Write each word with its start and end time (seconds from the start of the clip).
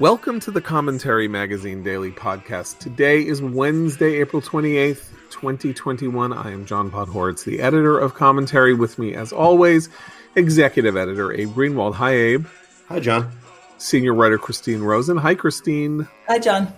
Welcome 0.00 0.40
to 0.40 0.50
the 0.50 0.62
Commentary 0.62 1.28
Magazine 1.28 1.82
Daily 1.82 2.10
Podcast. 2.10 2.78
Today 2.78 3.20
is 3.20 3.42
Wednesday, 3.42 4.14
April 4.14 4.40
28th, 4.40 5.10
2021. 5.28 6.32
I 6.32 6.50
am 6.52 6.64
John 6.64 6.90
Podhoretz, 6.90 7.44
the 7.44 7.60
editor 7.60 7.98
of 7.98 8.14
Commentary. 8.14 8.72
With 8.72 8.98
me, 8.98 9.14
as 9.14 9.30
always, 9.30 9.90
executive 10.36 10.96
editor 10.96 11.34
Abe 11.34 11.50
Greenwald. 11.50 11.96
Hi, 11.96 12.12
Abe. 12.12 12.46
Hi, 12.88 12.98
John. 12.98 13.30
Senior 13.76 14.14
writer 14.14 14.38
Christine 14.38 14.80
Rosen. 14.80 15.18
Hi, 15.18 15.34
Christine. 15.34 16.08
Hi, 16.28 16.38
John. 16.38 16.72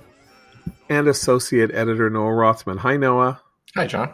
And 0.89 1.07
associate 1.07 1.71
editor 1.73 2.11
Noah 2.11 2.35
Rothman. 2.35 2.79
Hi, 2.79 2.97
Noah. 2.97 3.41
Hi, 3.77 3.87
John. 3.87 4.13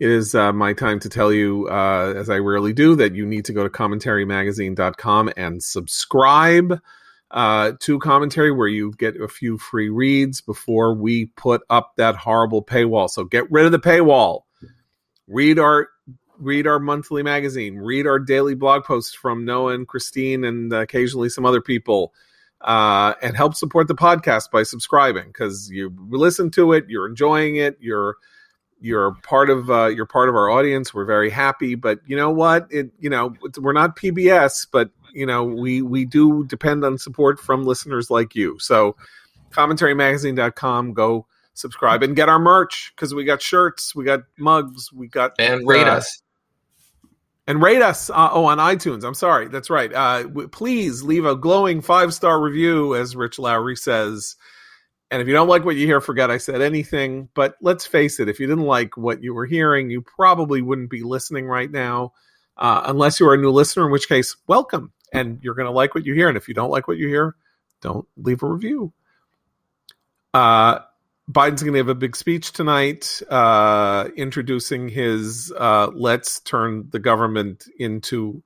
It 0.00 0.10
is 0.10 0.34
uh, 0.34 0.52
my 0.52 0.72
time 0.72 0.98
to 0.98 1.08
tell 1.08 1.32
you, 1.32 1.68
uh, 1.70 2.14
as 2.16 2.28
I 2.28 2.38
rarely 2.38 2.72
do, 2.72 2.96
that 2.96 3.14
you 3.14 3.24
need 3.24 3.44
to 3.44 3.52
go 3.52 3.62
to 3.62 3.70
commentarymagazine.com 3.70 5.30
and 5.36 5.62
subscribe 5.62 6.80
uh, 7.32 7.72
to 7.80 7.98
commentary 7.98 8.52
where 8.52 8.68
you 8.68 8.92
get 8.98 9.20
a 9.20 9.26
few 9.26 9.56
free 9.56 9.88
reads 9.88 10.40
before 10.40 10.94
we 10.94 11.26
put 11.26 11.62
up 11.70 11.92
that 11.96 12.14
horrible 12.14 12.62
paywall. 12.62 13.08
So 13.08 13.24
get 13.24 13.50
rid 13.50 13.64
of 13.64 13.72
the 13.72 13.78
paywall. 13.78 14.42
Read 15.26 15.58
our 15.58 15.88
read 16.38 16.66
our 16.66 16.78
monthly 16.78 17.22
magazine. 17.22 17.76
Read 17.76 18.06
our 18.06 18.18
daily 18.18 18.54
blog 18.54 18.84
posts 18.84 19.14
from 19.14 19.44
Noah 19.44 19.74
and 19.74 19.86
Christine 19.86 20.44
and 20.44 20.72
occasionally 20.72 21.28
some 21.28 21.46
other 21.46 21.60
people. 21.60 22.12
Uh, 22.60 23.14
and 23.22 23.36
help 23.36 23.56
support 23.56 23.88
the 23.88 23.94
podcast 23.94 24.52
by 24.52 24.62
subscribing 24.62 25.26
because 25.26 25.68
you 25.68 25.92
listen 26.10 26.48
to 26.48 26.72
it, 26.72 26.84
you're 26.86 27.08
enjoying 27.08 27.56
it, 27.56 27.76
you're 27.80 28.14
you're 28.80 29.16
part 29.22 29.50
of 29.50 29.68
uh, 29.68 29.86
you're 29.86 30.06
part 30.06 30.28
of 30.28 30.36
our 30.36 30.48
audience. 30.48 30.94
We're 30.94 31.04
very 31.04 31.30
happy, 31.30 31.74
but 31.74 31.98
you 32.06 32.16
know 32.16 32.30
what? 32.30 32.68
It 32.70 32.90
you 33.00 33.10
know 33.10 33.34
we're 33.58 33.72
not 33.72 33.96
PBS, 33.96 34.68
but 34.70 34.90
you 35.12 35.26
know 35.26 35.44
we 35.44 35.82
we 35.82 36.04
do 36.04 36.44
depend 36.44 36.84
on 36.84 36.98
support 36.98 37.38
from 37.38 37.64
listeners 37.64 38.10
like 38.10 38.34
you. 38.34 38.58
So 38.58 38.96
commentarymagazine.com, 39.50 40.94
go 40.94 41.26
subscribe 41.54 42.02
and 42.02 42.16
get 42.16 42.28
our 42.28 42.38
merch 42.38 42.92
because 42.96 43.14
we 43.14 43.24
got 43.24 43.42
shirts, 43.42 43.94
we 43.94 44.04
got 44.04 44.20
mugs, 44.38 44.92
we 44.92 45.08
got 45.08 45.32
and 45.38 45.66
rate 45.66 45.86
uh, 45.86 45.96
us 45.96 46.22
and 47.46 47.62
rate 47.62 47.82
us. 47.82 48.10
Uh, 48.10 48.30
oh, 48.32 48.44
on 48.46 48.58
iTunes. 48.58 49.04
I'm 49.04 49.14
sorry, 49.14 49.48
that's 49.48 49.70
right. 49.70 49.92
Uh, 49.92 50.22
w- 50.24 50.48
please 50.48 51.02
leave 51.02 51.24
a 51.24 51.36
glowing 51.36 51.80
five 51.80 52.14
star 52.14 52.40
review, 52.40 52.94
as 52.94 53.16
Rich 53.16 53.38
Lowry 53.38 53.76
says. 53.76 54.36
And 55.10 55.20
if 55.20 55.28
you 55.28 55.34
don't 55.34 55.48
like 55.48 55.64
what 55.64 55.76
you 55.76 55.86
hear, 55.86 56.00
forget 56.00 56.30
I 56.30 56.38
said 56.38 56.62
anything. 56.62 57.28
But 57.34 57.56
let's 57.60 57.86
face 57.86 58.18
it, 58.18 58.28
if 58.28 58.40
you 58.40 58.46
didn't 58.46 58.64
like 58.64 58.96
what 58.96 59.22
you 59.22 59.34
were 59.34 59.44
hearing, 59.44 59.90
you 59.90 60.00
probably 60.00 60.62
wouldn't 60.62 60.88
be 60.88 61.02
listening 61.02 61.46
right 61.46 61.70
now, 61.70 62.14
uh, 62.56 62.82
unless 62.86 63.20
you 63.20 63.28
are 63.28 63.34
a 63.34 63.38
new 63.38 63.50
listener, 63.50 63.84
in 63.84 63.92
which 63.92 64.08
case, 64.08 64.36
welcome. 64.46 64.92
And 65.12 65.38
you're 65.42 65.54
going 65.54 65.66
to 65.66 65.72
like 65.72 65.94
what 65.94 66.06
you 66.06 66.14
hear. 66.14 66.28
And 66.28 66.36
if 66.36 66.48
you 66.48 66.54
don't 66.54 66.70
like 66.70 66.88
what 66.88 66.96
you 66.96 67.08
hear, 67.08 67.34
don't 67.80 68.06
leave 68.16 68.42
a 68.42 68.46
review. 68.46 68.92
Uh, 70.32 70.80
Biden's 71.30 71.62
going 71.62 71.74
to 71.74 71.78
have 71.78 71.88
a 71.88 71.94
big 71.94 72.16
speech 72.16 72.52
tonight, 72.52 73.22
uh, 73.30 74.08
introducing 74.16 74.88
his 74.88 75.52
uh, 75.56 75.88
let's 75.94 76.40
turn 76.40 76.88
the 76.90 76.98
government 76.98 77.66
into 77.78 78.42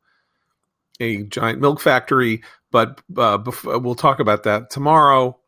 a 1.00 1.22
giant 1.24 1.60
milk 1.60 1.80
factory. 1.80 2.42
But 2.70 3.00
uh, 3.16 3.38
bef- 3.38 3.82
we'll 3.82 3.94
talk 3.94 4.20
about 4.20 4.42
that 4.42 4.70
tomorrow. 4.70 5.38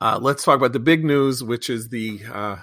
Uh, 0.00 0.18
let's 0.20 0.44
talk 0.44 0.56
about 0.56 0.72
the 0.72 0.78
big 0.78 1.04
news, 1.04 1.42
which 1.42 1.68
is 1.68 1.88
the 1.88 2.20
uh, 2.32 2.56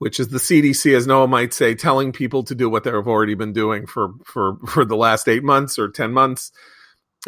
which 0.00 0.18
is 0.18 0.28
the 0.28 0.38
CDC, 0.38 0.96
as 0.96 1.06
Noah 1.06 1.28
might 1.28 1.52
say, 1.52 1.74
telling 1.74 2.10
people 2.10 2.42
to 2.44 2.54
do 2.54 2.70
what 2.70 2.84
they've 2.84 2.94
already 2.94 3.34
been 3.34 3.52
doing 3.52 3.86
for 3.86 4.14
for 4.24 4.56
for 4.66 4.86
the 4.86 4.96
last 4.96 5.28
eight 5.28 5.44
months 5.44 5.78
or 5.78 5.90
ten 5.90 6.12
months, 6.12 6.52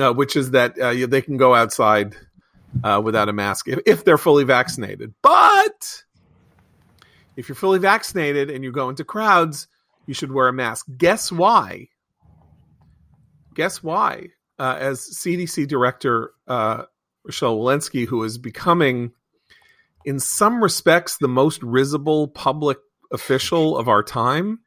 uh, 0.00 0.12
which 0.14 0.36
is 0.36 0.52
that 0.52 0.78
uh, 0.78 1.06
they 1.06 1.20
can 1.20 1.36
go 1.36 1.54
outside 1.54 2.16
uh, 2.82 2.98
without 3.04 3.28
a 3.28 3.32
mask 3.32 3.68
if, 3.68 3.78
if 3.84 4.04
they're 4.06 4.16
fully 4.16 4.44
vaccinated. 4.44 5.12
But 5.20 6.02
if 7.36 7.50
you're 7.50 7.56
fully 7.56 7.78
vaccinated 7.78 8.50
and 8.50 8.64
you 8.64 8.72
go 8.72 8.88
into 8.88 9.04
crowds, 9.04 9.68
you 10.06 10.14
should 10.14 10.32
wear 10.32 10.48
a 10.48 10.52
mask. 10.52 10.86
Guess 10.96 11.30
why? 11.30 11.88
Guess 13.54 13.82
why? 13.82 14.28
Uh, 14.58 14.76
as 14.78 15.00
CDC 15.00 15.68
director 15.68 16.32
Rochelle 16.48 17.58
Walensky, 17.58 18.06
who 18.06 18.24
is 18.24 18.38
becoming 18.38 19.12
in 20.04 20.18
some 20.18 20.62
respects 20.62 21.16
the 21.18 21.28
most 21.28 21.62
risible 21.62 22.28
public 22.28 22.78
official 23.12 23.76
of 23.76 23.88
our 23.88 24.02
time. 24.02 24.60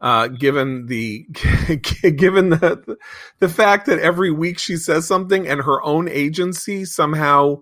Uh, 0.00 0.28
given 0.28 0.86
the 0.86 1.24
given 2.02 2.50
the 2.50 2.98
the 3.38 3.48
fact 3.48 3.86
that 3.86 3.98
every 4.00 4.30
week 4.30 4.58
she 4.58 4.76
says 4.76 5.06
something 5.06 5.46
and 5.48 5.62
her 5.62 5.82
own 5.82 6.08
agency 6.08 6.84
somehow 6.84 7.56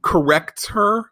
corrects 0.00 0.68
her 0.68 1.04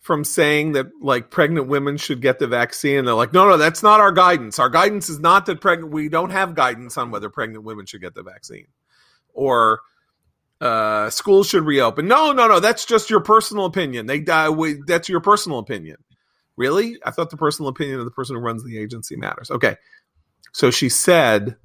from 0.00 0.24
saying 0.24 0.72
that 0.72 0.86
like 1.00 1.30
pregnant 1.30 1.68
women 1.68 1.96
should 1.96 2.20
get 2.20 2.38
the 2.38 2.46
vaccine 2.46 2.98
and 2.98 3.06
they're 3.06 3.14
like 3.14 3.32
no 3.32 3.48
no 3.48 3.56
that's 3.56 3.82
not 3.82 4.00
our 4.00 4.12
guidance 4.12 4.58
our 4.58 4.68
guidance 4.68 5.08
is 5.08 5.20
not 5.20 5.46
that 5.46 5.60
pregnant 5.60 5.92
we 5.92 6.08
don't 6.08 6.30
have 6.30 6.54
guidance 6.54 6.96
on 6.96 7.10
whether 7.10 7.30
pregnant 7.30 7.62
women 7.62 7.86
should 7.86 8.00
get 8.00 8.14
the 8.14 8.22
vaccine 8.22 8.66
or 9.34 9.80
uh, 10.60 11.10
schools 11.10 11.48
should 11.48 11.64
reopen. 11.64 12.08
No, 12.08 12.32
no, 12.32 12.48
no. 12.48 12.60
That's 12.60 12.84
just 12.84 13.10
your 13.10 13.20
personal 13.20 13.66
opinion. 13.66 14.06
They 14.06 14.20
die. 14.20 14.48
We, 14.48 14.80
that's 14.86 15.08
your 15.08 15.20
personal 15.20 15.58
opinion. 15.58 15.96
Really? 16.56 16.96
I 17.04 17.10
thought 17.10 17.30
the 17.30 17.36
personal 17.36 17.68
opinion 17.68 17.98
of 17.98 18.06
the 18.06 18.10
person 18.10 18.36
who 18.36 18.42
runs 18.42 18.64
the 18.64 18.78
agency 18.78 19.16
matters. 19.16 19.50
Okay. 19.50 19.76
So 20.52 20.70
she 20.70 20.88
said 20.88 21.56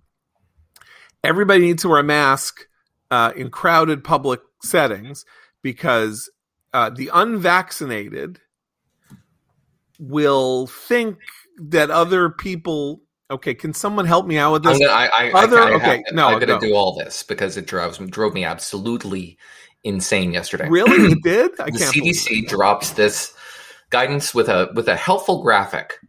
everybody 1.24 1.62
needs 1.62 1.84
to 1.84 1.90
wear 1.90 2.00
a 2.00 2.04
mask 2.04 2.68
uh, 3.10 3.32
in 3.36 3.50
crowded 3.50 4.04
public 4.04 4.42
settings 4.62 5.26
because 5.62 6.30
uh, 6.74 6.90
the 6.90 7.10
unvaccinated 7.14 8.40
will 10.00 10.68
think 10.68 11.20
that 11.58 11.92
other 11.92 12.30
people 12.30 13.02
Okay, 13.32 13.54
can 13.54 13.74
someone 13.74 14.06
help 14.06 14.28
me 14.28 14.38
out 14.38 14.52
with 14.52 14.64
this? 14.64 14.78
Gonna, 14.78 14.92
I, 14.92 15.10
I, 15.14 15.32
Other, 15.32 15.60
I, 15.60 15.72
okay, 15.76 16.04
no, 16.12 16.28
I'm 16.28 16.40
going 16.40 16.60
to 16.60 16.68
do 16.68 16.76
all 16.76 16.94
this 16.98 17.24
because 17.24 17.56
it 17.56 17.66
drove 17.66 17.98
drove 18.12 18.34
me 18.34 18.44
absolutely 18.44 19.38
insane 19.86 20.34
yesterday. 20.34 20.68
Really, 20.68 21.14
it 21.14 21.24
did. 21.24 21.52
I 21.60 21.72
the 21.72 21.80
can't 21.80 21.96
CDC 21.96 22.50
drops 22.50 22.92
this 22.92 23.34
guidance 23.90 24.36
with 24.36 24.50
a 24.50 24.70
with 24.76 24.90
a 24.90 24.98
helpful 24.98 25.42
graphic 25.42 26.00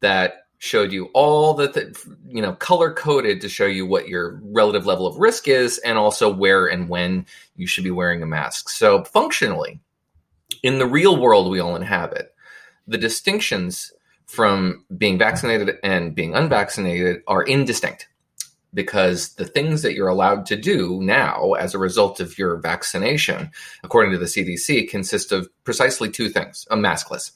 that 0.00 0.46
showed 0.58 0.92
you 0.92 1.10
all 1.12 1.52
the 1.52 1.70
th- 1.70 1.94
you 2.26 2.40
know 2.40 2.54
color 2.54 2.90
coded 2.90 3.42
to 3.42 3.50
show 3.50 3.66
you 3.66 3.84
what 3.84 4.08
your 4.08 4.40
relative 4.42 4.86
level 4.86 5.06
of 5.06 5.18
risk 5.18 5.48
is 5.48 5.76
and 5.78 5.98
also 5.98 6.32
where 6.32 6.66
and 6.66 6.88
when 6.88 7.26
you 7.56 7.66
should 7.66 7.84
be 7.84 7.90
wearing 7.90 8.22
a 8.22 8.26
mask. 8.26 8.70
So 8.70 9.04
functionally, 9.04 9.78
in 10.62 10.78
the 10.78 10.86
real 10.86 11.20
world 11.20 11.50
we 11.50 11.60
all 11.60 11.76
inhabit, 11.76 12.34
the 12.86 12.96
distinctions 12.96 13.92
from 14.26 14.84
being 14.96 15.18
vaccinated 15.18 15.76
and 15.82 16.14
being 16.14 16.34
unvaccinated 16.34 17.22
are 17.26 17.42
indistinct 17.42 18.08
because 18.74 19.34
the 19.34 19.44
things 19.44 19.82
that 19.82 19.94
you're 19.94 20.08
allowed 20.08 20.44
to 20.46 20.56
do 20.56 21.00
now 21.02 21.52
as 21.54 21.72
a 21.72 21.78
result 21.78 22.20
of 22.20 22.38
your 22.38 22.58
vaccination, 22.58 23.50
according 23.82 24.12
to 24.12 24.18
the 24.18 24.26
CDC, 24.26 24.88
consist 24.88 25.32
of 25.32 25.48
precisely 25.64 26.10
two 26.10 26.28
things 26.28 26.66
a 26.70 26.76
maskless. 26.76 27.32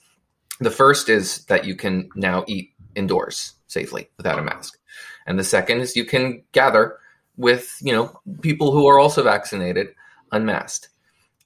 The 0.60 0.70
first 0.70 1.08
is 1.08 1.44
that 1.46 1.64
you 1.64 1.74
can 1.74 2.10
now 2.14 2.44
eat 2.46 2.72
indoors 2.94 3.54
safely 3.68 4.10
without 4.18 4.38
a 4.38 4.42
mask. 4.42 4.78
And 5.26 5.38
the 5.38 5.44
second 5.44 5.80
is 5.80 5.96
you 5.96 6.04
can 6.04 6.42
gather 6.52 6.98
with, 7.36 7.78
you 7.80 7.92
know, 7.92 8.20
people 8.42 8.72
who 8.72 8.86
are 8.86 8.98
also 8.98 9.22
vaccinated 9.22 9.94
unmasked 10.32 10.88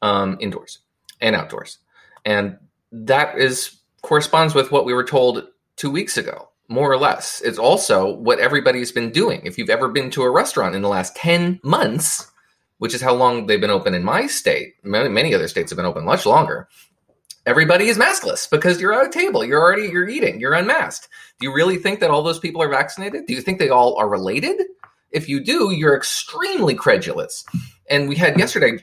um, 0.02 0.36
indoors 0.40 0.80
and 1.20 1.36
outdoors. 1.36 1.78
And 2.24 2.58
that 2.90 3.38
is 3.38 3.76
corresponds 4.04 4.54
with 4.54 4.70
what 4.70 4.84
we 4.84 4.94
were 4.94 5.02
told 5.02 5.48
two 5.76 5.90
weeks 5.90 6.16
ago, 6.16 6.50
more 6.68 6.92
or 6.92 6.98
less. 6.98 7.40
It's 7.40 7.58
also 7.58 8.14
what 8.14 8.38
everybody's 8.38 8.92
been 8.92 9.10
doing. 9.10 9.40
If 9.44 9.58
you've 9.58 9.70
ever 9.70 9.88
been 9.88 10.10
to 10.10 10.22
a 10.22 10.30
restaurant 10.30 10.76
in 10.76 10.82
the 10.82 10.88
last 10.88 11.16
10 11.16 11.58
months, 11.64 12.30
which 12.78 12.94
is 12.94 13.00
how 13.00 13.14
long 13.14 13.46
they've 13.46 13.60
been 13.60 13.70
open 13.70 13.94
in 13.94 14.04
my 14.04 14.26
state, 14.26 14.74
many, 14.84 15.08
many 15.08 15.34
other 15.34 15.48
states 15.48 15.70
have 15.70 15.76
been 15.76 15.86
open 15.86 16.04
much 16.04 16.26
longer. 16.26 16.68
Everybody 17.46 17.88
is 17.88 17.98
maskless 17.98 18.48
because 18.48 18.80
you're 18.80 18.92
at 18.92 19.06
a 19.06 19.10
table. 19.10 19.44
You're 19.44 19.60
already 19.60 19.88
you're 19.88 20.08
eating. 20.08 20.40
You're 20.40 20.54
unmasked. 20.54 21.08
Do 21.40 21.46
you 21.46 21.54
really 21.54 21.76
think 21.76 22.00
that 22.00 22.10
all 22.10 22.22
those 22.22 22.38
people 22.38 22.62
are 22.62 22.68
vaccinated? 22.68 23.26
Do 23.26 23.34
you 23.34 23.40
think 23.40 23.58
they 23.58 23.68
all 23.68 23.96
are 23.96 24.08
related? 24.08 24.62
If 25.12 25.28
you 25.28 25.42
do, 25.42 25.70
you're 25.70 25.96
extremely 25.96 26.74
credulous. 26.74 27.44
And 27.88 28.08
we 28.08 28.16
had 28.16 28.38
yesterday, 28.38 28.78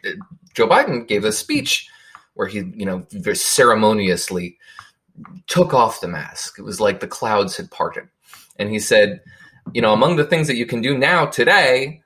Joe 0.53 0.67
Biden 0.67 1.07
gave 1.07 1.25
a 1.25 1.31
speech 1.31 1.87
where 2.35 2.47
he, 2.47 2.59
you 2.75 2.85
know, 2.85 3.05
very 3.11 3.35
ceremoniously 3.35 4.57
took 5.47 5.73
off 5.73 6.01
the 6.01 6.07
mask. 6.07 6.57
It 6.59 6.63
was 6.63 6.79
like 6.79 6.99
the 6.99 7.07
clouds 7.07 7.57
had 7.57 7.71
parted. 7.71 8.07
And 8.57 8.69
he 8.69 8.79
said, 8.79 9.21
you 9.73 9.81
know, 9.81 9.93
among 9.93 10.15
the 10.15 10.25
things 10.25 10.47
that 10.47 10.55
you 10.55 10.65
can 10.65 10.81
do 10.81 10.97
now, 10.97 11.25
today, 11.25 12.01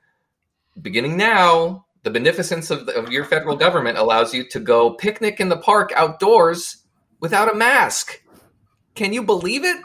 beginning 0.81 1.17
now, 1.17 1.85
the 2.03 2.11
beneficence 2.11 2.69
of, 2.69 2.87
of 2.89 3.11
your 3.11 3.25
federal 3.25 3.55
government 3.55 3.97
allows 3.97 4.33
you 4.33 4.47
to 4.49 4.59
go 4.59 4.91
picnic 4.91 5.39
in 5.39 5.49
the 5.49 5.57
park 5.57 5.91
outdoors 5.95 6.77
without 7.19 7.51
a 7.51 7.55
mask. 7.55 8.21
Can 8.93 9.11
you 9.11 9.23
believe 9.23 9.65
it? 9.65 9.77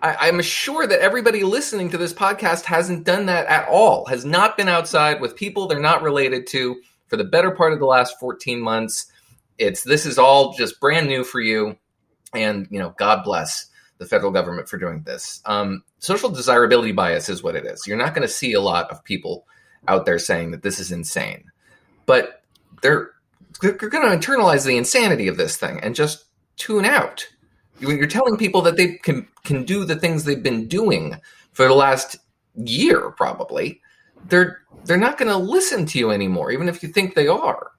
I, 0.00 0.28
am 0.28 0.42
sure 0.42 0.86
that 0.86 1.00
everybody 1.00 1.44
listening 1.44 1.88
to 1.90 1.96
this 1.96 2.12
podcast 2.12 2.64
hasn't 2.64 3.04
done 3.04 3.24
that 3.26 3.46
at 3.46 3.66
all, 3.68 4.04
has 4.06 4.24
not 4.26 4.54
been 4.54 4.68
outside 4.68 5.18
with 5.18 5.34
people 5.34 5.66
they're 5.66 5.80
not 5.80 6.02
related 6.02 6.46
to 6.48 6.76
for 7.06 7.16
the 7.16 7.24
better 7.24 7.50
part 7.50 7.72
of 7.72 7.78
the 7.78 7.86
last 7.86 8.18
14 8.20 8.60
months. 8.60 9.06
It's 9.56 9.82
this 9.82 10.04
is 10.04 10.18
all 10.18 10.52
just 10.52 10.78
brand 10.78 11.06
new 11.06 11.24
for 11.24 11.40
you, 11.40 11.78
and 12.34 12.66
you 12.70 12.78
know, 12.78 12.94
God 12.98 13.24
bless 13.24 13.66
the 13.98 14.06
federal 14.06 14.32
government 14.32 14.68
for 14.68 14.78
doing 14.78 15.02
this. 15.02 15.40
Um, 15.46 15.82
social 15.98 16.28
desirability 16.28 16.92
bias 16.92 17.28
is 17.28 17.42
what 17.42 17.56
it 17.56 17.64
is. 17.64 17.86
You're 17.86 17.96
not 17.96 18.14
going 18.14 18.26
to 18.26 18.32
see 18.32 18.52
a 18.52 18.60
lot 18.60 18.90
of 18.90 19.04
people 19.04 19.46
out 19.88 20.06
there 20.06 20.18
saying 20.18 20.50
that 20.50 20.62
this 20.62 20.78
is 20.78 20.92
insane, 20.92 21.44
but 22.06 22.42
they're 22.82 23.10
they're 23.60 23.72
going 23.72 24.20
to 24.20 24.26
internalize 24.26 24.66
the 24.66 24.76
insanity 24.76 25.28
of 25.28 25.36
this 25.36 25.56
thing 25.56 25.78
and 25.80 25.94
just 25.94 26.24
tune 26.56 26.84
out. 26.84 27.26
When 27.80 27.96
you're 27.96 28.06
telling 28.06 28.36
people 28.36 28.62
that 28.62 28.76
they 28.76 28.94
can 28.98 29.28
can 29.44 29.64
do 29.64 29.84
the 29.84 29.96
things 29.96 30.24
they've 30.24 30.42
been 30.42 30.68
doing 30.68 31.16
for 31.52 31.66
the 31.66 31.74
last 31.74 32.16
year, 32.54 33.10
probably, 33.12 33.80
they're 34.28 34.60
they're 34.84 34.96
not 34.96 35.18
going 35.18 35.30
to 35.30 35.36
listen 35.36 35.86
to 35.86 35.98
you 35.98 36.10
anymore, 36.10 36.50
even 36.50 36.68
if 36.68 36.82
you 36.82 36.88
think 36.88 37.14
they 37.14 37.28
are. 37.28 37.70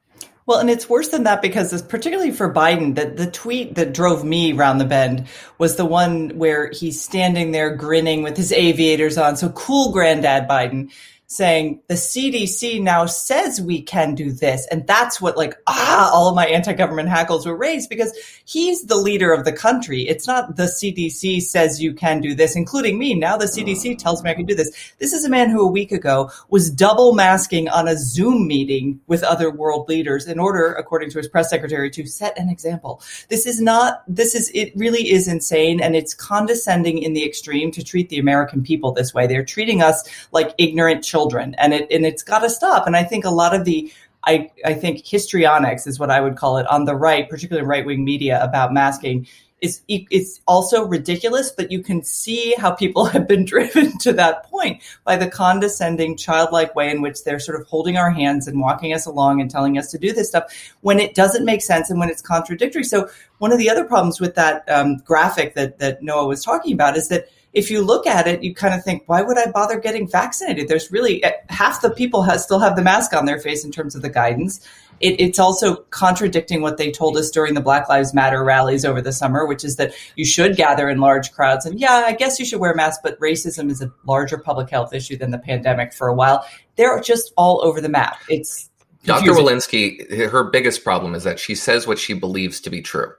Well, 0.47 0.59
and 0.59 0.69
it's 0.69 0.87
worse 0.87 1.09
than 1.09 1.23
that 1.23 1.41
because, 1.41 1.71
this, 1.71 1.81
particularly 1.81 2.31
for 2.31 2.53
Biden, 2.53 2.95
that 2.95 3.17
the 3.17 3.29
tweet 3.29 3.75
that 3.75 3.93
drove 3.93 4.23
me 4.23 4.53
round 4.53 4.79
the 4.79 4.85
bend 4.85 5.27
was 5.57 5.75
the 5.75 5.85
one 5.85 6.37
where 6.37 6.69
he's 6.71 7.01
standing 7.01 7.51
there 7.51 7.75
grinning 7.75 8.21
with 8.21 8.37
his 8.37 8.51
aviators 8.51 9.17
on. 9.17 9.37
So 9.37 9.49
cool, 9.49 9.91
Granddad 9.91 10.47
Biden 10.47 10.91
saying 11.27 11.81
the 11.87 11.95
CDC 11.95 12.81
now 12.81 13.07
says 13.07 13.59
we 13.59 13.81
can 13.81 14.13
do 14.13 14.31
this. 14.31 14.67
And 14.67 14.85
that's 14.85 15.19
what 15.19 15.37
like, 15.37 15.55
ah, 15.65 16.11
all 16.13 16.29
of 16.29 16.35
my 16.35 16.45
anti-government 16.45 17.09
hackles 17.09 17.47
were 17.47 17.55
raised 17.55 17.89
because 17.89 18.13
he's 18.45 18.83
the 18.83 18.95
leader 18.95 19.33
of 19.33 19.43
the 19.43 19.51
country. 19.51 20.03
It's 20.03 20.27
not 20.27 20.55
the 20.55 20.63
CDC 20.63 21.41
says 21.41 21.81
you 21.81 21.93
can 21.93 22.21
do 22.21 22.33
this, 22.33 22.55
including 22.55 22.97
me. 22.97 23.13
Now 23.13 23.37
the 23.37 23.45
CDC 23.45 23.93
mm. 23.93 23.97
tells 23.97 24.23
me 24.23 24.29
I 24.29 24.35
can 24.35 24.45
do 24.45 24.55
this. 24.55 24.93
This 24.99 25.13
is 25.13 25.25
a 25.25 25.29
man 25.29 25.49
who 25.49 25.61
a 25.61 25.71
week 25.71 25.91
ago 25.91 26.31
was 26.49 26.69
double 26.69 27.13
masking 27.13 27.67
on 27.69 27.87
a 27.87 27.97
Zoom 27.97 28.47
meeting 28.47 29.01
with 29.07 29.23
other 29.23 29.51
world 29.51 29.89
leaders 29.89 30.27
in 30.27 30.39
order, 30.39 30.73
according 30.73 31.09
to 31.09 31.17
his 31.17 31.27
press 31.27 31.49
secretary, 31.49 31.89
to 31.91 32.05
set 32.05 32.37
an 32.37 32.49
example. 32.49 33.01
This 33.29 33.45
is 33.45 33.59
not, 33.59 34.03
this 34.07 34.35
is, 34.35 34.51
it 34.53 34.71
really 34.75 35.11
is 35.11 35.27
insane. 35.27 35.81
And 35.81 35.95
it's 35.95 36.13
condescending 36.13 36.99
in 36.99 37.13
the 37.13 37.25
extreme 37.25 37.71
to 37.71 37.83
treat 37.83 38.09
the 38.09 38.19
American 38.19 38.63
people 38.63 38.91
this 38.91 39.13
way. 39.13 39.27
They're 39.27 39.43
treating 39.43 39.81
us 39.81 40.07
like 40.31 40.53
ignorant 40.57 41.03
children 41.03 41.55
and 41.57 41.73
it 41.73 41.87
and 41.91 42.05
it's 42.05 42.23
got 42.23 42.39
to 42.39 42.49
stop 42.49 42.87
and 42.87 42.95
i 42.95 43.03
think 43.03 43.25
a 43.25 43.29
lot 43.29 43.55
of 43.55 43.65
the 43.65 43.91
I, 44.25 44.51
I 44.65 44.73
think 44.73 45.05
histrionics 45.05 45.85
is 45.87 45.99
what 45.99 46.09
I 46.09 46.19
would 46.19 46.35
call 46.35 46.57
it 46.57 46.67
on 46.67 46.85
the 46.85 46.95
right, 46.95 47.29
particularly 47.29 47.67
right 47.67 47.85
wing 47.85 48.03
media 48.03 48.43
about 48.43 48.73
masking 48.73 49.27
is 49.61 49.81
it's 49.87 50.41
also 50.47 50.85
ridiculous, 50.85 51.51
but 51.51 51.71
you 51.71 51.81
can 51.81 52.03
see 52.03 52.53
how 52.57 52.71
people 52.71 53.05
have 53.15 53.27
been 53.27 53.45
driven 53.45 53.97
to 53.99 54.13
that 54.13 54.43
point 54.49 54.81
by 55.03 55.15
the 55.15 55.27
condescending, 55.27 56.17
childlike 56.17 56.75
way 56.75 56.89
in 56.89 57.01
which 57.01 57.23
they're 57.23 57.39
sort 57.39 57.59
of 57.59 57.67
holding 57.67 57.97
our 57.97 58.11
hands 58.11 58.47
and 58.47 58.59
walking 58.59 58.93
us 58.93 59.05
along 59.05 59.41
and 59.41 59.49
telling 59.49 59.77
us 59.77 59.91
to 59.91 59.97
do 59.97 60.13
this 60.13 60.29
stuff 60.29 60.73
when 60.81 60.99
it 60.99 61.15
doesn't 61.15 61.45
make 61.45 61.61
sense 61.61 61.89
and 61.89 61.99
when 61.99 62.09
it's 62.09 62.21
contradictory. 62.21 62.83
So 62.83 63.09
one 63.39 63.51
of 63.51 63.57
the 63.57 63.69
other 63.69 63.85
problems 63.85 64.19
with 64.19 64.35
that 64.35 64.67
um, 64.69 64.97
graphic 64.97 65.55
that 65.55 65.79
that 65.79 66.03
Noah 66.03 66.27
was 66.27 66.43
talking 66.43 66.73
about 66.73 66.97
is 66.97 67.07
that 67.09 67.27
if 67.55 67.71
you 67.71 67.81
look 67.81 68.05
at 68.05 68.27
it, 68.27 68.43
you 68.43 68.53
kind 68.53 68.73
of 68.73 68.83
think, 68.83 69.03
why 69.07 69.21
would 69.21 69.37
I 69.37 69.49
bother 69.49 69.79
getting 69.79 70.07
vaccinated? 70.07 70.67
There's 70.67 70.91
really 70.91 71.23
eh, 71.23 71.31
half 71.47 71.81
the 71.81 71.89
people 71.89 72.21
have, 72.23 72.41
still 72.41 72.59
have 72.59 72.75
the 72.75 72.83
mask 72.83 73.13
on 73.13 73.25
their 73.25 73.39
face 73.39 73.63
in 73.63 73.71
terms 73.71 73.95
of 73.95 74.01
the 74.01 74.09
guidance. 74.09 74.59
It, 74.99 75.19
it's 75.19 75.39
also 75.39 75.77
contradicting 75.89 76.61
what 76.61 76.77
they 76.77 76.91
told 76.91 77.15
us 77.17 77.31
during 77.31 77.53
the 77.53 77.61
Black 77.61 77.87
Lives 77.87 78.13
Matter 78.13 78.43
rallies 78.43 78.83
over 78.83 79.01
the 79.01 79.13
summer, 79.13 79.45
which 79.45 79.63
is 79.63 79.77
that 79.77 79.93
you 80.17 80.25
should 80.25 80.57
gather 80.57 80.89
in 80.89 80.99
large 80.99 81.31
crowds. 81.31 81.65
And 81.65 81.79
yeah, 81.79 82.03
I 82.05 82.13
guess 82.13 82.39
you 82.39 82.45
should 82.45 82.59
wear 82.59 82.75
masks, 82.75 82.99
but 83.01 83.17
racism 83.21 83.71
is 83.71 83.81
a 83.81 83.91
larger 84.05 84.37
public 84.37 84.69
health 84.69 84.93
issue 84.93 85.17
than 85.17 85.31
the 85.31 85.39
pandemic 85.39 85.93
for 85.93 86.07
a 86.09 86.13
while. 86.13 86.45
They're 86.75 86.99
just 86.99 87.31
all 87.37 87.63
over 87.63 87.79
the 87.79 87.89
map. 87.89 88.19
It's 88.29 88.69
Dr. 89.05 89.31
Walensky, 89.31 90.29
her 90.29 90.43
biggest 90.43 90.83
problem 90.83 91.15
is 91.15 91.23
that 91.23 91.39
she 91.39 91.55
says 91.55 91.87
what 91.87 91.99
she 91.99 92.13
believes 92.13 92.59
to 92.61 92.69
be 92.69 92.81
true. 92.81 93.13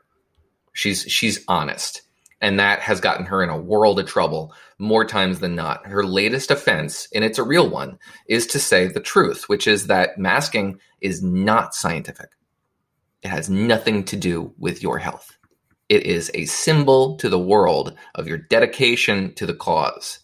She's 0.72 1.02
she's 1.02 1.42
honest 1.48 2.02
and 2.40 2.60
that 2.60 2.80
has 2.80 3.00
gotten 3.00 3.26
her 3.26 3.42
in 3.42 3.48
a 3.48 3.60
world 3.60 3.98
of 3.98 4.06
trouble 4.06 4.54
more 4.78 5.04
times 5.04 5.40
than 5.40 5.54
not. 5.54 5.86
Her 5.86 6.04
latest 6.04 6.50
offense, 6.50 7.08
and 7.14 7.24
it's 7.24 7.38
a 7.38 7.44
real 7.44 7.68
one, 7.68 7.98
is 8.28 8.46
to 8.48 8.58
say 8.58 8.88
the 8.88 9.00
truth, 9.00 9.48
which 9.48 9.66
is 9.66 9.86
that 9.86 10.18
masking 10.18 10.78
is 11.00 11.22
not 11.22 11.74
scientific. 11.74 12.30
It 13.22 13.28
has 13.28 13.48
nothing 13.48 14.04
to 14.04 14.16
do 14.16 14.52
with 14.58 14.82
your 14.82 14.98
health. 14.98 15.36
It 15.88 16.04
is 16.04 16.30
a 16.34 16.44
symbol 16.46 17.16
to 17.18 17.28
the 17.28 17.38
world 17.38 17.96
of 18.14 18.26
your 18.26 18.38
dedication 18.38 19.34
to 19.34 19.46
the 19.46 19.54
cause. 19.54 20.18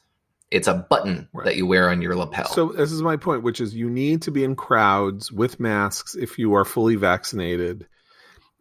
It's 0.50 0.68
a 0.68 0.74
button 0.74 1.28
right. 1.32 1.46
that 1.46 1.56
you 1.56 1.66
wear 1.66 1.88
on 1.88 2.02
your 2.02 2.14
lapel. 2.14 2.48
So 2.48 2.68
this 2.68 2.92
is 2.92 3.00
my 3.00 3.16
point, 3.16 3.42
which 3.42 3.60
is 3.60 3.74
you 3.74 3.88
need 3.88 4.22
to 4.22 4.30
be 4.30 4.44
in 4.44 4.54
crowds 4.54 5.32
with 5.32 5.58
masks 5.58 6.14
if 6.14 6.38
you 6.38 6.54
are 6.54 6.64
fully 6.66 6.96
vaccinated 6.96 7.86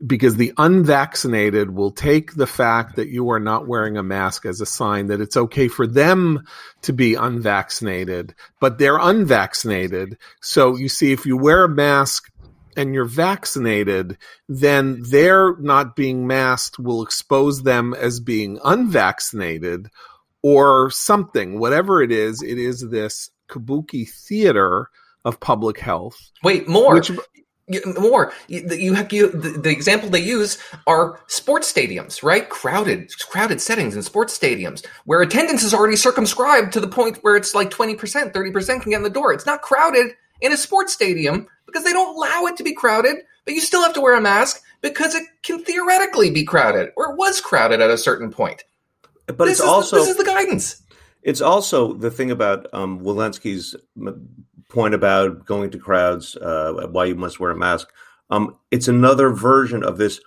because 0.05 0.35
the 0.35 0.53
unvaccinated 0.57 1.71
will 1.71 1.91
take 1.91 2.33
the 2.33 2.47
fact 2.47 2.95
that 2.95 3.09
you 3.09 3.29
are 3.29 3.39
not 3.39 3.67
wearing 3.67 3.97
a 3.97 4.03
mask 4.03 4.45
as 4.45 4.59
a 4.59 4.65
sign 4.65 5.07
that 5.07 5.21
it's 5.21 5.37
okay 5.37 5.67
for 5.67 5.85
them 5.85 6.43
to 6.81 6.91
be 6.91 7.13
unvaccinated, 7.15 8.33
but 8.59 8.79
they're 8.79 8.97
unvaccinated. 8.97 10.17
So 10.41 10.75
you 10.75 10.89
see, 10.89 11.11
if 11.11 11.25
you 11.25 11.37
wear 11.37 11.65
a 11.65 11.69
mask 11.69 12.31
and 12.75 12.95
you're 12.95 13.05
vaccinated, 13.05 14.17
then 14.49 15.03
their 15.03 15.55
not 15.57 15.95
being 15.95 16.25
masked 16.25 16.79
will 16.79 17.03
expose 17.03 17.61
them 17.61 17.93
as 17.93 18.19
being 18.19 18.59
unvaccinated 18.63 19.89
or 20.41 20.89
something. 20.89 21.59
Whatever 21.59 22.01
it 22.01 22.11
is, 22.11 22.41
it 22.41 22.57
is 22.57 22.89
this 22.89 23.29
kabuki 23.49 24.09
theater 24.09 24.89
of 25.23 25.39
public 25.39 25.79
health. 25.79 26.17
Wait, 26.43 26.67
more. 26.67 26.95
Which, 26.95 27.11
more. 27.99 28.33
You, 28.47 28.93
have 28.93 29.13
you, 29.13 29.29
the, 29.29 29.49
the, 29.51 29.69
example 29.69 30.09
they 30.09 30.21
use 30.21 30.57
are 30.87 31.21
sports 31.27 31.71
stadiums 31.71 32.23
right? 32.23 32.49
Crowded 32.49 33.11
crowded 33.29 33.61
settings 33.61 33.95
in 33.95 34.01
sports 34.01 34.37
stadiums 34.37 34.85
where 35.05 35.21
attendance 35.21 35.63
is 35.63 35.73
already 35.73 35.95
circumscribed 35.95 36.73
to 36.73 36.79
the 36.79 36.87
point 36.87 37.19
where 37.21 37.35
it's 37.35 37.55
like 37.55 37.69
20% 37.69 37.97
30% 38.33 38.81
can 38.81 38.91
get 38.91 38.97
in 38.97 39.03
the 39.03 39.09
door. 39.09 39.33
It's 39.33 39.45
not 39.45 39.61
crowded 39.61 40.15
in 40.41 40.51
a 40.51 40.57
sports 40.57 40.93
stadium 40.93 41.47
because 41.65 41.83
they 41.83 41.93
don't 41.93 42.15
allow 42.15 42.45
it 42.47 42.57
to 42.57 42.63
be 42.63 42.73
crowded 42.73 43.17
but 43.45 43.53
you 43.53 43.61
still 43.61 43.81
have 43.81 43.93
to 43.93 44.01
wear 44.01 44.15
a 44.15 44.21
mask 44.21 44.61
because 44.81 45.15
it 45.15 45.23
can 45.43 45.63
theoretically 45.63 46.31
be 46.31 46.43
crowded 46.43 46.91
or 46.95 47.11
it 47.11 47.17
was 47.17 47.41
crowded 47.41 47.81
at 47.81 47.89
a 47.89 47.97
certain 47.97 48.31
point. 48.31 48.63
But 49.27 49.45
this 49.45 49.59
it's 49.59 49.61
also 49.61 49.97
the, 49.97 50.01
this 50.01 50.09
is 50.11 50.17
the 50.17 50.25
guidance. 50.25 50.81
it's 51.21 51.41
also 51.41 51.93
the 51.93 52.11
thing 52.11 52.31
about 52.31 52.67
um, 52.73 52.99
Walensky's 52.99 53.75
point 54.71 54.93
about 54.93 55.45
going 55.45 55.69
to 55.69 55.77
crowds, 55.77 56.35
uh, 56.37 56.87
why 56.89 57.05
you 57.05 57.15
must 57.15 57.39
wear 57.39 57.51
a 57.51 57.55
mask. 57.55 57.91
Um, 58.29 58.55
it's 58.71 58.87
another 58.87 59.29
version 59.31 59.83
of 59.83 59.97
this, 59.97 60.21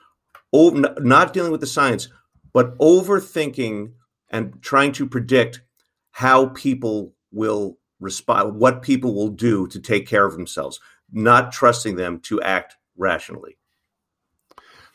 not 0.52 1.32
dealing 1.32 1.50
with 1.50 1.62
the 1.62 1.66
science, 1.66 2.08
but 2.52 2.76
overthinking 2.78 3.92
and 4.30 4.62
trying 4.62 4.92
to 4.92 5.06
predict 5.06 5.62
how 6.10 6.46
people 6.48 7.14
will 7.32 7.78
respond, 7.98 8.56
what 8.56 8.82
people 8.82 9.14
will 9.14 9.30
do 9.30 9.66
to 9.68 9.80
take 9.80 10.06
care 10.06 10.26
of 10.26 10.34
themselves, 10.34 10.78
not 11.10 11.50
trusting 11.50 11.96
them 11.96 12.20
to 12.20 12.40
act 12.42 12.76
rationally. 12.96 13.56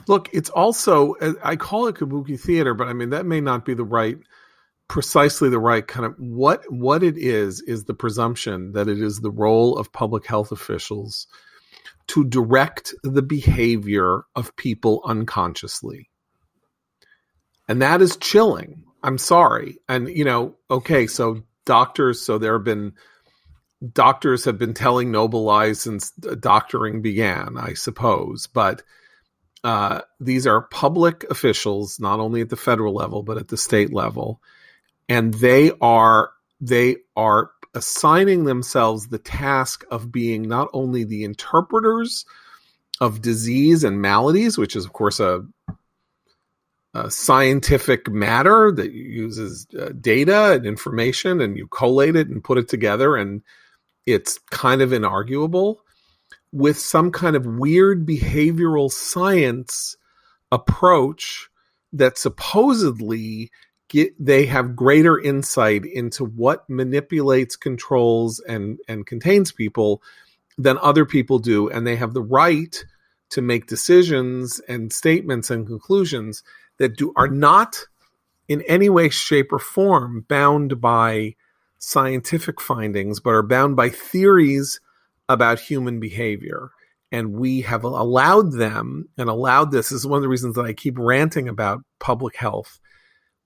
Look, 0.07 0.29
it's 0.31 0.49
also, 0.49 1.15
I 1.43 1.55
call 1.55 1.87
it 1.87 1.95
kabuki 1.95 2.39
theater, 2.39 2.73
but 2.73 2.87
I 2.87 2.93
mean, 2.93 3.09
that 3.09 3.25
may 3.25 3.41
not 3.41 3.65
be 3.65 3.73
the 3.73 3.83
right 3.83 4.17
precisely 4.89 5.49
the 5.49 5.59
right 5.59 5.87
kind 5.87 6.05
of 6.05 6.15
what 6.17 6.61
what 6.69 7.03
it 7.03 7.17
is 7.17 7.61
is 7.61 7.85
the 7.85 7.93
presumption 7.93 8.73
that 8.73 8.89
it 8.89 8.99
is 8.99 9.21
the 9.21 9.31
role 9.31 9.77
of 9.77 9.93
public 9.93 10.25
health 10.25 10.51
officials 10.51 11.27
to 12.07 12.25
direct 12.25 12.93
the 13.03 13.21
behavior 13.21 14.23
of 14.35 14.55
people 14.55 15.01
unconsciously. 15.05 16.09
And 17.67 17.83
that 17.83 18.01
is 18.01 18.17
chilling. 18.17 18.83
I'm 19.03 19.19
sorry. 19.19 19.77
And 19.87 20.09
you 20.09 20.25
know 20.25 20.57
okay 20.69 21.07
so 21.07 21.43
doctors 21.65 22.19
so 22.19 22.39
there 22.39 22.53
have 22.53 22.65
been 22.65 22.93
doctors 23.93 24.43
have 24.45 24.57
been 24.57 24.73
telling 24.73 25.11
noble 25.11 25.43
lies 25.43 25.79
since 25.81 26.09
doctoring 26.11 27.01
began 27.03 27.57
i 27.57 27.73
suppose. 27.73 28.47
But 28.47 28.81
uh, 29.61 30.01
these 30.21 30.47
are 30.47 30.61
public 30.61 31.25
officials 31.29 31.99
not 31.99 32.21
only 32.21 32.41
at 32.41 32.49
the 32.49 32.55
federal 32.55 32.95
level 32.95 33.21
but 33.21 33.37
at 33.37 33.49
the 33.49 33.57
state 33.57 33.93
level 33.93 34.41
and 35.09 35.33
they 35.33 35.71
are 35.81 36.31
they 36.61 36.97
are 37.15 37.51
assigning 37.73 38.43
themselves 38.45 39.07
the 39.07 39.19
task 39.19 39.83
of 39.91 40.11
being 40.11 40.47
not 40.47 40.69
only 40.73 41.03
the 41.03 41.23
interpreters 41.23 42.25
of 43.01 43.21
disease 43.21 43.83
and 43.83 44.01
maladies, 44.01 44.57
which 44.57 44.75
is 44.75 44.85
of 44.85 44.93
course 44.93 45.19
a, 45.19 45.45
a 46.93 47.09
scientific 47.09 48.09
matter 48.09 48.71
that 48.71 48.91
uses 48.91 49.67
uh, 49.79 49.89
data 49.99 50.53
and 50.53 50.65
information, 50.65 51.41
and 51.41 51.57
you 51.57 51.67
collate 51.67 52.15
it 52.15 52.27
and 52.29 52.43
put 52.43 52.57
it 52.57 52.67
together, 52.67 53.15
and 53.15 53.41
it's 54.05 54.39
kind 54.51 54.81
of 54.81 54.91
inarguable. 54.91 55.77
With 56.51 56.79
some 56.79 57.11
kind 57.11 57.35
of 57.35 57.45
weird 57.45 58.07
behavioral 58.07 58.91
science 58.91 59.95
approach 60.51 61.47
that 61.93 62.17
supposedly 62.17 63.51
get 63.89 64.13
they 64.23 64.45
have 64.45 64.75
greater 64.75 65.19
insight 65.19 65.85
into 65.85 66.23
what 66.23 66.69
manipulates 66.69 67.55
controls 67.55 68.39
and 68.39 68.79
and 68.87 69.05
contains 69.05 69.51
people 69.51 70.01
than 70.57 70.77
other 70.81 71.05
people 71.05 71.39
do, 71.39 71.69
and 71.69 71.85
they 71.85 71.95
have 71.95 72.13
the 72.13 72.21
right 72.21 72.83
to 73.29 73.41
make 73.41 73.67
decisions 73.67 74.59
and 74.67 74.91
statements 74.91 75.49
and 75.51 75.67
conclusions 75.67 76.43
that 76.77 76.97
do 76.97 77.13
are 77.15 77.27
not 77.27 77.85
in 78.47 78.63
any 78.63 78.89
way, 78.89 79.09
shape, 79.09 79.53
or 79.53 79.59
form 79.59 80.25
bound 80.27 80.81
by 80.81 81.35
scientific 81.77 82.59
findings, 82.59 83.19
but 83.19 83.29
are 83.29 83.43
bound 83.43 83.75
by 83.75 83.89
theories 83.89 84.81
about 85.29 85.59
human 85.59 85.99
behavior. 85.99 86.71
And 87.11 87.33
we 87.33 87.61
have 87.61 87.83
allowed 87.83 88.53
them 88.53 89.07
and 89.17 89.29
allowed 89.29 89.71
this, 89.71 89.89
this 89.89 89.99
is 89.99 90.07
one 90.07 90.17
of 90.17 90.23
the 90.23 90.29
reasons 90.29 90.55
that 90.55 90.65
I 90.65 90.73
keep 90.73 90.97
ranting 90.97 91.47
about 91.47 91.83
public 91.99 92.35
health. 92.35 92.79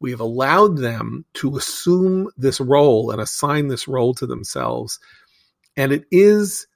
We 0.04 0.12
have 0.12 0.20
allowed 0.20 0.80
them 0.80 1.24
to 1.36 1.56
assume 1.56 2.30
this 2.36 2.60
role 2.60 3.10
and 3.12 3.22
assign 3.22 3.70
this 3.70 3.88
role 3.88 4.14
to 4.16 4.28
themselves. 4.28 5.00
And 5.78 5.94
it 5.94 6.04
is 6.12 6.68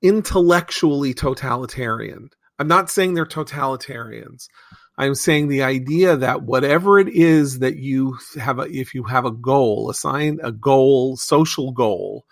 intellectually 0.00 1.12
totalitarian. 1.12 2.30
I'm 2.58 2.68
not 2.68 2.88
saying 2.88 3.12
they're 3.12 3.26
totalitarians. 3.26 4.48
I'm 4.96 5.14
saying 5.14 5.48
the 5.48 5.62
idea 5.62 6.16
that 6.16 6.42
whatever 6.42 6.98
it 6.98 7.08
is 7.10 7.58
that 7.58 7.76
you 7.76 8.16
have, 8.40 8.60
a, 8.60 8.62
if 8.62 8.94
you 8.94 9.04
have 9.04 9.26
a 9.26 9.30
goal, 9.30 9.90
assign 9.90 10.40
a 10.42 10.52
goal, 10.52 11.18
social 11.18 11.70
goal, 11.70 12.24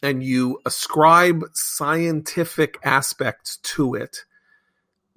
and 0.00 0.22
you 0.22 0.60
ascribe 0.64 1.42
scientific 1.54 2.78
aspects 2.84 3.56
to 3.64 3.96
it 3.96 4.18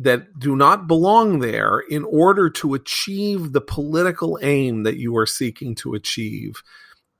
that 0.04 0.40
do 0.40 0.56
not 0.56 0.88
belong 0.88 1.40
there 1.40 1.80
in 1.80 2.04
order 2.04 2.50
to 2.50 2.74
achieve 2.74 3.54
the 3.54 3.62
political 3.62 4.40
aim 4.42 4.84
that 4.84 4.98
you 4.98 5.16
are 5.18 5.26
seeking 5.26 5.76
to 5.76 5.94
achieve, 5.94 6.64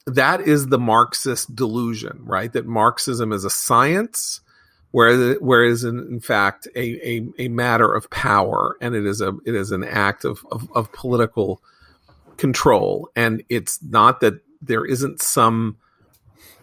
that 0.06 0.42
is 0.42 0.68
the 0.68 0.80
Marxist 0.80 1.56
delusion, 1.56 2.20
right? 2.24 2.52
That 2.52 2.66
Marxism 2.66 3.32
is 3.32 3.46
a 3.46 3.50
science 3.50 4.42
whereas 4.92 5.38
whereas 5.40 5.84
in, 5.84 6.20
fact 6.20 6.68
a, 6.76 7.10
a, 7.10 7.28
a 7.40 7.48
matter 7.48 7.94
of 7.94 8.10
power 8.10 8.78
and 8.82 8.94
it 8.94 9.06
is 9.06 9.22
a 9.22 9.30
it 9.46 9.56
is 9.56 9.72
an 9.72 9.84
act 9.84 10.26
of, 10.26 10.46
of, 10.52 10.70
of 10.76 10.92
political 10.92 11.62
control 12.38 13.10
and 13.16 13.44
it's 13.50 13.82
not 13.84 14.20
that 14.20 14.34
there 14.62 14.86
isn't 14.86 15.22
some 15.22 15.78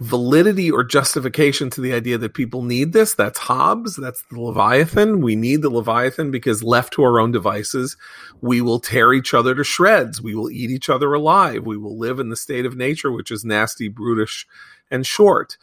validity 0.01 0.71
or 0.71 0.85
justification 0.85 1.71
to 1.71 1.81
the 1.81 1.93
idea 1.93 2.19
that 2.19 2.35
people 2.35 2.63
need 2.63 2.93
this. 2.93 3.15
That's 3.15 3.39
hobbes. 3.39 3.97
That's 3.97 4.23
the 4.31 4.41
leviathan. 4.41 5.21
We 5.21 5.37
need 5.37 5.63
the 5.63 5.71
leviathan 5.71 6.31
because 6.31 6.63
left 6.63 6.93
to 6.95 7.03
our 7.03 7.19
own 7.19 7.33
devices 7.33 7.97
we 8.41 8.61
will 8.61 8.81
tear 8.81 9.13
each 9.13 9.35
other 9.35 9.55
to 9.55 9.65
shreds. 9.65 10.23
We 10.23 10.35
will 10.35 10.51
eat 10.51 10.71
each 10.71 10.89
other 10.89 11.13
alive. 11.15 11.67
We 11.67 11.77
will 11.77 11.99
live 11.99 12.21
in 12.21 12.29
the 12.29 12.37
state 12.37 12.67
of 12.67 12.77
nature 12.77 13.11
which 13.11 13.31
is 13.31 13.45
nasty 13.45 13.89
brutish 13.89 14.47
and 14.91 15.07
short. 15.07 15.57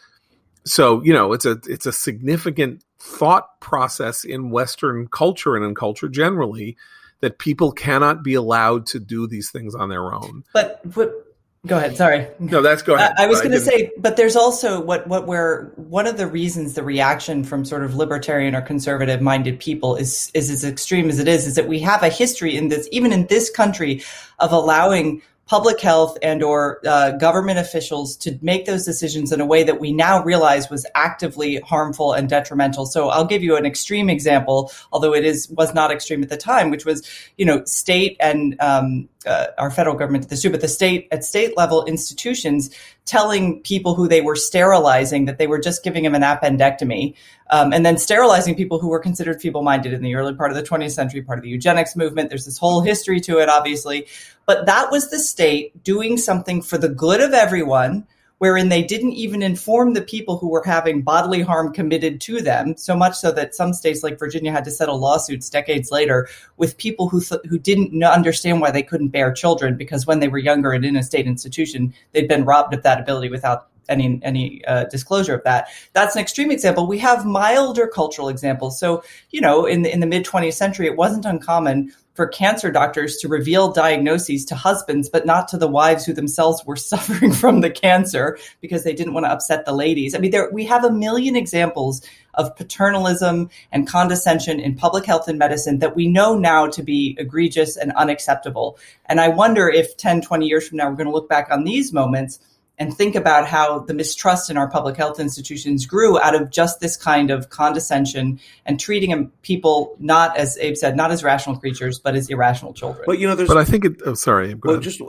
So 0.66 1.02
you 1.04 1.14
know 1.14 1.34
it's 1.34 1.46
a 1.46 1.60
it's 1.68 1.86
a 1.86 1.94
significant 1.94 2.84
thought 3.00 3.60
process 3.62 4.24
in 4.24 4.50
western 4.50 5.08
culture 5.08 5.56
and 5.56 5.64
in 5.64 5.76
culture 5.76 6.10
generally 6.10 6.76
that 7.22 7.40
people 7.40 7.72
cannot 7.72 8.24
be 8.24 8.34
allowed 8.34 8.86
to 8.88 9.00
do 9.00 9.28
these 9.28 9.50
things 9.50 9.76
on 9.76 9.90
their 9.90 10.14
own. 10.14 10.44
But 10.54 10.82
but 10.92 11.25
go 11.66 11.78
ahead 11.78 11.98
sorry. 11.98 12.28
No 12.40 12.62
that's 12.62 12.82
go 12.82 12.96
ahead. 12.96 13.14
I, 13.18 13.28
was 13.28 13.42
going 13.42 13.52
to 13.52 13.60
say 13.60 13.92
but 13.98 14.18
there's 14.18 14.36
also 14.36 14.82
what 14.82 15.08
what 15.08 15.28
where 15.28 15.72
one 15.76 16.08
of 16.08 16.18
the 16.18 16.28
reasons 16.28 16.74
the 16.74 16.84
reaction 16.84 17.44
from 17.44 17.66
sort 17.66 17.84
of 17.84 17.96
libertarian 17.96 18.56
or 18.56 18.62
conservative 18.62 19.22
minded 19.22 19.60
people 19.60 19.96
is 19.96 20.32
is 20.34 20.50
as 20.50 20.64
extreme 20.64 21.10
as 21.10 21.20
it 21.20 21.28
is 21.28 21.48
is 21.48 21.56
that 21.56 21.68
we 21.68 21.80
have 21.80 22.04
a 22.04 22.10
history 22.10 22.56
in 22.56 22.70
this 22.70 22.88
even 22.92 23.12
in 23.12 23.26
this 23.28 23.50
country 23.50 24.04
of 24.40 24.52
allowing 24.52 25.22
public 25.48 25.80
health 25.80 26.18
and 26.22 26.42
or 26.42 26.82
uh, 26.88 27.12
government 27.12 27.60
officials 27.60 28.16
to 28.18 28.38
make 28.42 28.66
those 28.66 28.84
decisions 28.84 29.32
in 29.32 29.40
a 29.40 29.46
way 29.46 29.64
that 29.64 29.80
we 29.80 29.92
now 29.92 30.24
realize 30.24 30.70
was 30.70 30.86
actively 30.96 31.58
harmful 31.60 32.14
and 32.14 32.30
detrimental. 32.30 32.86
So 32.86 33.10
I'll 33.10 33.26
give 33.26 33.44
you 33.44 33.56
an 33.56 33.66
extreme 33.66 34.10
example, 34.10 34.72
although 34.92 35.14
it 35.14 35.24
is 35.24 35.50
was 35.50 35.74
not 35.74 35.92
extreme 35.92 36.24
at 36.24 36.30
the 36.30 36.38
time, 36.38 36.72
which 36.72 36.86
was 36.86 37.08
you 37.38 37.46
know 37.46 37.64
state 37.66 38.18
and 38.20 38.60
um, 38.60 39.08
uh, 39.26 39.48
our 39.58 39.72
federal 39.72 39.96
government 39.96 40.24
at 40.24 40.30
this 40.30 40.42
too, 40.42 40.50
but 40.50 40.62
the 40.62 40.68
state 40.68 41.08
at 41.12 41.24
state 41.24 41.56
level 41.58 41.86
institutions 41.86 42.70
telling 43.06 43.62
people 43.62 43.96
who 43.96 44.08
they 44.08 44.22
were 44.22 44.36
sterilizing 44.36 45.26
that 45.26 45.38
they 45.38 45.48
were 45.48 45.60
just 45.60 45.84
giving 45.84 46.04
them 46.04 46.16
an 46.16 46.22
appendectomy, 46.22 47.16
um, 47.50 47.74
and 47.74 47.86
then 47.86 47.98
sterilizing 47.98 48.56
people 48.56 48.80
who 48.80 48.88
were 48.88 49.00
considered 49.00 49.42
feeble 49.42 49.64
minded 49.64 49.94
in 49.94 50.02
the 50.02 50.16
early 50.16 50.34
part 50.34 50.52
of 50.52 50.58
the 50.58 50.64
20th 50.64 50.92
century, 50.92 51.22
part 51.22 51.40
of 51.40 51.44
the 51.44 51.50
eugenics 51.50 51.96
movement. 51.96 52.30
There's 52.30 52.46
this 52.46 52.58
whole 52.58 52.82
history 52.82 53.20
to 53.22 53.40
it, 53.40 53.50
obviously, 53.50 54.08
but 54.46 54.66
that 54.66 54.92
was 54.92 55.10
the 55.10 55.20
state 55.20 55.84
doing 55.84 56.18
something 56.18 56.62
for 56.62 56.78
the 56.78 56.90
good 56.90 57.22
of 57.22 57.34
everyone 57.34 58.08
wherein 58.40 58.70
they 58.70 58.84
didn't 58.84 59.14
even 59.14 59.42
inform 59.42 59.94
the 59.94 60.02
people 60.02 60.38
who 60.38 60.50
were 60.50 60.64
having 60.64 61.02
bodily 61.02 61.42
harm 61.42 61.74
committed 61.74 62.20
to 62.22 62.42
them, 62.42 62.76
so 62.76 62.96
much 62.96 63.16
so 63.16 63.32
that 63.32 63.56
some 63.56 63.74
states 63.74 64.04
like 64.04 64.20
Virginia 64.20 64.52
had 64.52 64.66
to 64.66 64.72
settle 64.72 65.00
lawsuits 65.00 65.50
decades 65.50 65.92
later 65.92 66.28
with 66.58 66.78
people 66.78 67.08
who 67.10 67.22
th- 67.22 67.42
who 67.48 67.58
didn't 67.58 68.04
understand 68.04 68.62
why 68.62 68.72
they 68.72 68.84
couldn't 68.84 69.10
bear 69.10 69.32
children 69.32 69.78
because 69.78 70.06
when 70.06 70.20
they 70.20 70.28
were 70.28 70.38
younger 70.38 70.72
and 70.72 70.86
in 70.86 70.96
a 70.96 71.04
state 71.04 71.28
institution, 71.28 71.94
they'd 72.12 72.28
been 72.28 72.46
robbed 72.46 72.74
of 72.74 72.84
that 72.84 73.00
ability 73.00 73.30
without 73.30 73.70
any 73.90 74.20
any 74.24 74.64
uh, 74.66 74.86
disclosure 74.86 75.36
of 75.36 75.44
that. 75.44 75.68
That's 75.94 76.16
an 76.16 76.22
extreme 76.22 76.52
example. 76.52 76.88
We 76.88 77.00
have 77.00 77.26
milder 77.26 77.88
cultural 77.88 78.30
examples. 78.30 78.80
So 78.80 79.04
you 79.32 79.42
know, 79.42 79.66
in 79.66 79.84
the, 79.84 79.94
in 79.94 80.00
the 80.00 80.08
mid 80.08 80.26
20th 80.26 80.54
century, 80.54 80.88
it 80.88 80.96
wasn't 80.96 81.26
uncommon 81.26 81.94
for 82.16 82.28
cancer 82.28 82.72
doctors 82.72 83.18
to 83.18 83.28
reveal 83.28 83.72
diagnoses 83.72 84.46
to 84.46 84.56
husbands, 84.56 85.10
but 85.10 85.26
not 85.26 85.50
to 85.50 85.58
the 85.58 85.68
wives 85.68 86.06
who 86.06 86.14
themselves 86.14 86.66
were 86.66 86.76
suffering 86.78 87.32
from 87.32 87.62
the 87.62 87.70
cancer 87.70 88.40
because 88.62 88.84
they 88.84 88.94
didn't 88.94 89.14
want 89.14 89.26
to 89.26 89.32
upset 89.32 89.66
the 89.66 89.74
ladies. 89.74 90.16
I 90.16 90.20
mean, 90.20 90.32
there, 90.32 90.50
we 90.52 90.66
have 90.66 90.86
a 90.86 90.92
million 90.92 91.36
examples 91.36 92.02
of 92.34 92.56
paternalism 92.56 93.50
and 93.72 93.88
condescension 93.88 94.60
in 94.60 94.76
public 94.76 95.06
health 95.06 95.28
and 95.28 95.38
medicine 95.38 95.80
that 95.80 95.96
we 95.96 96.08
know 96.08 96.38
now 96.38 96.68
to 96.68 96.82
be 96.82 97.16
egregious 97.20 97.78
and 97.78 97.92
unacceptable. 97.94 98.78
And 99.06 99.20
I 99.20 99.28
wonder 99.28 99.70
if 99.70 99.98
10, 99.98 100.22
20 100.22 100.48
years 100.48 100.68
from 100.68 100.78
now, 100.78 100.90
we're 100.90 100.96
going 100.96 101.08
to 101.08 101.14
look 101.14 101.30
back 101.30 101.50
on 101.52 101.66
these 101.66 101.92
moments 101.92 102.40
and 102.78 102.96
think 102.96 103.16
about 103.16 103.48
how 103.48 103.80
the 103.80 103.94
mistrust 103.94 104.50
in 104.50 104.58
our 104.58 104.70
public 104.70 104.98
health 104.98 105.20
institutions 105.20 105.86
grew 105.86 106.20
out 106.20 106.36
of 106.36 106.50
just 106.50 106.80
this 106.80 106.98
kind 106.98 107.32
of 107.32 107.50
condescension 107.50 108.40
and 108.66 108.80
treating 108.80 109.32
people 109.42 109.96
not 110.00 110.36
as 110.38 110.58
Abe 110.58 110.76
said, 110.76 110.96
not 110.96 111.12
as 111.12 111.24
rational 111.24 111.58
creatures, 111.58 112.00
but 112.00 112.16
as 112.16 112.30
irrational 112.30 112.74
children. 112.74 113.04
But 113.06 113.20
you 113.20 113.28
know, 113.28 113.36
there's. 113.36 113.48
But 113.48 113.58
I 113.58 113.66
think 113.66 113.86
it. 113.86 114.02
Oh, 114.06 114.14
sorry. 114.14 114.54
Go 114.54 114.60
well, 114.64 114.74
ahead. 114.76 114.84
just 114.84 115.02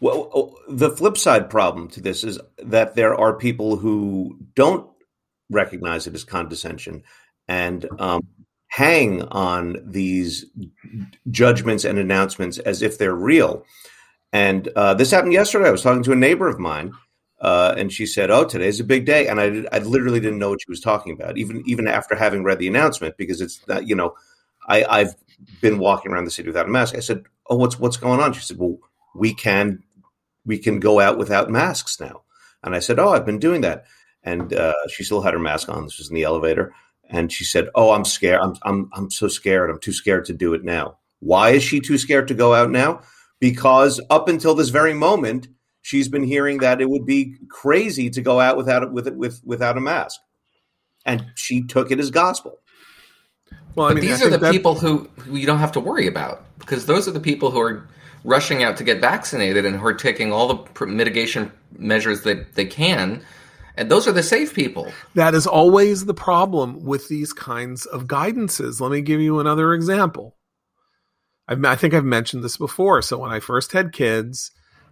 well, 0.00 0.30
oh, 0.34 0.56
the 0.68 0.90
flip 0.90 1.18
side 1.18 1.50
problem 1.50 1.88
to 1.88 2.00
this 2.00 2.24
is 2.24 2.38
that 2.58 2.94
there 2.94 3.14
are 3.14 3.34
people 3.34 3.76
who 3.76 4.38
don't 4.54 4.88
recognize 5.50 6.06
it 6.06 6.14
as 6.14 6.24
condescension 6.24 7.02
and 7.48 7.86
um, 7.98 8.26
hang 8.68 9.22
on 9.22 9.76
these 9.84 10.46
judgments 11.30 11.84
and 11.84 11.98
announcements 11.98 12.58
as 12.58 12.82
if 12.82 12.96
they're 12.96 13.14
real. 13.14 13.64
And 14.32 14.68
uh, 14.68 14.94
this 14.94 15.10
happened 15.10 15.32
yesterday. 15.32 15.68
I 15.68 15.72
was 15.72 15.82
talking 15.82 16.04
to 16.04 16.12
a 16.12 16.16
neighbor 16.16 16.48
of 16.48 16.58
mine 16.58 16.92
uh, 17.40 17.74
and 17.76 17.92
she 17.92 18.06
said, 18.06 18.30
"Oh, 18.30 18.44
today's 18.44 18.80
a 18.80 18.84
big 18.84 19.06
day," 19.06 19.26
and 19.26 19.40
I, 19.40 19.64
I 19.72 19.78
literally 19.78 20.20
didn't 20.20 20.38
know 20.38 20.50
what 20.50 20.60
she 20.60 20.70
was 20.70 20.80
talking 20.80 21.12
about, 21.12 21.38
even 21.38 21.62
even 21.66 21.88
after 21.88 22.14
having 22.14 22.44
read 22.44 22.58
the 22.58 22.68
announcement, 22.68 23.16
because 23.16 23.40
it's 23.40 23.58
that 23.60 23.88
you 23.88 23.94
know, 23.94 24.14
I, 24.68 24.84
I've 24.84 25.14
been 25.60 25.78
walking 25.78 26.12
around 26.12 26.26
the 26.26 26.30
city 26.30 26.48
without 26.48 26.66
a 26.66 26.70
mask. 26.70 26.94
I 26.94 27.00
said, 27.00 27.24
"Oh, 27.48 27.56
what's 27.56 27.78
what's 27.78 27.96
going 27.96 28.20
on?" 28.20 28.34
She 28.34 28.42
said, 28.42 28.58
"Well, 28.58 28.78
we 29.14 29.32
can 29.32 29.82
we 30.44 30.58
can 30.58 30.80
go 30.80 31.00
out 31.00 31.16
without 31.16 31.50
masks 31.50 31.98
now," 31.98 32.22
and 32.62 32.74
I 32.74 32.78
said, 32.78 32.98
"Oh, 32.98 33.10
I've 33.10 33.26
been 33.26 33.38
doing 33.38 33.62
that," 33.62 33.86
and 34.22 34.52
uh, 34.52 34.74
she 34.88 35.02
still 35.02 35.22
had 35.22 35.32
her 35.34 35.40
mask 35.40 35.70
on. 35.70 35.84
This 35.84 35.98
was 35.98 36.10
in 36.10 36.16
the 36.16 36.24
elevator, 36.24 36.74
and 37.08 37.32
she 37.32 37.44
said, 37.44 37.68
"Oh, 37.74 37.92
I'm 37.92 38.04
scared. 38.04 38.40
I'm 38.42 38.56
I'm 38.62 38.90
I'm 38.92 39.10
so 39.10 39.28
scared. 39.28 39.70
I'm 39.70 39.80
too 39.80 39.92
scared 39.92 40.26
to 40.26 40.34
do 40.34 40.52
it 40.52 40.62
now." 40.62 40.98
Why 41.20 41.50
is 41.50 41.62
she 41.62 41.80
too 41.80 41.98
scared 41.98 42.28
to 42.28 42.34
go 42.34 42.54
out 42.54 42.70
now? 42.70 43.00
Because 43.40 44.00
up 44.10 44.28
until 44.28 44.54
this 44.54 44.70
very 44.70 44.94
moment 44.94 45.48
she's 45.82 46.08
been 46.08 46.24
hearing 46.24 46.58
that 46.58 46.80
it 46.80 46.88
would 46.88 47.06
be 47.06 47.36
crazy 47.48 48.10
to 48.10 48.22
go 48.22 48.40
out 48.40 48.56
without 48.56 48.92
with 48.92 49.06
it 49.06 49.16
with 49.16 49.40
without 49.44 49.76
a 49.76 49.80
mask, 49.80 50.20
and 51.04 51.26
she 51.34 51.62
took 51.62 51.90
it 51.90 52.00
as 52.00 52.10
gospel. 52.10 52.58
Well, 53.74 53.86
I 53.86 53.90
but 53.90 53.96
mean, 53.96 54.10
these 54.10 54.22
I 54.22 54.26
are 54.26 54.30
the 54.30 54.38
that... 54.38 54.52
people 54.52 54.74
who, 54.74 55.08
who 55.18 55.36
you 55.36 55.46
don't 55.46 55.58
have 55.58 55.72
to 55.72 55.80
worry 55.80 56.06
about 56.06 56.44
because 56.58 56.86
those 56.86 57.06
are 57.06 57.12
the 57.12 57.20
people 57.20 57.50
who 57.50 57.60
are 57.60 57.88
rushing 58.24 58.62
out 58.62 58.76
to 58.76 58.84
get 58.84 59.00
vaccinated 59.00 59.64
and 59.64 59.76
who 59.76 59.86
are 59.86 59.94
taking 59.94 60.32
all 60.32 60.52
the 60.52 60.86
mitigation 60.86 61.50
measures 61.78 62.22
that 62.22 62.54
they 62.54 62.66
can. 62.66 63.22
And 63.76 63.90
those 63.90 64.06
are 64.06 64.12
the 64.12 64.22
safe 64.22 64.52
people. 64.52 64.92
That 65.14 65.34
is 65.34 65.46
always 65.46 66.04
the 66.04 66.14
problem 66.14 66.84
with 66.84 67.08
these 67.08 67.32
kinds 67.32 67.86
of 67.86 68.06
guidances. 68.06 68.80
Let 68.80 68.90
me 68.90 69.00
give 69.00 69.20
you 69.20 69.40
another 69.40 69.72
example. 69.72 70.36
I've, 71.48 71.64
I 71.64 71.76
think 71.76 71.94
I've 71.94 72.04
mentioned 72.04 72.44
this 72.44 72.56
before. 72.56 73.00
So 73.00 73.18
when 73.18 73.30
I 73.30 73.40
first 73.40 73.72
had 73.72 73.92
kids, 73.92 74.50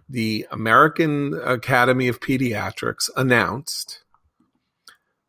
the 0.09 0.47
American 0.51 1.39
Academy 1.45 2.07
of 2.07 2.19
Pediatrics 2.19 3.09
announced 3.15 4.03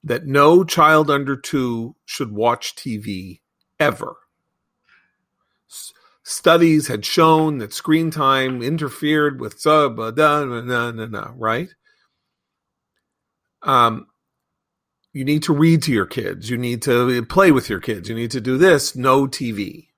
that 0.02 0.26
no 0.26 0.64
child 0.64 1.10
under 1.10 1.36
two 1.36 1.94
should 2.06 2.32
watch 2.32 2.74
TV 2.74 3.40
ever. 3.78 4.16
S- 5.68 5.92
studies 6.22 6.88
had 6.88 7.04
shown 7.04 7.58
that 7.58 7.74
screen 7.74 8.10
time 8.10 8.62
interfered 8.62 9.38
with 9.38 9.60
sub, 9.60 9.98
right? 11.36 11.68
Um, 13.62 14.06
you 15.12 15.24
need 15.24 15.42
to 15.42 15.52
read 15.52 15.82
to 15.82 15.92
your 15.92 16.06
kids, 16.06 16.48
you 16.48 16.56
need 16.56 16.80
to 16.82 17.22
play 17.26 17.52
with 17.52 17.68
your 17.68 17.80
kids, 17.80 18.08
you 18.08 18.14
need 18.14 18.30
to 18.30 18.40
do 18.40 18.56
this, 18.56 18.96
no 18.96 19.26
TV. 19.26 19.88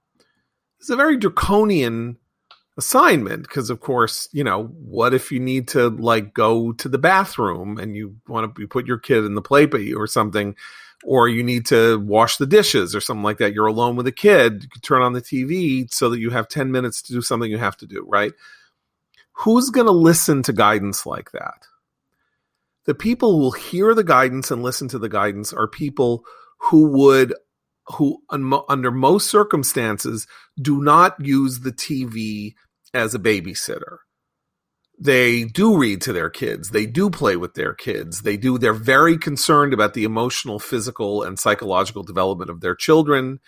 It's 0.81 0.91
a 0.91 0.97
very 0.97 1.17
draconian 1.17 2.19
assignment 2.79 3.43
because 3.43 3.69
of 3.69 3.81
course 3.81 4.31
you 4.33 4.43
know 4.43 4.65
what 4.65 5.13
if 5.13 5.31
you 5.31 5.39
need 5.39 5.69
to 5.69 5.91
like 5.91 6.33
go 6.33 6.73
to 6.73 6.89
the 6.89 6.99
bathroom 6.99 7.79
and 7.79 7.95
you 7.95 8.17
want 8.27 8.55
to 8.55 8.67
put 8.67 8.87
your 8.87 8.99
kid 8.99 9.25
in 9.25 9.35
the 9.35 9.43
play 9.43 9.69
or 9.95 10.07
something 10.07 10.57
or 11.05 11.29
you 11.29 11.43
need 11.43 11.67
to 11.67 11.99
wash 11.99 12.37
the 12.37 12.47
dishes 12.47 12.95
or 12.95 13.01
something 13.01 13.25
like 13.25 13.39
that. 13.39 13.53
You're 13.53 13.67
alone 13.67 13.97
with 13.97 14.07
a 14.07 14.13
kid 14.13 14.63
you 14.63 14.69
can 14.69 14.81
turn 14.81 15.03
on 15.03 15.13
the 15.13 15.21
tv 15.21 15.93
so 15.93 16.09
that 16.09 16.21
you 16.21 16.31
have 16.31 16.49
10 16.49 16.73
minutes 16.73 17.03
to 17.03 17.13
do 17.13 17.21
something 17.21 17.51
you 17.51 17.59
have 17.59 17.77
to 17.79 17.87
do 17.87 18.07
right? 18.09 18.33
Who's 19.33 19.71
going 19.71 19.87
to 19.87 19.93
listen 19.93 20.43
to 20.45 20.53
guidance 20.53 21.05
like 21.05 21.33
that? 21.33 21.67
The 22.85 22.95
people 22.95 23.33
who 23.33 23.39
will 23.39 23.53
hear 23.53 23.95
the 23.95 24.05
guidance 24.05 24.51
and 24.51 24.63
listen 24.63 24.89
to 24.89 24.99
the 24.99 25.09
guidance 25.09 25.53
are 25.53 25.69
people 25.69 26.25
who 26.59 26.89
would 26.89 27.35
who 27.87 28.23
under 28.31 28.91
most 28.91 29.31
circumstances 29.31 30.27
do 30.61 30.83
not 30.83 31.17
use 31.19 31.61
the 31.61 31.73
TV 31.73 32.55
as 32.95 33.15
a 33.15 33.19
babysitter. 33.19 33.99
They 34.99 35.45
do 35.45 35.77
read 35.77 36.01
to 36.03 36.13
their 36.13 36.31
kids. 36.31 36.71
They 36.71 36.87
do 36.87 37.11
play 37.11 37.37
with 37.37 37.55
their 37.55 37.75
kids. 37.75 38.23
They 38.23 38.37
do. 38.37 38.57
They're 38.57 38.73
very 38.73 39.19
concerned 39.19 39.73
about 39.73 39.95
the 39.95 40.05
emotional, 40.05 40.61
physical, 40.61 41.25
and 41.25 41.41
psychological 41.41 42.05
development 42.05 42.51
of 42.51 42.61
their 42.61 42.77
children. 42.77 43.41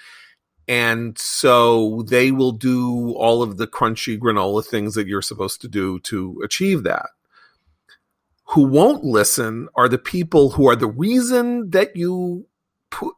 And 0.67 1.17
so 1.19 2.03
they 2.09 2.33
will 2.33 2.53
do 2.53 3.12
all 3.12 3.43
of 3.43 3.59
the 3.59 3.67
crunchy 3.67 4.19
granola 4.19 4.64
things 4.67 4.95
that 4.95 5.07
you're 5.07 5.23
supposed 5.23 5.61
to 5.61 5.69
do 5.69 6.00
to 6.00 6.41
achieve 6.43 6.83
that. 6.85 7.11
Who 8.49 8.64
won't 8.64 9.05
listen 9.05 9.69
are 9.75 9.88
the 9.88 9.99
people 9.99 10.50
who 10.50 10.69
are 10.69 10.76
the 10.76 10.88
reason 10.88 11.71
that 11.71 11.95
you 11.95 12.47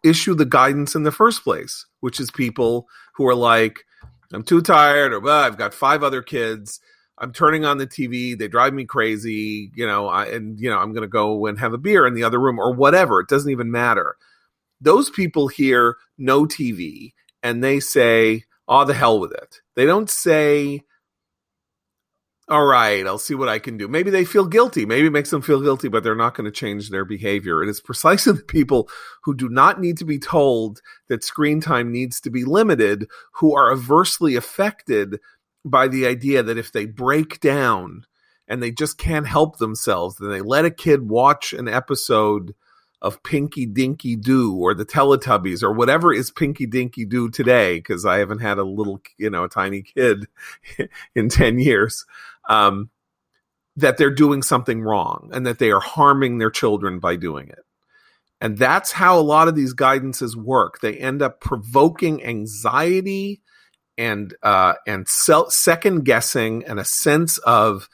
issue 0.05 0.35
the 0.35 0.45
guidance 0.45 0.95
in 0.95 1.03
the 1.03 1.13
first 1.13 1.45
place, 1.45 1.87
which 2.01 2.21
is 2.21 2.31
people 2.31 2.87
who 3.15 3.27
are 3.27 3.35
like, 3.35 3.85
I'm 4.33 4.43
too 4.43 4.61
tired, 4.61 5.13
or 5.13 5.21
well, 5.21 5.43
I've 5.43 5.59
got 5.59 5.75
five 5.75 6.03
other 6.03 6.23
kids. 6.23 6.81
I'm 7.19 7.33
turning 7.33 7.65
on 7.65 7.79
the 7.79 7.87
TV. 7.87 8.37
They 8.37 8.49
drive 8.49 8.75
me 8.75 8.85
crazy, 8.85 9.71
you 9.75 9.87
know, 9.87 10.09
I, 10.09 10.27
and, 10.27 10.61
you 10.61 10.69
know, 10.69 10.79
I'm 10.79 10.93
going 10.93 11.03
to 11.03 11.09
go 11.09 11.47
and 11.47 11.59
have 11.59 11.73
a 11.73 11.79
beer 11.79 12.07
in 12.07 12.15
the 12.15 12.25
other 12.25 12.41
room 12.41 12.59
or 12.59 12.75
whatever. 12.75 13.21
It 13.21 13.29
doesn't 13.29 13.51
even 13.51 13.71
matter. 13.71 14.17
Those 14.81 15.09
people 15.09 15.49
hear 15.49 15.97
no 16.19 16.45
TV 16.45 17.13
and 17.43 17.65
they 17.65 17.81
say, 17.81 18.45
oh, 18.69 18.85
the 18.85 18.95
hell 18.95 19.19
with 19.19 19.33
it. 19.33 19.61
They 19.77 19.87
don't 19.87 20.11
say, 20.11 20.83
all 22.49 22.65
right, 22.65 23.05
I'll 23.05 23.19
see 23.19 23.35
what 23.35 23.49
I 23.49 23.59
can 23.59 23.77
do. 23.77 23.89
Maybe 23.89 24.11
they 24.11 24.25
feel 24.25 24.47
guilty. 24.47 24.87
Maybe 24.87 25.09
it 25.09 25.13
makes 25.13 25.31
them 25.31 25.43
feel 25.43 25.61
guilty, 25.61 25.89
but 25.89 26.05
they're 26.05 26.15
not 26.15 26.37
going 26.37 26.45
to 26.45 26.53
change 26.53 26.91
their 26.91 27.05
behavior. 27.05 27.63
It 27.63 27.69
is 27.69 27.81
precisely 27.81 28.33
the 28.37 28.43
people 28.43 28.89
who 29.25 29.35
do 29.35 29.49
not 29.49 29.81
need 29.81 29.99
to 29.99 30.05
be 30.05 30.19
told 30.19 30.81
that 31.09 31.25
screen 31.25 31.61
time 31.61 31.91
needs 31.91 32.21
to 32.21 32.31
be 32.31 32.45
limited 32.45 33.09
who 33.33 33.57
are 33.57 33.75
aversely 33.75 34.37
affected 34.37 35.19
by 35.65 35.89
the 35.89 36.07
idea 36.07 36.45
that 36.45 36.59
if 36.59 36.71
they 36.71 36.87
break 36.87 37.41
down 37.41 38.05
and 38.47 38.63
they 38.63 38.71
just 38.71 38.97
can't 38.97 39.27
help 39.27 39.59
themselves, 39.59 40.17
then 40.17 40.31
they 40.31 40.41
let 40.41 40.65
a 40.65 40.71
kid 40.71 41.09
watch 41.09 41.53
an 41.53 41.67
episode 41.67 42.55
of 43.03 43.23
Pinky 43.23 43.67
Dinky 43.67 44.17
Doo 44.17 44.57
or 44.57 44.73
the 44.73 44.87
Teletubbies 44.87 45.63
or 45.63 45.73
whatever 45.73 46.13
is 46.13 46.31
Pinky 46.31 46.67
Dinky 46.67 47.05
Doo 47.05 47.29
today, 47.29 47.79
because 47.79 48.07
I 48.07 48.19
haven't 48.19 48.39
had 48.39 48.59
a 48.59 48.65
little, 48.65 49.01
you 49.19 49.29
know, 49.29 49.45
a 49.45 49.49
tiny 49.49 49.83
kid 49.83 50.29
in 51.15 51.29
10 51.29 51.59
years 51.59 52.07
um, 52.49 52.91
that 53.77 53.99
they're 53.99 54.11
doing 54.15 54.43
something 54.43 54.83
wrong 54.83 55.31
and 55.33 55.47
that 55.47 55.59
they 55.59 55.71
are 55.71 55.81
harming 55.81 56.39
their 56.39 56.51
children 56.51 56.99
by 56.99 57.17
doing 57.17 57.49
it. 57.49 57.65
And 58.41 58.59
that's 58.59 58.93
how 58.93 59.19
a 59.19 59.23
lot 59.23 59.49
of 59.49 59.55
these 59.55 59.75
guidances 59.75 60.35
work. 60.35 60.81
They 60.81 60.97
end 60.97 61.23
up 61.23 61.41
provoking 61.41 62.23
anxiety 62.25 63.41
and 63.99 64.35
uh, 64.43 64.75
and 64.87 65.09
second 65.09 66.05
guessing 66.05 66.65
and 66.67 66.79
a 66.79 66.85
sense 66.85 67.39
of 67.39 67.89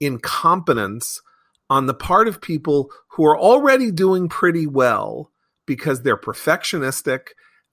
incompetence 0.00 1.22
on 1.68 1.86
the 1.86 1.94
part 1.94 2.26
of 2.26 2.40
people 2.40 2.90
who 3.10 3.24
are 3.24 3.38
already 3.38 3.92
doing 3.92 4.28
pretty 4.28 4.66
well 4.66 5.30
because 5.66 6.02
they're 6.02 6.16
perfectionistic, 6.16 7.28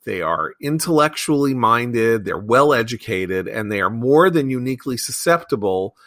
they 0.07 0.21
are 0.21 0.53
intellectually 0.61 1.53
minded, 1.53 2.23
they're 2.23 2.37
well 2.37 2.73
educated, 2.73 3.45
and 3.45 3.69
they 3.69 3.81
are 3.81 3.89
more 3.89 4.29
than 4.29 4.49
uniquely 4.49 4.95
susceptible 4.95 5.97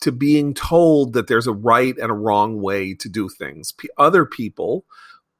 to 0.00 0.10
being 0.10 0.54
told 0.54 1.12
that 1.12 1.28
there's 1.28 1.46
a 1.46 1.52
right 1.52 1.96
and 1.96 2.10
a 2.10 2.14
wrong 2.14 2.60
way 2.60 2.94
to 2.94 3.08
do 3.08 3.28
things. 3.28 3.70
P- 3.70 3.88
other 3.96 4.26
people, 4.26 4.84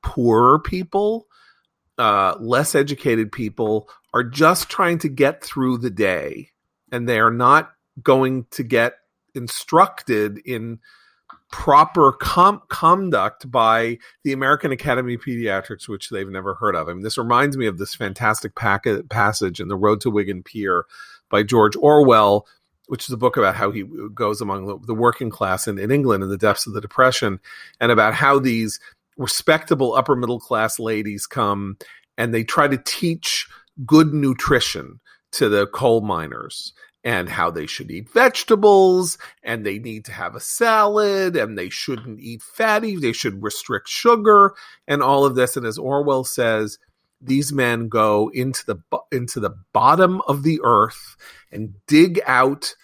poorer 0.00 0.60
people, 0.60 1.26
uh, 1.98 2.36
less 2.38 2.76
educated 2.76 3.32
people, 3.32 3.88
are 4.14 4.22
just 4.22 4.68
trying 4.68 4.98
to 4.98 5.08
get 5.08 5.42
through 5.42 5.78
the 5.78 5.90
day, 5.90 6.50
and 6.92 7.08
they 7.08 7.18
are 7.18 7.32
not 7.32 7.72
going 8.00 8.46
to 8.52 8.62
get 8.62 8.94
instructed 9.34 10.38
in 10.44 10.78
proper 11.54 12.10
com- 12.10 12.60
conduct 12.68 13.48
by 13.48 13.96
the 14.24 14.32
American 14.32 14.72
Academy 14.72 15.14
of 15.14 15.20
Pediatrics, 15.20 15.88
which 15.88 16.10
they've 16.10 16.28
never 16.28 16.54
heard 16.54 16.74
of. 16.74 16.88
I 16.88 16.92
mean, 16.92 17.04
this 17.04 17.16
reminds 17.16 17.56
me 17.56 17.66
of 17.66 17.78
this 17.78 17.94
fantastic 17.94 18.56
packet, 18.56 19.08
passage 19.08 19.60
in 19.60 19.68
The 19.68 19.76
Road 19.76 20.00
to 20.00 20.10
Wigan 20.10 20.42
Pier 20.42 20.84
by 21.30 21.44
George 21.44 21.76
Orwell, 21.76 22.48
which 22.88 23.04
is 23.04 23.12
a 23.12 23.16
book 23.16 23.36
about 23.36 23.54
how 23.54 23.70
he 23.70 23.84
goes 24.12 24.40
among 24.40 24.82
the, 24.84 24.94
working 24.94 25.30
class 25.30 25.68
in, 25.68 25.78
in 25.78 25.92
England 25.92 26.24
in 26.24 26.28
the 26.28 26.36
depths 26.36 26.66
of 26.66 26.72
the 26.72 26.80
Depression, 26.80 27.38
and 27.80 27.92
about 27.92 28.14
how 28.14 28.40
these 28.40 28.80
respectable 29.16 29.94
upper 29.94 30.16
middle 30.16 30.40
class 30.40 30.80
ladies 30.80 31.24
come 31.24 31.78
and 32.18 32.34
they 32.34 32.42
try 32.42 32.66
to 32.66 32.78
teach 32.78 33.48
good 33.86 34.12
nutrition 34.12 34.98
to 35.30 35.48
the 35.48 35.68
coal 35.68 36.00
miners 36.00 36.72
and 37.04 37.28
how 37.28 37.50
they 37.50 37.66
should 37.66 37.90
eat 37.90 38.08
vegetables 38.10 39.18
and 39.42 39.64
they 39.64 39.78
need 39.78 40.06
to 40.06 40.12
have 40.12 40.34
a 40.34 40.40
salad 40.40 41.36
and 41.36 41.56
they 41.56 41.68
shouldn't 41.68 42.18
eat 42.18 42.42
fatty 42.42 42.96
they 42.96 43.12
should 43.12 43.42
restrict 43.42 43.88
sugar 43.88 44.54
and 44.88 45.02
all 45.02 45.24
of 45.24 45.34
this. 45.34 45.56
And 45.56 45.66
as 45.66 45.78
orwell 45.78 46.24
says 46.24 46.78
these 47.20 47.52
men 47.52 47.88
go 47.88 48.30
into 48.32 48.64
the 48.66 48.76
into 49.12 49.40
the 49.40 49.54
bottom 49.72 50.20
of 50.26 50.42
the 50.42 50.60
earth 50.62 51.16
and 51.52 51.74
dig 51.86 52.20
out 52.26 52.74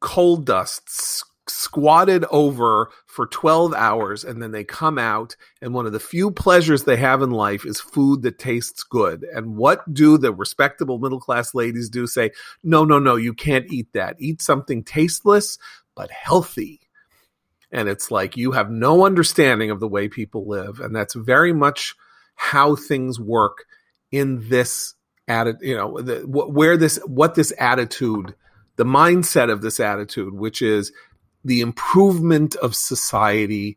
coal 0.00 0.36
dust 0.36 1.24
squatted 1.48 2.24
over 2.30 2.90
for 3.06 3.26
12 3.26 3.72
hours 3.74 4.24
and 4.24 4.42
then 4.42 4.52
they 4.52 4.64
come 4.64 4.98
out 4.98 5.36
and 5.62 5.72
one 5.72 5.86
of 5.86 5.92
the 5.92 6.00
few 6.00 6.30
pleasures 6.30 6.84
they 6.84 6.96
have 6.96 7.22
in 7.22 7.30
life 7.30 7.64
is 7.64 7.80
food 7.80 8.22
that 8.22 8.38
tastes 8.38 8.82
good. 8.82 9.24
And 9.34 9.56
what 9.56 9.92
do 9.92 10.18
the 10.18 10.32
respectable 10.32 10.98
middle 10.98 11.20
class 11.20 11.54
ladies 11.54 11.88
do? 11.88 12.06
Say 12.06 12.32
no 12.62 12.84
no 12.84 12.98
no 12.98 13.16
you 13.16 13.32
can't 13.34 13.70
eat 13.70 13.92
that. 13.92 14.16
Eat 14.18 14.42
something 14.42 14.82
tasteless 14.82 15.58
but 15.94 16.10
healthy. 16.10 16.80
And 17.72 17.88
it's 17.88 18.10
like 18.10 18.36
you 18.36 18.52
have 18.52 18.70
no 18.70 19.04
understanding 19.04 19.70
of 19.70 19.80
the 19.80 19.88
way 19.88 20.08
people 20.08 20.48
live 20.48 20.80
and 20.80 20.94
that's 20.94 21.14
very 21.14 21.52
much 21.52 21.94
how 22.36 22.76
things 22.76 23.18
work 23.18 23.64
in 24.12 24.48
this 24.48 24.94
attitude 25.28 25.68
you 25.68 25.76
know 25.76 26.00
the, 26.00 26.20
where 26.26 26.76
this 26.76 26.98
what 27.06 27.34
this 27.34 27.52
attitude 27.58 28.34
the 28.76 28.84
mindset 28.84 29.50
of 29.50 29.60
this 29.62 29.80
attitude 29.80 30.34
which 30.34 30.62
is 30.62 30.92
the 31.46 31.60
improvement 31.60 32.56
of 32.56 32.74
society 32.74 33.76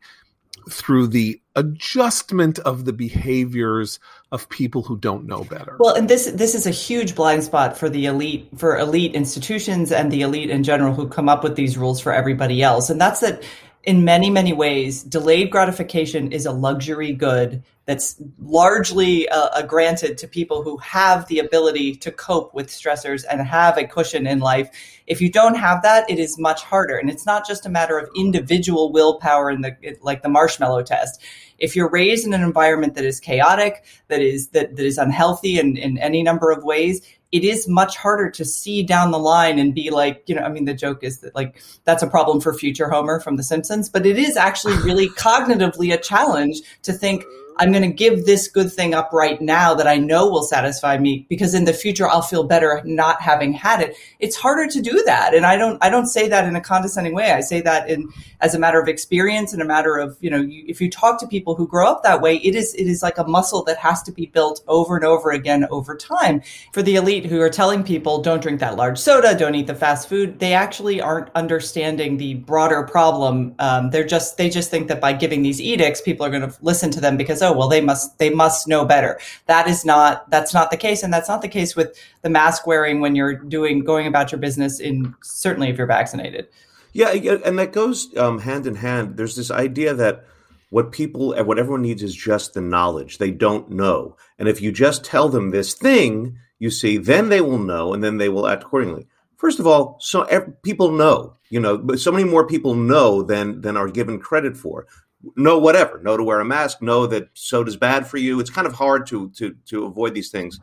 through 0.68 1.06
the 1.06 1.40
adjustment 1.56 2.58
of 2.60 2.84
the 2.84 2.92
behaviors 2.92 3.98
of 4.32 4.48
people 4.48 4.82
who 4.82 4.96
don't 4.98 5.26
know 5.26 5.44
better. 5.44 5.76
Well, 5.78 5.94
and 5.94 6.08
this 6.08 6.26
this 6.26 6.54
is 6.54 6.66
a 6.66 6.70
huge 6.70 7.14
blind 7.14 7.44
spot 7.44 7.76
for 7.76 7.88
the 7.88 8.06
elite 8.06 8.48
for 8.56 8.78
elite 8.78 9.14
institutions 9.14 9.90
and 9.90 10.10
the 10.10 10.22
elite 10.22 10.50
in 10.50 10.62
general 10.62 10.94
who 10.94 11.08
come 11.08 11.28
up 11.28 11.42
with 11.42 11.56
these 11.56 11.76
rules 11.76 12.00
for 12.00 12.12
everybody 12.12 12.62
else. 12.62 12.90
And 12.90 13.00
that's 13.00 13.20
that 13.20 13.42
in 13.84 14.04
many, 14.04 14.28
many 14.28 14.52
ways, 14.52 15.02
delayed 15.02 15.50
gratification 15.50 16.32
is 16.32 16.44
a 16.44 16.52
luxury 16.52 17.12
good 17.12 17.62
that's 17.86 18.22
largely 18.38 19.28
uh, 19.30 19.48
uh, 19.48 19.62
granted 19.62 20.18
to 20.18 20.28
people 20.28 20.62
who 20.62 20.76
have 20.78 21.26
the 21.28 21.38
ability 21.38 21.96
to 21.96 22.12
cope 22.12 22.54
with 22.54 22.68
stressors 22.68 23.24
and 23.28 23.40
have 23.40 23.78
a 23.78 23.86
cushion 23.86 24.26
in 24.26 24.38
life. 24.38 24.70
If 25.06 25.20
you 25.20 25.30
don't 25.30 25.56
have 25.56 25.82
that, 25.82 26.08
it 26.10 26.18
is 26.18 26.38
much 26.38 26.62
harder. 26.62 26.98
And 26.98 27.10
it's 27.10 27.26
not 27.26 27.46
just 27.48 27.64
a 27.64 27.70
matter 27.70 27.98
of 27.98 28.08
individual 28.14 28.92
willpower 28.92 29.50
in 29.50 29.62
the 29.62 29.74
like 30.02 30.22
the 30.22 30.28
marshmallow 30.28 30.82
test. 30.82 31.20
If 31.60 31.76
you're 31.76 31.90
raised 31.90 32.26
in 32.26 32.32
an 32.32 32.42
environment 32.42 32.94
that 32.94 33.04
is 33.04 33.20
chaotic, 33.20 33.84
that 34.08 34.20
is 34.20 34.48
that, 34.48 34.76
that 34.76 34.84
is 34.84 34.98
unhealthy 34.98 35.58
in, 35.58 35.76
in 35.76 35.98
any 35.98 36.22
number 36.22 36.50
of 36.50 36.64
ways, 36.64 37.00
it 37.32 37.44
is 37.44 37.68
much 37.68 37.96
harder 37.96 38.28
to 38.30 38.44
see 38.44 38.82
down 38.82 39.12
the 39.12 39.18
line 39.18 39.58
and 39.58 39.74
be 39.74 39.90
like, 39.90 40.22
you 40.26 40.34
know, 40.34 40.42
I 40.42 40.48
mean, 40.48 40.64
the 40.64 40.74
joke 40.74 41.04
is 41.04 41.20
that 41.20 41.34
like 41.34 41.62
that's 41.84 42.02
a 42.02 42.08
problem 42.08 42.40
for 42.40 42.52
future 42.52 42.88
Homer 42.88 43.20
from 43.20 43.36
The 43.36 43.44
Simpsons, 43.44 43.88
but 43.88 44.04
it 44.06 44.18
is 44.18 44.36
actually 44.36 44.76
really 44.78 45.08
cognitively 45.10 45.92
a 45.94 45.98
challenge 45.98 46.60
to 46.82 46.92
think 46.92 47.24
I'm 47.60 47.72
going 47.72 47.82
to 47.82 47.94
give 47.94 48.24
this 48.24 48.48
good 48.48 48.72
thing 48.72 48.94
up 48.94 49.12
right 49.12 49.38
now 49.38 49.74
that 49.74 49.86
I 49.86 49.98
know 49.98 50.30
will 50.30 50.44
satisfy 50.44 50.96
me 50.96 51.26
because 51.28 51.52
in 51.52 51.66
the 51.66 51.74
future 51.74 52.08
I'll 52.08 52.22
feel 52.22 52.44
better 52.44 52.80
not 52.86 53.20
having 53.20 53.52
had 53.52 53.82
it. 53.82 53.94
It's 54.18 54.34
harder 54.34 54.66
to 54.66 54.80
do 54.80 55.02
that. 55.04 55.34
And 55.34 55.44
I 55.44 55.56
don't, 55.56 55.76
I 55.82 55.90
don't 55.90 56.06
say 56.06 56.26
that 56.26 56.46
in 56.46 56.56
a 56.56 56.60
condescending 56.62 57.14
way. 57.14 57.32
I 57.32 57.42
say 57.42 57.60
that 57.60 57.90
in, 57.90 58.08
as 58.40 58.54
a 58.54 58.58
matter 58.58 58.80
of 58.80 58.88
experience 58.88 59.52
and 59.52 59.60
a 59.60 59.66
matter 59.66 59.98
of, 59.98 60.16
you 60.22 60.30
know, 60.30 60.40
you, 60.40 60.64
if 60.68 60.80
you 60.80 60.88
talk 60.88 61.20
to 61.20 61.26
people 61.26 61.54
who 61.54 61.68
grow 61.68 61.86
up 61.86 62.02
that 62.02 62.22
way, 62.22 62.36
it 62.36 62.54
is, 62.54 62.72
it 62.74 62.86
is 62.86 63.02
like 63.02 63.18
a 63.18 63.24
muscle 63.24 63.62
that 63.64 63.76
has 63.76 64.02
to 64.04 64.12
be 64.12 64.24
built 64.24 64.64
over 64.66 64.96
and 64.96 65.04
over 65.04 65.30
again 65.30 65.66
over 65.70 65.94
time. 65.94 66.40
For 66.72 66.80
the 66.80 66.96
elite 66.96 67.26
who 67.26 67.42
are 67.42 67.50
telling 67.50 67.84
people 67.84 68.22
don't 68.22 68.40
drink 68.40 68.60
that 68.60 68.76
large 68.76 68.98
soda, 68.98 69.34
don't 69.34 69.54
eat 69.54 69.66
the 69.66 69.74
fast 69.74 70.08
food, 70.08 70.38
they 70.38 70.54
actually 70.54 71.02
aren't 71.02 71.28
understanding 71.34 72.16
the 72.16 72.36
broader 72.36 72.84
problem. 72.84 73.54
Um, 73.58 73.90
they're 73.90 74.06
just, 74.06 74.38
they 74.38 74.48
just 74.48 74.70
think 74.70 74.88
that 74.88 75.02
by 75.02 75.12
giving 75.12 75.42
these 75.42 75.60
edicts, 75.60 76.00
people 76.00 76.24
are 76.24 76.30
going 76.30 76.48
to 76.48 76.56
listen 76.62 76.90
to 76.92 77.00
them 77.02 77.18
because, 77.18 77.42
oh, 77.42 77.49
well, 77.52 77.68
they 77.68 77.80
must, 77.80 78.18
they 78.18 78.30
must 78.30 78.68
know 78.68 78.84
better. 78.84 79.18
That 79.46 79.68
is 79.68 79.84
not, 79.84 80.30
that's 80.30 80.54
not 80.54 80.70
the 80.70 80.76
case. 80.76 81.02
And 81.02 81.12
that's 81.12 81.28
not 81.28 81.42
the 81.42 81.48
case 81.48 81.76
with 81.76 81.98
the 82.22 82.30
mask 82.30 82.66
wearing 82.66 83.00
when 83.00 83.14
you're 83.14 83.34
doing, 83.34 83.84
going 83.84 84.06
about 84.06 84.32
your 84.32 84.40
business 84.40 84.80
in, 84.80 85.14
certainly 85.22 85.68
if 85.68 85.78
you're 85.78 85.86
vaccinated. 85.86 86.48
Yeah, 86.92 87.10
and 87.10 87.56
that 87.60 87.72
goes 87.72 88.16
um, 88.16 88.40
hand 88.40 88.66
in 88.66 88.74
hand. 88.74 89.16
There's 89.16 89.36
this 89.36 89.52
idea 89.52 89.94
that 89.94 90.24
what 90.70 90.90
people, 90.90 91.34
what 91.44 91.58
everyone 91.58 91.82
needs 91.82 92.02
is 92.02 92.14
just 92.14 92.54
the 92.54 92.60
knowledge. 92.60 93.18
They 93.18 93.30
don't 93.30 93.70
know, 93.70 94.16
and 94.40 94.48
if 94.48 94.60
you 94.60 94.72
just 94.72 95.04
tell 95.04 95.28
them 95.28 95.50
this 95.50 95.74
thing, 95.74 96.36
you 96.58 96.68
see, 96.68 96.96
then 96.96 97.28
they 97.28 97.40
will 97.40 97.58
know, 97.58 97.94
and 97.94 98.02
then 98.02 98.18
they 98.18 98.28
will 98.28 98.48
act 98.48 98.64
accordingly. 98.64 99.06
First 99.36 99.60
of 99.60 99.68
all, 99.68 99.98
so 100.00 100.26
people 100.64 100.90
know, 100.90 101.36
you 101.48 101.60
know, 101.60 101.78
but 101.78 102.00
so 102.00 102.10
many 102.10 102.24
more 102.24 102.46
people 102.46 102.74
know 102.74 103.22
than 103.22 103.60
than 103.60 103.76
are 103.76 103.88
given 103.88 104.18
credit 104.18 104.56
for. 104.56 104.88
Know 105.36 105.58
whatever, 105.58 106.00
know 106.00 106.16
to 106.16 106.22
wear 106.22 106.40
a 106.40 106.44
mask, 106.44 106.80
know 106.80 107.06
that 107.06 107.28
soda's 107.34 107.76
bad 107.76 108.06
for 108.06 108.16
you. 108.16 108.40
It's 108.40 108.48
kind 108.48 108.66
of 108.66 108.72
hard 108.72 109.06
to 109.08 109.28
to 109.30 109.54
to 109.66 109.84
avoid 109.84 110.14
these 110.14 110.30
things 110.30 110.60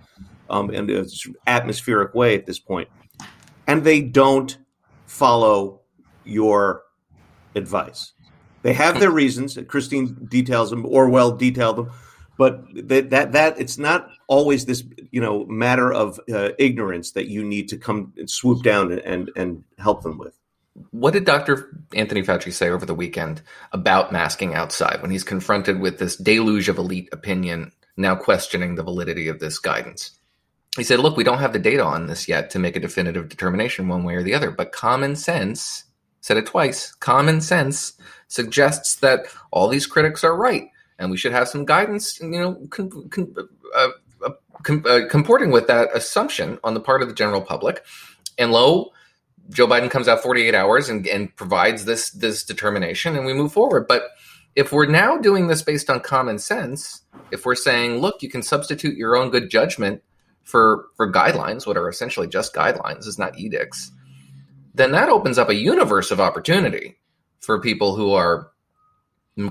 um, 0.50 0.72
in 0.72 0.90
an 0.90 1.08
atmospheric 1.46 2.16
way 2.16 2.36
at 2.36 2.46
this 2.46 2.58
point, 2.58 2.90
and 3.68 3.84
they 3.84 4.02
don't 4.02 4.58
follow 5.06 5.82
your 6.24 6.84
advice. 7.56 8.14
They 8.64 8.74
have 8.74 9.00
their 9.00 9.12
reasons. 9.12 9.58
Christine 9.68 10.16
details 10.28 10.72
them. 10.72 10.86
Orwell 10.86 11.32
detailed 11.32 11.78
them, 11.78 11.92
but 12.38 12.64
that 12.88 13.10
that, 13.12 13.32
that 13.34 13.60
it's 13.60 13.78
not 13.78 14.10
always 14.28 14.66
this 14.66 14.84
you 15.12 15.22
know 15.22 15.46
matter 15.46 15.94
of 15.94 16.20
uh, 16.32 16.50
ignorance 16.58 17.12
that 17.12 17.28
you 17.28 17.44
need 17.44 17.70
to 17.70 17.78
come 17.78 18.14
and 18.18 18.30
swoop 18.30 18.64
down 18.64 18.92
and 18.92 19.32
and 19.36 19.64
help 19.78 20.04
them 20.04 20.18
with. 20.18 20.37
What 20.92 21.14
did 21.14 21.26
Dr. 21.26 21.76
Anthony 21.94 22.22
Fauci 22.22 22.54
say 22.54 22.70
over 22.70 22.86
the 22.86 22.94
weekend 22.94 23.42
about 23.72 24.12
masking 24.12 24.54
outside 24.54 25.02
when 25.02 25.12
he's 25.12 25.24
confronted 25.24 25.80
with 25.80 25.98
this 25.98 26.16
deluge 26.16 26.70
of 26.70 26.78
elite 26.78 27.10
opinion 27.12 27.72
now 27.96 28.16
questioning 28.16 28.76
the 28.76 28.84
validity 28.84 29.28
of 29.28 29.40
this 29.40 29.60
guidance? 29.60 30.12
He 30.76 30.84
said, 30.84 31.00
Look, 31.00 31.18
we 31.18 31.24
don't 31.24 31.40
have 31.40 31.54
the 31.54 31.60
data 31.60 31.84
on 31.84 32.06
this 32.06 32.28
yet 32.28 32.52
to 32.52 32.60
make 32.60 32.76
a 32.76 32.80
definitive 32.80 33.30
determination 33.30 33.88
one 33.88 34.04
way 34.04 34.16
or 34.16 34.24
the 34.24 34.36
other, 34.36 34.52
but 34.52 34.72
common 34.72 35.16
sense 35.16 35.86
said 36.22 36.38
it 36.38 36.46
twice. 36.46 36.94
Common 36.94 37.42
sense 37.42 37.94
suggests 38.28 38.96
that 38.98 39.26
all 39.52 39.68
these 39.68 39.88
critics 39.88 40.24
are 40.24 40.36
right, 40.36 40.70
and 41.00 41.10
we 41.10 41.18
should 41.18 41.32
have 41.32 41.48
some 41.48 41.66
guidance, 41.66 42.20
you 42.20 42.30
know, 42.30 42.56
con, 42.70 43.10
con, 43.10 43.34
uh, 43.76 43.88
uh, 44.24 44.30
com, 44.62 44.84
uh, 44.88 45.02
comporting 45.10 45.52
with 45.52 45.68
that 45.68 45.90
assumption 45.96 46.60
on 46.64 46.74
the 46.74 46.80
part 46.80 47.02
of 47.02 47.08
the 47.08 47.14
general 47.14 47.42
public. 47.42 47.84
And 48.38 48.52
lo, 48.52 48.92
Joe 49.50 49.68
Biden 49.68 49.90
comes 49.90 50.08
out 50.08 50.22
48 50.22 50.54
hours 50.56 50.90
and, 50.90 51.08
and 51.08 51.36
provides 51.36 51.86
this 51.86 52.12
this 52.12 52.44
determination, 52.44 53.16
and 53.16 53.26
we 53.26 53.34
move 53.34 53.54
forward. 53.54 53.88
But 53.88 54.04
if 54.56 54.72
we're 54.72 54.88
now 54.88 55.18
doing 55.18 55.48
this 55.48 55.62
based 55.62 55.90
on 55.90 56.00
common 56.00 56.40
sense, 56.40 57.02
if 57.32 57.46
we're 57.46 57.56
saying, 57.56 58.00
look, 58.00 58.22
you 58.22 58.30
can 58.30 58.42
substitute 58.42 58.98
your 58.98 59.16
own 59.16 59.30
good 59.30 59.50
judgment 59.50 60.04
for 60.44 60.86
for 60.96 61.12
guidelines, 61.12 61.68
what 61.68 61.78
are 61.78 61.90
essentially 61.90 62.28
just 62.28 62.54
guidelines, 62.54 63.08
is 63.08 63.20
not 63.20 63.38
edicts 63.38 63.92
then 64.78 64.92
that 64.92 65.10
opens 65.10 65.38
up 65.38 65.50
a 65.50 65.56
universe 65.56 66.12
of 66.12 66.20
opportunity 66.20 66.98
for 67.40 67.60
people 67.60 67.96
who 67.96 68.14
are 68.14 68.52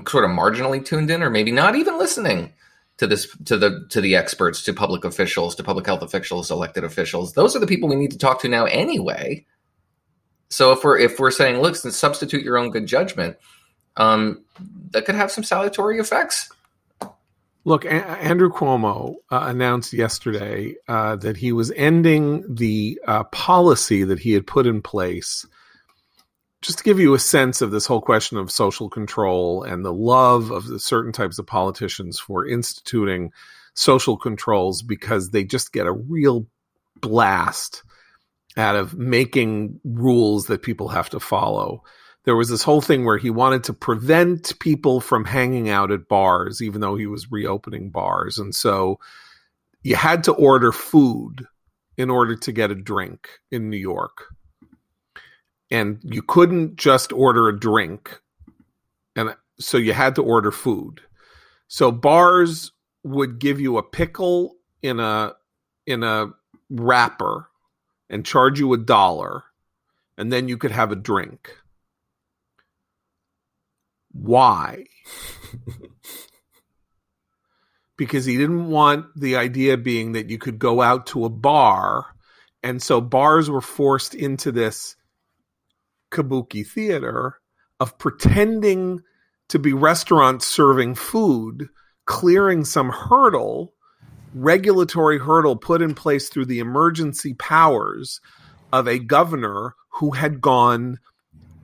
sort 0.07 0.23
of 0.23 0.31
marginally 0.31 0.83
tuned 0.83 1.11
in 1.11 1.21
or 1.21 1.29
maybe 1.29 1.51
not 1.51 1.75
even 1.75 1.97
listening 1.97 2.53
to 2.97 3.07
this 3.07 3.27
to 3.45 3.57
the 3.57 3.85
to 3.89 4.01
the 4.01 4.15
experts 4.15 4.63
to 4.63 4.73
public 4.73 5.03
officials 5.03 5.55
to 5.55 5.63
public 5.63 5.85
health 5.85 6.01
officials 6.01 6.49
elected 6.49 6.83
officials 6.83 7.33
those 7.33 7.55
are 7.55 7.59
the 7.59 7.67
people 7.67 7.87
we 7.87 7.95
need 7.95 8.11
to 8.11 8.17
talk 8.17 8.41
to 8.41 8.47
now 8.47 8.65
anyway 8.65 9.45
so 10.49 10.71
if 10.71 10.83
we're 10.83 10.97
if 10.97 11.19
we're 11.19 11.31
saying 11.31 11.61
look 11.61 11.75
substitute 11.75 12.43
your 12.43 12.57
own 12.57 12.69
good 12.69 12.85
judgment 12.85 13.37
um, 13.97 14.43
that 14.91 15.05
could 15.05 15.15
have 15.15 15.31
some 15.31 15.43
salutary 15.43 15.99
effects 15.99 16.49
Look, 17.67 17.83
a- 17.83 17.89
Andrew 17.89 18.49
Cuomo 18.49 19.15
uh, 19.29 19.41
announced 19.47 19.91
yesterday 19.91 20.75
uh, 20.87 21.17
that 21.17 21.35
he 21.35 21.51
was 21.51 21.69
ending 21.75 22.45
the 22.55 22.97
uh, 23.05 23.25
policy 23.25 24.05
that 24.05 24.19
he 24.19 24.31
had 24.31 24.47
put 24.47 24.65
in 24.65 24.81
place. 24.81 25.45
Just 26.61 26.77
to 26.77 26.83
give 26.85 26.97
you 26.97 27.13
a 27.13 27.19
sense 27.19 27.61
of 27.61 27.71
this 27.71 27.85
whole 27.85 27.99
question 27.99 28.37
of 28.37 28.51
social 28.51 28.89
control 28.89 29.63
and 29.63 29.83
the 29.83 29.91
love 29.91 30.49
of 30.49 30.67
the 30.67 30.79
certain 30.79 31.11
types 31.11 31.39
of 31.39 31.45
politicians 31.45 32.17
for 32.17 32.47
instituting 32.47 33.33
social 33.73 34.15
controls 34.15 34.81
because 34.81 35.31
they 35.31 35.43
just 35.43 35.73
get 35.73 35.87
a 35.87 35.91
real 35.91 36.47
blast 37.01 37.83
out 38.57 38.75
of 38.75 38.97
making 38.97 39.79
rules 39.85 40.47
that 40.47 40.63
people 40.63 40.89
have 40.89 41.09
to 41.11 41.19
follow 41.19 41.83
there 42.27 42.35
was 42.35 42.49
this 42.49 42.63
whole 42.63 42.81
thing 42.81 43.05
where 43.05 43.17
he 43.17 43.29
wanted 43.29 43.63
to 43.63 43.73
prevent 43.73 44.59
people 44.59 44.99
from 44.99 45.23
hanging 45.23 45.69
out 45.69 45.91
at 45.91 46.09
bars, 46.09 46.61
even 46.61 46.81
though 46.81 46.97
he 46.97 47.07
was 47.07 47.31
reopening 47.31 47.89
bars. 47.89 48.37
And 48.37 48.53
so 48.53 48.99
you 49.81 49.95
had 49.95 50.25
to 50.25 50.33
order 50.33 50.73
food 50.73 51.47
in 51.95 52.09
order 52.09 52.35
to 52.35 52.51
get 52.51 52.69
a 52.69 52.75
drink 52.75 53.29
in 53.49 53.69
New 53.69 53.77
York. 53.77 54.25
And 55.71 56.01
you 56.03 56.21
couldn't 56.21 56.75
just 56.75 57.13
order 57.13 57.47
a 57.47 57.57
drink. 57.57 58.19
And 59.15 59.33
so 59.57 59.77
you 59.77 59.93
had 59.93 60.15
to 60.15 60.21
order 60.21 60.51
food. 60.51 60.99
So 61.69 61.93
bars 61.93 62.73
would 63.05 63.39
give 63.39 63.61
you 63.61 63.77
a 63.77 63.83
pickle 63.83 64.57
in 64.81 64.99
a 64.99 65.33
in 65.85 66.03
a 66.03 66.27
wrapper 66.69 67.47
and 68.09 68.25
charge 68.25 68.59
you 68.59 68.73
a 68.73 68.77
dollar 68.77 69.43
and 70.17 70.31
then 70.31 70.47
you 70.47 70.57
could 70.57 70.71
have 70.71 70.91
a 70.91 70.95
drink 70.95 71.55
why? 74.21 74.85
because 77.97 78.25
he 78.25 78.37
didn't 78.37 78.69
want 78.69 79.05
the 79.15 79.35
idea 79.35 79.77
being 79.77 80.13
that 80.13 80.29
you 80.29 80.37
could 80.37 80.59
go 80.59 80.81
out 80.81 81.07
to 81.07 81.25
a 81.25 81.29
bar. 81.29 82.05
And 82.63 82.81
so 82.81 83.01
bars 83.01 83.49
were 83.49 83.61
forced 83.61 84.15
into 84.15 84.51
this 84.51 84.95
kabuki 86.11 86.65
theater 86.65 87.39
of 87.79 87.97
pretending 87.97 89.01
to 89.49 89.59
be 89.59 89.73
restaurants 89.73 90.45
serving 90.45 90.95
food, 90.95 91.69
clearing 92.05 92.65
some 92.65 92.89
hurdle, 92.89 93.73
regulatory 94.33 95.19
hurdle 95.19 95.55
put 95.55 95.81
in 95.81 95.93
place 95.93 96.29
through 96.29 96.45
the 96.45 96.59
emergency 96.59 97.33
powers 97.33 98.19
of 98.73 98.87
a 98.87 98.99
governor 98.99 99.75
who 99.89 100.11
had 100.11 100.41
gone 100.41 100.99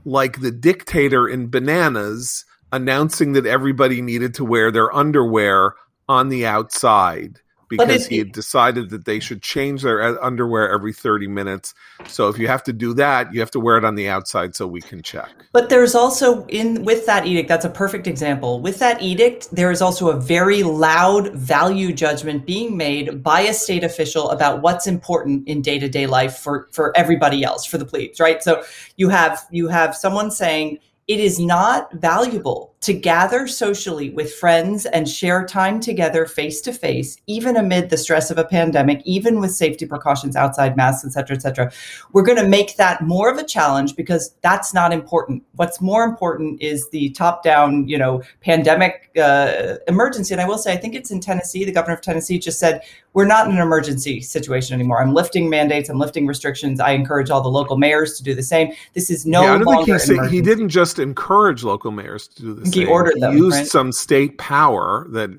like 0.06 0.42
the 0.42 0.52
dictator 0.52 1.28
in 1.28 1.50
Bananas 1.50 2.46
announcing 2.72 3.34
that 3.34 3.46
everybody 3.46 4.02
needed 4.02 4.34
to 4.36 4.46
wear 4.46 4.72
their 4.72 4.94
underwear 4.94 5.76
on 6.10 6.30
the 6.30 6.46
outside 6.46 7.40
because 7.70 8.08
he 8.08 8.18
had 8.18 8.32
decided 8.32 8.90
that 8.90 9.06
they 9.06 9.20
should 9.20 9.42
change 9.42 9.82
their 9.82 10.02
uh, 10.02 10.16
underwear 10.22 10.70
every 10.72 10.94
30 10.94 11.28
minutes. 11.28 11.74
So 12.08 12.30
if 12.30 12.38
you 12.38 12.48
have 12.48 12.64
to 12.64 12.74
do 12.74 12.94
that, 12.96 13.34
you 13.34 13.40
have 13.40 13.52
to 13.52 13.60
wear 13.60 13.78
it 13.78 13.86
on 13.86 13.96
the 13.96 14.10
outside 14.10 14.56
so 14.56 14.68
we 14.68 14.82
can 14.82 15.02
check. 15.02 15.30
But 15.52 15.70
there's 15.70 15.96
also 15.96 16.46
in 16.48 16.84
with 16.84 17.06
that 17.06 17.26
edict, 17.26 17.48
that's 17.48 17.66
a 17.66 17.70
perfect 17.70 18.08
example. 18.08 18.62
With 18.62 18.80
that 18.80 19.02
edict, 19.02 19.50
there 19.52 19.72
is 19.72 19.82
also 19.82 20.10
a 20.10 20.20
very 20.20 20.64
loud 20.64 21.34
value 21.34 21.94
judgment 21.94 22.46
being 22.46 22.78
made 22.78 23.24
by 23.24 23.42
a 23.42 23.54
state 23.54 23.84
official 23.84 24.30
about 24.32 24.62
what's 24.62 24.88
important 24.88 25.48
in 25.48 25.62
day-to-day 25.62 26.08
life 26.08 26.38
for 26.38 26.68
for 26.72 26.96
everybody 26.96 27.44
else, 27.44 27.66
for 27.66 27.78
the 27.78 27.86
plebes, 27.86 28.20
right? 28.20 28.44
So 28.44 28.64
you 28.98 29.10
have 29.10 29.46
you 29.52 29.68
have 29.68 29.96
someone 29.96 30.32
saying 30.32 30.80
it 31.08 31.20
is 31.20 31.40
not 31.40 31.92
valuable 31.94 32.73
to 32.84 32.94
gather 32.94 33.48
socially 33.48 34.10
with 34.10 34.34
friends 34.34 34.86
and 34.88 35.08
share 35.08 35.46
time 35.46 35.80
together 35.80 36.26
face 36.26 36.60
to 36.62 36.74
face, 36.74 37.18
even 37.28 37.56
amid 37.56 37.90
the 37.90 37.98
stress 37.98 38.30
of 38.30 38.38
a 38.38 38.44
pandemic, 38.44 39.02
even 39.06 39.40
with 39.40 39.52
safety 39.52 39.86
precautions 39.86 40.36
outside 40.36 40.76
masks, 40.76 41.06
et 41.06 41.12
cetera, 41.12 41.36
et 41.36 41.42
cetera. 41.42 41.72
We're 42.12 42.24
going 42.24 42.38
to 42.38 42.48
make 42.48 42.76
that 42.76 43.02
more 43.02 43.32
of 43.32 43.38
a 43.38 43.44
challenge 43.46 43.96
because 43.96 44.36
that's 44.42 44.74
not 44.74 44.92
important. 44.92 45.44
What's 45.56 45.80
more 45.80 46.04
important 46.04 46.62
is 46.62 46.90
the 46.90 47.10
top 47.12 47.42
down, 47.42 47.88
you 47.88 47.98
know, 47.98 48.22
pandemic 48.42 49.12
uh, 49.18 49.76
emergency. 49.88 50.34
And 50.34 50.42
I 50.42 50.48
will 50.48 50.58
say, 50.58 50.74
I 50.74 50.78
think 50.78 50.94
it's 50.94 51.10
in 51.10 51.22
Tennessee. 51.22 51.64
The 51.64 51.72
governor 51.72 51.96
of 51.96 52.02
Tennessee 52.02 52.38
just 52.38 52.60
said, 52.60 52.82
we're 53.14 53.26
not 53.26 53.48
in 53.48 53.54
an 53.54 53.62
emergency 53.62 54.22
situation 54.22 54.74
anymore. 54.74 55.02
I'm 55.02 55.14
lifting 55.14 55.50
mandates. 55.50 55.88
I'm 55.88 56.00
lifting 56.00 56.28
restrictions. 56.28 56.80
I 56.80 56.92
encourage 56.92 57.30
all 57.30 57.42
the 57.42 57.50
local 57.50 57.78
mayors 57.78 58.18
to 58.18 58.24
do 58.24 58.34
the 58.34 58.44
same. 58.44 58.74
This 58.94 59.10
is 59.10 59.26
no 59.26 59.44
yeah, 59.44 59.54
I 59.54 59.58
don't 59.60 59.66
longer. 59.66 60.00
Think 60.00 60.24
he, 60.24 60.38
he 60.38 60.42
didn't 60.42 60.70
just 60.70 60.98
encourage 60.98 61.64
local 61.64 61.92
mayors 61.92 62.28
to 62.30 62.42
do 62.42 62.54
the 62.74 62.82
he 62.82 62.86
ordered 62.86 63.20
them. 63.20 63.34
He 63.34 63.38
used 63.38 63.58
right? 63.58 63.68
some 63.68 63.92
state 63.92 64.38
power 64.38 65.08
that 65.12 65.30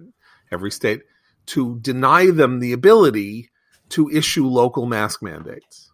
every 0.50 0.70
state, 0.70 1.02
to 1.46 1.78
deny 1.80 2.30
them 2.30 2.60
the 2.60 2.72
ability 2.72 3.50
to 3.90 4.08
issue 4.08 4.46
local 4.46 4.86
mask 4.86 5.22
mandates. 5.22 5.90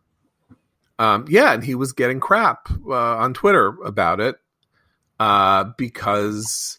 Um, 0.98 1.24
yeah, 1.29 1.53
and 1.53 1.64
he 1.64 1.74
was 1.74 1.92
getting 1.92 2.20
crap 2.20 2.68
uh, 2.87 3.16
on 3.16 3.35
Twitter 3.35 3.68
about 3.83 4.20
it 4.20 4.37
uh, 5.18 5.64
because 5.76 6.79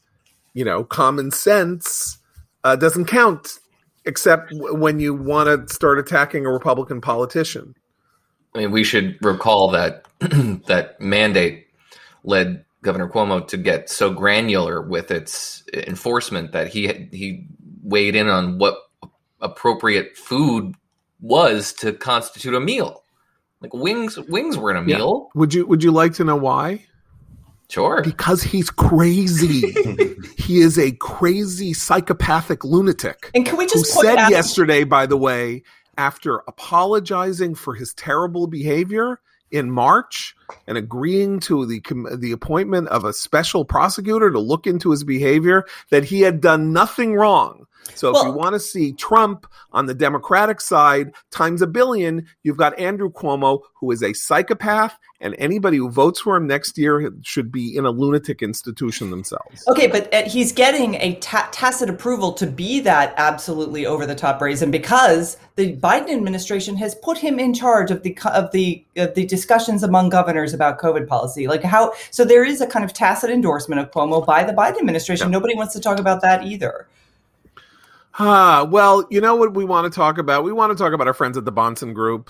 you 0.54 0.64
know 0.64 0.84
common 0.84 1.32
sense 1.32 2.20
uh, 2.64 2.76
doesn't 2.76 3.06
count 3.06 3.60
except 4.06 4.52
w- 4.52 4.76
when 4.76 5.00
you 5.00 5.14
want 5.14 5.68
to 5.68 5.74
start 5.74 5.98
attacking 5.98 6.46
a 6.46 6.52
Republican 6.52 7.02
politician. 7.02 7.76
I 8.54 8.60
mean, 8.60 8.72
we 8.72 8.84
should 8.84 9.18
recall 9.24 9.72
that 9.72 10.06
that 10.20 11.02
mandate 11.02 11.68
led 12.24 12.64
Governor 12.84 13.08
Cuomo 13.10 13.48
to 13.48 13.58
get 13.58 13.90
so 13.90 14.12
granular 14.12 14.82
with 14.82 15.12
its 15.12 15.64
enforcement 15.74 16.52
that 16.54 16.68
he 16.70 16.88
he 17.12 17.48
weighed 17.84 18.16
in 18.16 18.28
on 18.28 18.58
what 18.58 18.78
appropriate 19.40 20.18
food 20.18 20.76
was 21.20 21.74
to 21.74 21.94
constitute 21.94 22.54
a 22.56 22.60
meal. 22.60 23.04
Like 23.60 23.74
wings, 23.74 24.18
wings 24.18 24.58
were 24.58 24.72
in 24.72 24.78
a 24.78 24.88
Yeah. 24.88 24.98
meal. 24.98 25.30
Would 25.36 25.54
you 25.54 25.66
Would 25.68 25.84
you 25.84 25.92
like 25.92 26.14
to 26.16 26.24
know 26.24 26.36
why? 26.36 26.86
Sure. 27.70 28.02
Because 28.04 28.44
he's 28.44 28.70
crazy. 28.70 29.72
he 30.38 30.60
is 30.60 30.78
a 30.78 30.92
crazy 30.94 31.74
psychopathic 31.74 32.66
lunatic. 32.66 33.30
And 33.34 33.46
can 33.46 33.58
we 33.58 33.64
who 33.66 33.70
just 33.70 33.94
point 33.94 34.08
said 34.08 34.18
out? 34.18 34.32
yesterday, 34.32 34.84
by 34.84 35.06
the 35.06 35.16
way, 35.16 35.64
after 35.98 36.42
apologizing 36.48 37.56
for 37.56 37.74
his 37.76 37.94
terrible 37.94 38.48
behavior 38.48 39.20
in 39.52 39.70
March 39.70 40.36
and 40.68 40.78
agreeing 40.78 41.40
to 41.42 41.66
the 41.66 41.82
the 42.18 42.32
appointment 42.32 42.88
of 42.88 43.06
a 43.06 43.14
special 43.14 43.66
prosecutor 43.66 44.32
to 44.32 44.40
look 44.40 44.68
into 44.68 44.92
his 44.92 45.04
behavior, 45.04 45.66
that 45.90 46.06
he 46.06 46.22
had 46.22 46.42
done 46.42 46.74
nothing 46.74 47.16
wrong. 47.16 47.68
So 47.96 48.16
if 48.16 48.24
you 48.24 48.32
want 48.32 48.54
to 48.54 48.60
see 48.60 48.94
Trump 48.94 49.46
on 49.72 49.86
the 49.86 49.94
Democratic 49.94 50.62
side 50.62 51.14
times 51.30 51.62
a 51.62 51.68
billion, 51.68 52.26
you've 52.44 52.58
got 52.58 52.78
Andrew 52.80 53.12
Cuomo, 53.12 53.62
who 53.80 53.92
is 53.92 54.02
a 54.02 54.14
psychopath, 54.14 54.98
and 55.20 55.36
anybody 55.38 55.78
who 55.78 55.90
votes 55.90 56.20
for 56.20 56.36
him 56.36 56.48
next 56.48 56.78
year 56.78 57.12
should 57.22 57.52
be 57.52 57.76
in 57.76 57.86
a 57.86 57.92
lunatic 57.92 58.42
institution 58.42 59.12
themselves. 59.12 59.64
Okay, 59.68 59.88
but 59.88 60.12
uh, 60.14 60.24
he's 60.24 60.52
getting 60.52 60.96
a 60.96 61.16
ta- 61.16 61.50
tacit 61.52 61.90
approval 61.90 62.34
to 62.34 62.48
be 62.48 62.80
that 62.82 63.14
absolutely 63.18 63.86
over 63.86 64.06
the 64.06 64.16
top 64.16 64.40
brazen 64.40 64.72
because 64.72 65.38
the 65.56 65.76
Biden 65.78 66.10
administration 66.10 66.76
has 66.78 66.96
put 66.96 67.18
him 67.18 67.40
in 67.40 67.54
charge 67.54 67.92
of 67.92 68.02
the 68.04 68.18
of 68.26 68.52
the 68.52 68.84
of 68.98 69.14
the 69.14 69.26
discussions 69.26 69.84
among 69.84 70.10
governors 70.10 70.54
about 70.54 70.80
COVID 70.80 71.08
policy. 71.08 71.48
Like 71.48 71.64
how 71.64 71.94
so 72.10 72.26
there 72.26 72.44
is 72.44 72.62
a 72.62 72.68
kind 72.68 72.84
of 72.84 72.94
tacit 72.94 73.30
endorsement 73.30 73.80
of 73.80 73.92
Cuomo 73.92 74.26
by 74.26 74.44
the 74.44 74.54
Biden 74.54 74.80
administration. 74.80 75.28
Yeah. 75.28 75.32
Nobody 75.32 75.56
wants 75.56 75.74
to 75.74 75.80
talk 75.80 76.00
about 76.00 76.22
that 76.22 76.46
either. 76.46 76.88
Ah, 78.20 78.68
well, 78.70 79.06
you 79.10 79.22
know 79.22 79.36
what 79.36 79.54
we 79.54 79.64
want 79.64 79.92
to 79.92 79.96
talk 79.96 80.18
about? 80.18 80.44
We 80.44 80.52
want 80.52 80.76
to 80.76 80.82
talk 80.82 80.94
about 80.94 81.08
our 81.08 81.14
friends 81.14 81.38
at 81.38 81.46
the 81.46 81.52
Bahnsen 81.52 81.94
Group. 81.94 82.30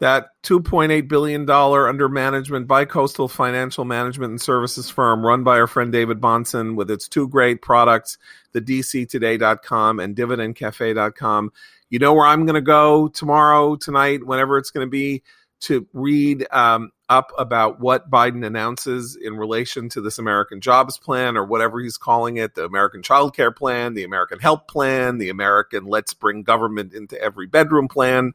That 0.00 0.28
$2.8 0.44 1.08
billion 1.08 1.50
under 1.50 2.08
management 2.08 2.68
by 2.68 2.84
Coastal 2.84 3.26
Financial 3.26 3.84
Management 3.84 4.30
and 4.30 4.40
Services 4.40 4.88
firm 4.88 5.26
run 5.26 5.42
by 5.42 5.58
our 5.58 5.66
friend 5.66 5.90
David 5.90 6.20
Bahnsen 6.20 6.76
with 6.76 6.88
its 6.88 7.08
two 7.08 7.28
great 7.28 7.62
products, 7.62 8.16
the 8.52 8.60
DCToday.com 8.60 9.98
and 9.98 10.14
DividendCafe.com. 10.14 11.52
You 11.90 11.98
know 11.98 12.14
where 12.14 12.26
I'm 12.26 12.46
going 12.46 12.54
to 12.54 12.60
go 12.60 13.08
tomorrow, 13.08 13.74
tonight, 13.74 14.24
whenever 14.24 14.56
it's 14.56 14.70
going 14.70 14.86
to 14.86 14.90
be, 14.90 15.22
to 15.62 15.86
read 15.92 16.46
um, 16.52 16.92
up 17.08 17.32
about 17.38 17.80
what 17.80 18.10
Biden 18.10 18.44
announces 18.44 19.16
in 19.16 19.36
relation 19.36 19.88
to 19.90 20.00
this 20.00 20.18
American 20.18 20.60
Jobs 20.60 20.98
Plan 20.98 21.36
or 21.36 21.44
whatever 21.44 21.80
he's 21.80 21.96
calling 21.96 22.36
it 22.36 22.54
the 22.54 22.64
American 22.64 23.02
Child 23.02 23.34
Care 23.34 23.50
Plan, 23.52 23.94
the 23.94 24.04
American 24.04 24.38
Help 24.38 24.68
Plan, 24.68 25.18
the 25.18 25.30
American 25.30 25.86
Let's 25.86 26.14
Bring 26.14 26.42
Government 26.42 26.92
into 26.92 27.20
Every 27.20 27.46
Bedroom 27.46 27.88
Plan, 27.88 28.32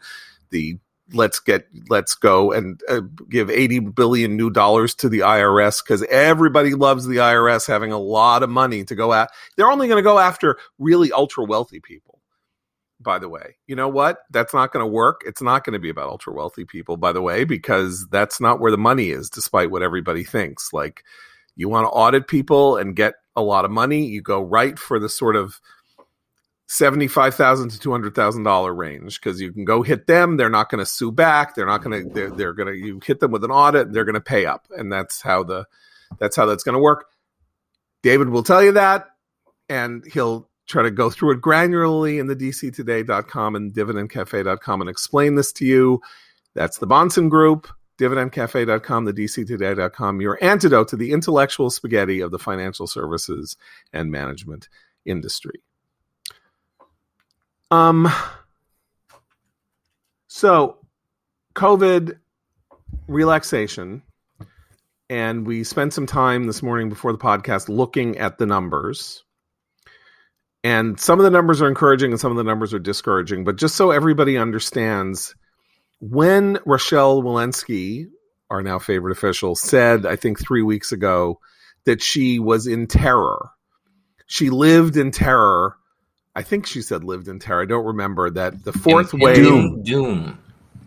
the 0.49 0.77
let's 1.11 1.39
get 1.39 1.67
let's 1.89 2.15
go 2.15 2.51
and 2.51 2.81
uh, 2.87 3.01
give 3.29 3.49
80 3.49 3.79
billion 3.79 4.37
new 4.37 4.49
dollars 4.49 4.95
to 4.95 5.09
the 5.09 5.19
IRS 5.19 5.85
cuz 5.85 6.01
everybody 6.03 6.73
loves 6.73 7.05
the 7.05 7.17
IRS 7.17 7.67
having 7.67 7.91
a 7.91 7.99
lot 7.99 8.41
of 8.41 8.49
money 8.49 8.85
to 8.85 8.95
go 8.95 9.11
at 9.13 9.29
they're 9.57 9.69
only 9.69 9.87
going 9.87 9.97
to 9.97 10.01
go 10.01 10.17
after 10.17 10.57
really 10.79 11.11
ultra 11.11 11.43
wealthy 11.43 11.81
people 11.81 12.12
by 13.03 13.19
the 13.19 13.29
way 13.29 13.55
you 13.67 13.75
know 13.75 13.87
what 13.87 14.19
that's 14.31 14.53
not 14.53 14.71
going 14.71 14.83
to 14.83 14.87
work 14.87 15.21
it's 15.25 15.41
not 15.41 15.63
going 15.63 15.73
to 15.73 15.79
be 15.79 15.89
about 15.89 16.09
ultra 16.09 16.33
wealthy 16.33 16.65
people 16.65 16.97
by 16.97 17.11
the 17.11 17.21
way 17.21 17.43
because 17.43 18.07
that's 18.09 18.39
not 18.39 18.59
where 18.59 18.71
the 18.71 18.77
money 18.77 19.09
is 19.09 19.29
despite 19.29 19.71
what 19.71 19.83
everybody 19.83 20.23
thinks 20.23 20.73
like 20.73 21.03
you 21.55 21.69
want 21.69 21.85
to 21.85 21.89
audit 21.89 22.27
people 22.27 22.77
and 22.77 22.95
get 22.95 23.15
a 23.35 23.41
lot 23.41 23.65
of 23.65 23.71
money 23.71 24.05
you 24.05 24.21
go 24.21 24.41
right 24.41 24.79
for 24.79 24.99
the 24.99 25.09
sort 25.09 25.35
of 25.35 25.59
seventy-five 26.67 27.35
thousand 27.35 27.69
to 27.69 27.79
two 27.79 27.91
hundred 27.91 28.15
thousand 28.15 28.43
dollar 28.43 28.73
range 28.73 29.19
because 29.19 29.39
you 29.39 29.51
can 29.51 29.65
go 29.65 29.83
hit 29.83 30.07
them. 30.07 30.37
They're 30.37 30.49
not 30.49 30.69
going 30.69 30.79
to 30.79 30.85
sue 30.85 31.11
back. 31.11 31.55
They're 31.55 31.67
not 31.67 31.83
going 31.83 32.03
to. 32.03 32.13
They're, 32.13 32.31
they're 32.31 32.53
going 32.53 32.67
to. 32.67 32.75
You 32.75 32.99
hit 33.05 33.19
them 33.19 33.31
with 33.31 33.43
an 33.43 33.51
audit. 33.51 33.87
And 33.87 33.95
they're 33.95 34.05
going 34.05 34.15
to 34.15 34.21
pay 34.21 34.45
up, 34.45 34.67
and 34.71 34.91
that's 34.91 35.21
how 35.21 35.43
the 35.43 35.65
that's 36.19 36.35
how 36.35 36.45
that's 36.45 36.63
going 36.63 36.73
to 36.73 36.81
work. 36.81 37.05
David 38.01 38.29
will 38.29 38.43
tell 38.43 38.63
you 38.63 38.73
that, 38.73 39.07
and 39.69 40.03
he'll 40.11 40.49
try 40.67 40.83
to 40.83 40.91
go 40.91 41.09
through 41.09 41.33
it 41.33 41.41
granularly 41.41 42.19
in 42.19 42.27
the 42.27 42.35
dctoday.com 42.35 43.55
and 43.55 43.73
dividendcafe.com 43.73 44.81
and 44.81 44.89
explain 44.89 45.35
this 45.35 45.51
to 45.53 45.65
you. 45.65 46.01
That's 46.53 46.77
the 46.77 46.87
Bahnsen 46.87 47.29
Group, 47.29 47.67
dividendcafe.com, 47.97 49.05
the 49.05 49.13
dctoday.com, 49.13 50.21
your 50.21 50.37
antidote 50.41 50.87
to 50.89 50.95
the 50.95 51.11
intellectual 51.11 51.69
spaghetti 51.69 52.21
of 52.21 52.31
the 52.31 52.39
financial 52.39 52.87
services 52.87 53.57
and 53.91 54.11
management 54.11 54.69
industry. 55.05 55.61
Um, 57.71 58.07
so 60.27 60.77
COVID 61.55 62.17
relaxation, 63.07 64.03
and 65.09 65.45
we 65.45 65.63
spent 65.63 65.93
some 65.93 66.05
time 66.05 66.45
this 66.45 66.61
morning 66.61 66.89
before 66.89 67.11
the 67.11 67.17
podcast 67.17 67.69
looking 67.69 68.17
at 68.17 68.37
the 68.37 68.45
numbers. 68.45 69.23
And 70.63 70.99
some 70.99 71.19
of 71.19 71.23
the 71.25 71.29
numbers 71.29 71.61
are 71.61 71.67
encouraging 71.67 72.11
and 72.11 72.19
some 72.19 72.31
of 72.31 72.37
the 72.37 72.43
numbers 72.43 72.73
are 72.73 72.79
discouraging. 72.79 73.43
But 73.43 73.57
just 73.57 73.75
so 73.75 73.91
everybody 73.91 74.37
understands, 74.37 75.35
when 75.99 76.59
Rochelle 76.65 77.21
Walensky, 77.21 78.07
our 78.49 78.61
now 78.61 78.79
favorite 78.79 79.11
official, 79.11 79.55
said, 79.55 80.05
I 80.05 80.15
think 80.15 80.39
three 80.39 80.61
weeks 80.61 80.91
ago, 80.91 81.39
that 81.85 82.01
she 82.01 82.39
was 82.39 82.65
in 82.65 82.87
terror, 82.87 83.49
she 84.25 84.49
lived 84.49 84.95
in 84.95 85.11
terror. 85.11 85.75
I 86.35 86.43
think 86.43 86.65
she 86.65 86.81
said 86.81 87.03
lived 87.03 87.27
in 87.27 87.39
terror. 87.39 87.61
I 87.61 87.65
don't 87.65 87.85
remember 87.85 88.29
that 88.31 88.63
the 88.63 88.73
fourth 88.73 89.13
wave. 89.13 89.35
Doom. 89.35 89.83
Doom. 89.83 90.39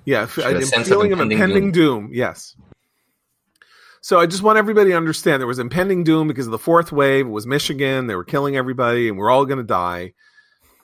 Yeah, 0.04 0.22
a 0.22 0.24
a 0.24 0.62
sense 0.62 0.72
of 0.72 0.86
feeling 0.86 1.12
of 1.12 1.20
impending 1.20 1.38
impending 1.38 1.72
doom. 1.72 2.10
Yes. 2.12 2.56
So 4.06 4.20
I 4.20 4.26
just 4.26 4.44
want 4.44 4.56
everybody 4.56 4.90
to 4.90 4.96
understand 4.96 5.40
there 5.40 5.48
was 5.48 5.58
impending 5.58 6.04
doom 6.04 6.28
because 6.28 6.46
of 6.46 6.52
the 6.52 6.60
fourth 6.60 6.92
wave. 6.92 7.26
It 7.26 7.30
was 7.30 7.44
Michigan. 7.44 8.06
They 8.06 8.14
were 8.14 8.22
killing 8.22 8.56
everybody, 8.56 9.08
and 9.08 9.18
we're 9.18 9.32
all 9.32 9.46
going 9.46 9.58
to 9.58 9.64
die. 9.64 10.12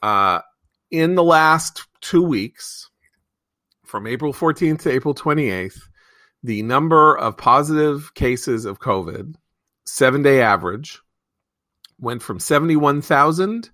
Uh, 0.03 0.41
in 0.91 1.15
the 1.15 1.23
last 1.23 1.87
two 2.01 2.25
weeks, 2.25 2.91
from 3.85 4.09
April 4.09 4.33
14th 4.33 4.81
to 4.81 4.91
April 4.91 5.15
28th, 5.15 5.79
the 6.43 6.65
number 6.65 7.17
of 7.17 7.37
positive 7.37 8.13
cases 8.15 8.65
of 8.65 8.81
COVID, 8.81 9.37
seven 9.87 10.23
day 10.23 10.43
average, 10.43 10.99
went 12.01 12.25
from 12.25 12.41
71,000 12.41 13.71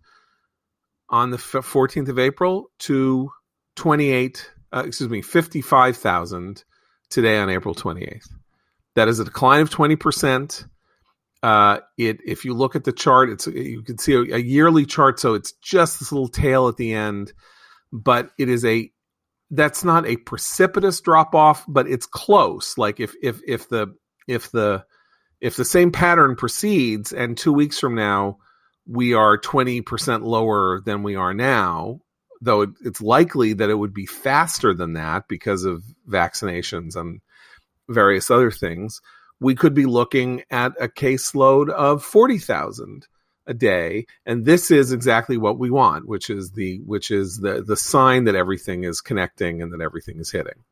on 1.09 1.31
the 1.31 1.39
f- 1.39 1.65
14th 1.65 2.11
of 2.11 2.19
April 2.19 2.71
to 2.81 3.31
28, 3.77 4.51
uh, 4.75 4.83
excuse 4.85 5.09
me, 5.09 5.23
55,000 5.23 6.65
today 7.09 7.39
on 7.39 7.49
April 7.49 7.75
28th. 7.75 8.29
That 8.95 9.09
is 9.09 9.21
a 9.21 9.25
decline 9.25 9.61
of 9.61 9.71
20%. 9.71 10.69
Uh, 11.41 11.79
it 11.97 12.19
if 12.27 12.45
you 12.45 12.53
look 12.53 12.75
at 12.75 12.83
the 12.83 12.93
chart, 12.93 13.31
it's 13.31 13.47
you 13.47 13.83
can 13.83 13.97
see 13.97 14.15
a, 14.15 14.23
a 14.23 14.39
yearly 14.39 14.85
chart, 14.85 15.21
so 15.21 15.35
it's 15.35 15.53
just 15.63 16.01
this 16.01 16.11
little 16.11 16.29
tail 16.29 16.67
at 16.67 16.77
the 16.77 16.93
end, 16.93 17.33
but 17.93 18.31
it 18.39 18.49
is 18.49 18.65
a 18.65 18.91
that's 19.51 19.85
not 19.85 20.07
a 20.07 20.17
precipitous 20.17 21.01
drop 21.01 21.35
off, 21.35 21.65
but 21.69 21.89
it's 21.89 22.07
close. 22.07 22.77
Like 22.77 22.99
if 22.99 23.15
if 23.23 23.41
if 23.47 23.69
the 23.69 23.95
if 24.27 24.51
the 24.51 24.85
if 25.41 25.57
the 25.57 25.65
same 25.65 25.93
pattern 25.93 26.35
proceeds, 26.35 27.13
and 27.13 27.39
two 27.39 27.53
weeks 27.53 27.79
from 27.79 27.95
now 27.95 28.39
we 28.87 29.15
are 29.15 29.39
twenty 29.39 29.81
percent 29.81 30.25
lower 30.25 30.81
than 30.85 31.05
we 31.05 31.15
are 31.15 31.35
now, 31.35 32.01
though 32.41 32.63
it, 32.63 32.71
it's 32.85 33.01
likely 33.01 33.53
that 33.55 33.71
it 33.71 33.75
would 33.75 33.95
be 33.95 34.07
faster 34.07 34.75
than 34.75 34.95
that 34.95 35.29
because 35.29 35.65
of 35.65 35.85
vaccinations 36.09 36.97
and 36.97 37.21
various 37.89 38.31
other 38.31 38.51
things, 38.51 39.01
we 39.41 39.55
could 39.55 39.75
be 39.75 39.87
looking 39.87 40.43
at 40.51 40.73
a 40.81 40.89
caseload 40.89 41.71
of 41.71 42.03
40,000 42.03 43.07
a 43.47 43.55
day 43.55 44.05
and 44.27 44.45
this 44.45 44.71
is 44.71 44.93
exactly 44.93 45.39
what 45.39 45.59
we 45.59 45.71
want 45.71 46.07
which 46.07 46.29
is 46.29 46.51
the 46.51 46.81
which 46.85 47.11
is 47.11 47.39
the 47.39 47.63
the 47.63 47.79
sign 47.79 48.25
that 48.25 48.35
everything 48.35 48.85
is 48.85 49.01
connecting 49.01 49.63
and 49.63 49.73
that 49.73 49.81
everything 49.81 50.21
is 50.21 50.31
hitting 50.31 50.65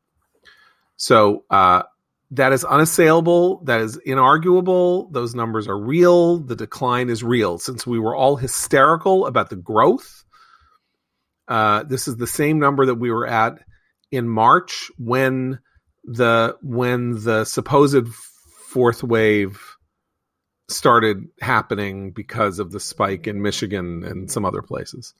so 0.95 1.43
uh 1.49 1.81
that 2.31 2.51
is 2.51 2.65
unassailable. 2.65 3.63
That 3.63 3.81
is 3.81 3.97
inarguable. 4.05 5.11
Those 5.11 5.33
numbers 5.33 5.67
are 5.67 5.77
real. 5.77 6.39
The 6.39 6.55
decline 6.55 7.09
is 7.09 7.23
real. 7.23 7.57
Since 7.57 7.87
we 7.87 7.99
were 7.99 8.15
all 8.15 8.35
hysterical 8.35 9.25
about 9.25 9.49
the 9.49 9.55
growth, 9.55 10.25
uh, 11.47 11.83
this 11.83 12.07
is 12.07 12.17
the 12.17 12.27
same 12.27 12.59
number 12.59 12.85
that 12.87 12.95
we 12.95 13.11
were 13.11 13.27
at 13.27 13.59
in 14.11 14.27
March 14.27 14.91
when 14.97 15.59
the 16.07 16.57
when 16.61 17.23
the 17.23 17.45
supposed 17.45 18.07
fourth 18.07 19.03
wave 19.03 19.77
started 20.69 21.27
happening 21.41 22.11
because 22.11 22.59
of 22.59 22.71
the 22.71 22.79
spike 22.79 23.27
in 23.27 23.41
Michigan 23.41 24.03
and 24.03 24.31
some 24.31 24.45
other 24.45 24.61
places. 24.61 25.13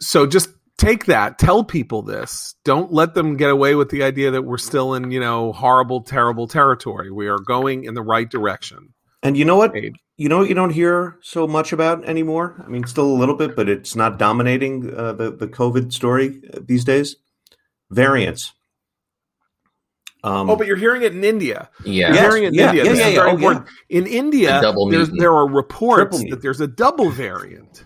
So 0.00 0.26
just 0.26 0.50
take 0.78 1.06
that, 1.06 1.38
tell 1.38 1.64
people 1.64 2.02
this. 2.02 2.54
Don't 2.64 2.92
let 2.92 3.14
them 3.14 3.36
get 3.36 3.50
away 3.50 3.74
with 3.74 3.90
the 3.90 4.04
idea 4.04 4.30
that 4.30 4.42
we're 4.42 4.58
still 4.58 4.94
in, 4.94 5.10
you 5.10 5.20
know, 5.20 5.52
horrible, 5.52 6.02
terrible 6.02 6.46
territory. 6.46 7.10
We 7.10 7.26
are 7.26 7.38
going 7.38 7.84
in 7.84 7.94
the 7.94 8.02
right 8.02 8.28
direction. 8.28 8.94
And 9.22 9.36
you 9.36 9.44
know 9.44 9.56
what? 9.56 9.74
You 9.74 10.28
know 10.28 10.38
what 10.38 10.48
you 10.48 10.54
don't 10.54 10.70
hear 10.70 11.18
so 11.22 11.46
much 11.46 11.72
about 11.72 12.04
anymore? 12.04 12.62
I 12.64 12.68
mean, 12.68 12.86
still 12.86 13.06
a 13.06 13.18
little 13.18 13.34
bit, 13.34 13.56
but 13.56 13.68
it's 13.68 13.96
not 13.96 14.18
dominating 14.18 14.94
uh, 14.94 15.12
the, 15.12 15.30
the 15.30 15.48
COVID 15.48 15.92
story 15.92 16.40
these 16.60 16.84
days. 16.84 17.16
Variants. 17.90 18.52
Um, 20.28 20.50
oh, 20.50 20.56
but 20.56 20.66
you're 20.66 20.76
hearing 20.76 21.02
it 21.02 21.12
in 21.14 21.24
India. 21.24 21.70
Yeah, 21.84 22.08
you're 22.08 22.14
yes, 22.16 22.20
hearing 22.26 22.44
it 22.44 22.48
in 22.48 22.54
yeah, 22.54 22.66
India. 22.68 22.84
yeah, 22.84 22.90
This 22.90 22.98
yeah, 23.00 23.08
yeah. 23.08 23.20
Oh, 23.24 23.34
important. 23.34 23.66
In 23.88 24.06
India, 24.06 24.58
A 24.58 24.62
double 24.62 24.88
there's, 24.88 25.08
mutant. 25.08 25.20
there 25.20 25.32
are 25.32 25.48
reports 25.48 26.18
that 26.30 26.42
there's 26.42 26.60
a 26.60 26.66
double 26.66 27.10
variant. 27.10 27.84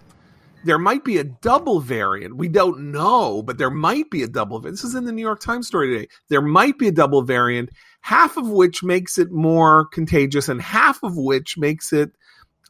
There 0.65 0.79
might 0.79 1.05
be 1.05 1.19
a 1.19 1.25
double 1.25 1.81
variant. 1.81 2.37
We 2.37 2.49
don't 2.49 2.93
know, 2.93 3.43
but 3.43 3.59
there 3.59 3.71
might 3.71 4.11
be 4.11 4.23
a 4.23 4.29
double. 4.29 4.61
va- 4.61 4.71
This 4.71 4.85
is 4.85 4.95
in 4.95 5.05
the 5.05 5.13
New 5.13 5.23
York 5.23 5.41
Times 5.41 5.67
story 5.67 5.89
today. 5.93 6.09
There 6.29 6.41
might 6.41 6.79
be 6.79 6.87
a 6.89 6.93
double 6.93 7.23
variant, 7.23 7.71
half 8.01 8.37
of 8.37 8.49
which 8.49 8.83
makes 8.85 9.19
it 9.19 9.33
more 9.33 9.87
contagious, 9.87 10.49
and 10.49 10.63
half 10.63 11.03
of 11.03 11.17
which 11.17 11.59
makes 11.59 11.93
it 11.93 12.13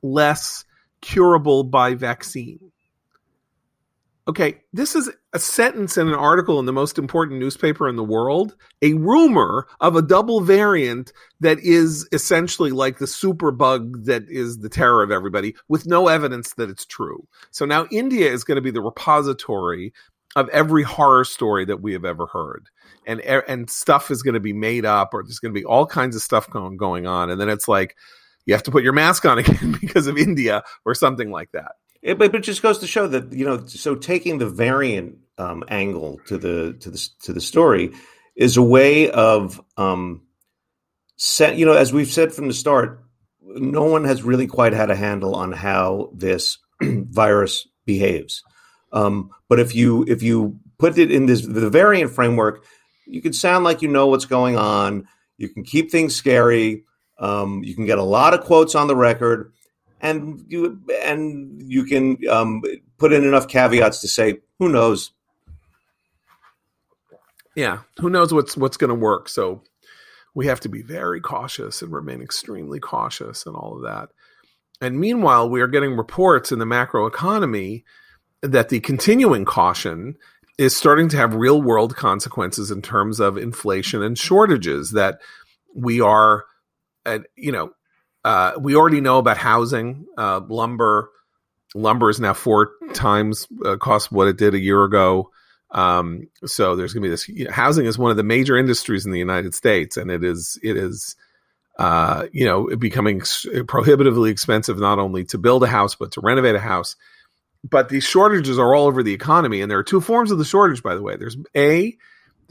less 0.03 0.65
curable 1.03 1.65
by 1.65 1.95
vaccine. 1.95 2.72
Okay, 4.29 4.61
this 4.73 4.95
is 4.95 5.11
a 5.33 5.39
sentence 5.41 5.97
in 5.99 6.07
an 6.07 6.15
article 6.15 6.61
in 6.61 6.67
the 6.67 6.73
most 6.73 6.97
important 6.97 7.41
newspaper 7.41 7.89
in 7.89 7.97
the 7.97 8.05
world, 8.05 8.55
a 8.81 8.95
rumor 8.95 9.67
of 9.81 9.97
a 9.97 10.03
double 10.03 10.41
variant 10.41 11.13
that 11.41 11.59
is 11.59 12.09
essentially 12.13 12.71
like 12.71 12.99
the 12.99 13.09
super 13.09 13.51
bug 13.51 14.05
that 14.05 14.23
is 14.29 14.59
the 14.59 14.69
terror 14.69 15.03
of 15.03 15.11
everybody 15.11 15.57
with 15.69 15.87
no 15.87 16.07
evidence 16.07 16.55
that 16.55 16.71
it's 16.71 16.87
true. 16.87 17.27
So 17.51 17.67
now 17.67 17.89
India 17.91 18.31
is 18.31 18.45
going 18.45 18.57
to 18.57 18.63
be 18.63 18.71
the 18.71 18.81
repository 18.81 19.93
of 20.37 20.49
every 20.51 20.85
horror 20.85 21.25
story 21.25 21.65
that 21.65 21.83
we 21.83 21.93
have 21.93 22.05
ever 22.05 22.27
heard. 22.27 22.69
And 23.09 23.21
and 23.21 23.69
stuff 23.69 24.09
is 24.13 24.23
going 24.23 24.35
to 24.35 24.41
be 24.41 24.53
made 24.53 24.85
up 24.85 25.15
or 25.15 25.25
there's 25.25 25.41
going 25.41 25.53
to 25.53 25.61
be 25.61 25.65
all 25.65 25.85
kinds 25.85 26.15
of 26.15 26.23
stuff 26.23 26.49
going 26.49 26.77
going 26.77 27.09
on 27.09 27.29
and 27.29 27.41
then 27.41 27.49
it's 27.49 27.67
like 27.67 27.97
you 28.47 28.55
have 28.55 28.63
to 28.65 28.71
put 28.71 28.85
your 28.85 28.93
mask 28.93 29.25
on 29.25 29.39
again 29.41 29.77
because 29.81 30.07
of 30.07 30.17
India 30.17 30.63
or 30.85 30.95
something 30.95 31.33
like 31.33 31.51
that. 31.53 31.73
It, 32.03 32.19
but, 32.19 32.35
it 32.35 32.41
just 32.41 32.63
goes 32.63 32.79
to 32.79 32.87
show 32.87 33.07
that 33.07 33.33
you 33.33 33.45
know, 33.45 33.65
so 33.67 33.95
taking 33.95 34.39
the 34.39 34.49
variant 34.49 35.19
um, 35.39 35.65
angle 35.69 36.21
to 36.27 36.37
the 36.37 36.77
to 36.81 36.91
the 36.91 37.09
to 37.23 37.33
the 37.33 37.41
story 37.41 37.93
is 38.35 38.57
a 38.57 38.63
way 38.63 39.11
of 39.11 39.61
um, 39.77 40.23
set. 41.17 41.57
You 41.57 41.67
know, 41.67 41.75
as 41.75 41.93
we've 41.93 42.11
said 42.11 42.33
from 42.33 42.49
the 42.49 42.55
start, 42.55 43.05
no 43.41 43.85
one 43.85 44.05
has 44.05 44.23
really 44.23 44.49
quite 44.49 44.73
had 44.73 44.91
a 44.91 44.97
handle 44.97 45.37
on 45.37 45.53
how 45.53 46.11
this 46.13 46.59
virus 46.83 47.69
behaves. 47.85 48.43
Um, 48.93 49.31
but 49.49 49.61
if 49.61 49.75
you 49.75 50.05
if 50.09 50.23
you 50.23 50.59
put 50.79 50.99
it 50.99 51.13
in 51.13 51.27
this 51.27 51.47
the 51.47 51.71
variant 51.71 52.13
framework, 52.13 52.65
you 53.07 53.23
can 53.23 53.33
sound 53.33 53.65
like 53.65 53.81
you 53.81 53.89
know 53.89 54.09
what's 54.09 54.27
going 54.27 54.57
on. 54.57 55.07
You 55.39 55.49
can 55.49 55.63
keep 55.63 55.91
things 55.91 56.17
scary. 56.17 56.85
Um, 57.19 57.63
you 57.63 57.77
can 57.77 57.87
get 57.87 57.99
a 57.99 58.03
lot 58.03 58.35
of 58.35 58.41
quotes 58.41 58.75
on 58.75 58.89
the 58.89 58.97
record 58.97 59.53
and 60.03 60.45
you 60.49 60.83
and 61.03 61.63
you 61.63 61.85
can 61.85 62.19
um, 62.29 62.61
put 62.99 63.13
in 63.13 63.25
enough 63.25 63.49
caveats 63.49 64.01
to 64.01 64.09
say 64.09 64.41
who 64.59 64.69
knows? 64.69 65.13
Yeah 67.55 67.81
who 67.99 68.11
knows 68.11 68.35
what's 68.35 68.57
what's 68.57 68.77
going 68.77 68.89
to 68.89 68.95
work. 68.95 69.29
So 69.29 69.63
we 70.35 70.47
have 70.47 70.61
to 70.61 70.69
be 70.69 70.83
very 70.83 71.21
cautious 71.21 71.83
and 71.83 71.93
remain 71.93 72.21
extremely 72.21 72.81
cautious 72.81 73.47
and 73.47 73.55
all 73.55 73.77
of 73.77 73.83
that. 73.83 74.09
And 74.81 74.99
meanwhile 74.99 75.49
we 75.49 75.61
are 75.61 75.69
getting 75.69 75.97
reports 75.97 76.51
in 76.51 76.59
the 76.59 76.67
macro 76.67 77.07
economy 77.07 77.85
that 78.41 78.69
the 78.69 78.81
continuing 78.81 79.45
caution 79.45 80.17
is 80.59 80.75
starting 80.75 81.09
to 81.11 81.17
have 81.17 81.35
real 81.35 81.63
world 81.63 81.95
consequences 81.97 82.71
in 82.71 82.83
terms 82.83 83.21
of 83.21 83.39
inflation 83.39 84.03
and 84.03 84.19
shortages 84.19 84.91
that 84.91 85.21
we 85.75 86.01
are 86.01 86.45
at 87.07 87.23
you 87.37 87.53
know 87.53 87.73
uh, 88.25 88.53
we 88.59 88.77
already 88.77 89.01
know 89.01 89.19
about 89.19 89.37
housing 89.37 90.07
uh, 90.17 90.41
lumber 90.49 91.11
lumber 91.75 92.11
is 92.11 92.21
now 92.21 92.35
four 92.35 92.73
times 92.93 93.47
uh, 93.65 93.77
cost 93.77 94.13
what 94.13 94.29
it 94.29 94.37
did 94.37 94.55
a 94.55 94.59
year 94.59 94.83
ago 94.85 95.31
um, 95.73 96.29
so 96.45 96.77
there's 96.77 96.93
going 96.93 97.03
to 97.03 97.07
be 97.07 97.11
this 97.11 97.29
you 97.29 97.47
know, 97.47 97.51
housing 97.51 97.87
is 97.87 97.99
one 97.99 98.11
of 98.11 98.17
the 98.17 98.23
major 98.23 98.57
industries 98.57 99.07
in 99.07 99.13
the 99.13 99.19
United 99.19 99.55
States, 99.55 99.97
and 99.97 100.11
it 100.11 100.23
is 100.23 100.59
it 100.63 100.77
is 100.77 101.17
uh, 101.79 102.27
you 102.31 102.45
know 102.45 102.77
becoming 102.77 103.23
prohibitively 103.67 104.31
expensive 104.31 104.79
not 104.79 104.99
only 104.99 105.25
to 105.25 105.39
build 105.39 105.65
a 105.65 105.67
house 105.67 105.95
but 105.95 106.13
to 106.13 106.21
renovate 106.21 106.55
a 106.55 106.61
house. 106.61 106.97
But 107.65 107.89
these 107.89 108.05
shortages 108.05 108.59
are 108.59 108.75
all 108.75 108.87
over 108.87 109.03
the 109.03 109.15
economy, 109.15 109.63
and 109.63 109.71
there 109.71 109.79
are 109.79 109.85
two 109.85 110.01
forms 110.01 110.31
of 110.31 110.39
the 110.39 110.45
shortage, 110.45 110.83
by 110.83 110.95
the 110.95 111.03
way. 111.03 111.17
There's 111.17 111.37
a 111.57 111.97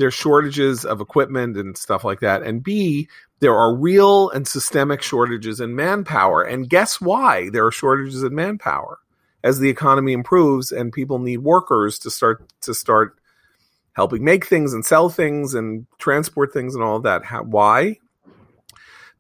there's 0.02 0.14
shortages 0.14 0.84
of 0.84 1.00
equipment 1.00 1.56
and 1.56 1.78
stuff 1.78 2.04
like 2.04 2.20
that, 2.20 2.44
and 2.44 2.62
B 2.62 3.08
there 3.40 3.56
are 3.56 3.74
real 3.74 4.30
and 4.30 4.48
systemic 4.48 5.02
shortages 5.02 5.60
in 5.60 5.76
manpower. 5.76 6.44
And 6.44 6.70
guess 6.70 7.02
why 7.02 7.50
there 7.50 7.66
are 7.66 7.72
shortages 7.72 8.22
in 8.22 8.36
manpower? 8.36 9.00
as 9.44 9.60
the 9.60 9.70
economy 9.70 10.14
improves 10.14 10.72
and 10.72 10.92
people 10.94 11.20
need 11.20 11.38
workers 11.38 12.00
to 12.00 12.12
start 12.12 12.44
to 12.62 12.74
start 12.74 13.18
helping 13.94 14.24
make 14.24 14.46
things 14.46 14.74
and 14.74 14.86
sell 14.86 15.10
things 15.10 15.54
and 15.54 15.86
transport 15.98 16.54
things 16.54 16.76
and 16.76 16.84
all 16.84 16.98
of 16.98 17.04
that. 17.04 17.26
How, 17.26 17.44
why? 17.44 17.98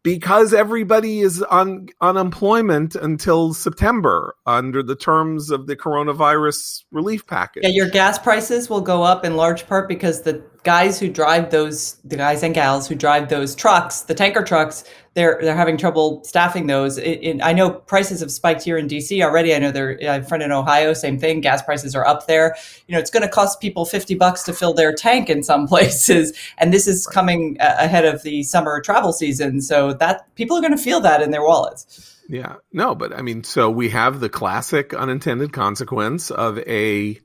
Because 0.03 0.51
everybody 0.53 1.19
is 1.19 1.43
on 1.43 1.89
unemployment 1.99 2.95
until 2.95 3.53
September 3.53 4.35
under 4.47 4.81
the 4.81 4.95
terms 4.95 5.51
of 5.51 5.67
the 5.67 5.75
coronavirus 5.75 6.85
relief 6.91 7.27
package. 7.27 7.63
Yeah, 7.63 7.69
your 7.69 7.89
gas 7.89 8.17
prices 8.17 8.67
will 8.67 8.81
go 8.81 9.03
up 9.03 9.25
in 9.25 9.35
large 9.35 9.67
part 9.67 9.87
because 9.87 10.23
the 10.23 10.43
guys 10.63 10.99
who 10.99 11.09
drive 11.09 11.49
those, 11.49 11.95
the 12.03 12.15
guys 12.15 12.43
and 12.43 12.53
gals 12.53 12.87
who 12.87 12.95
drive 12.95 13.29
those 13.29 13.55
trucks, 13.55 14.01
the 14.01 14.13
tanker 14.13 14.43
trucks, 14.43 14.83
they're 15.13 15.39
they're 15.41 15.55
having 15.55 15.77
trouble 15.77 16.23
staffing 16.23 16.67
those. 16.67 16.97
It, 16.97 17.19
it, 17.21 17.39
I 17.43 17.51
know 17.51 17.69
prices 17.69 18.21
have 18.21 18.31
spiked 18.31 18.63
here 18.63 18.77
in 18.77 18.87
DC 18.87 19.21
already. 19.21 19.53
I 19.53 19.59
know 19.59 19.71
they're 19.71 19.97
a 20.01 20.23
friend 20.23 20.41
in 20.41 20.51
Ohio, 20.51 20.93
same 20.93 21.19
thing. 21.19 21.41
Gas 21.41 21.61
prices 21.61 21.95
are 21.95 22.05
up 22.05 22.27
there. 22.27 22.55
You 22.87 22.93
know, 22.93 22.99
it's 22.99 23.11
going 23.11 23.23
to 23.23 23.29
cost 23.29 23.59
people 23.59 23.85
fifty 23.85 24.15
bucks 24.15 24.43
to 24.43 24.53
fill 24.53 24.73
their 24.73 24.93
tank 24.93 25.29
in 25.29 25.43
some 25.43 25.67
places, 25.69 26.37
and 26.57 26.73
this 26.73 26.87
is 26.87 27.05
coming 27.07 27.57
ahead 27.59 28.05
of 28.05 28.23
the 28.23 28.43
summer 28.43 28.79
travel 28.79 29.11
season. 29.11 29.61
So 29.61 29.93
that 29.93 30.33
people 30.35 30.57
are 30.57 30.61
going 30.61 30.75
to 30.75 30.81
feel 30.81 31.01
that 31.01 31.21
in 31.21 31.31
their 31.31 31.43
wallets. 31.43 32.07
Yeah, 32.29 32.55
no, 32.71 32.95
but 32.95 33.13
I 33.13 33.21
mean, 33.21 33.43
so 33.43 33.69
we 33.69 33.89
have 33.89 34.21
the 34.21 34.29
classic 34.29 34.93
unintended 34.93 35.51
consequence 35.51 36.31
of 36.31 36.59
a 36.59 37.19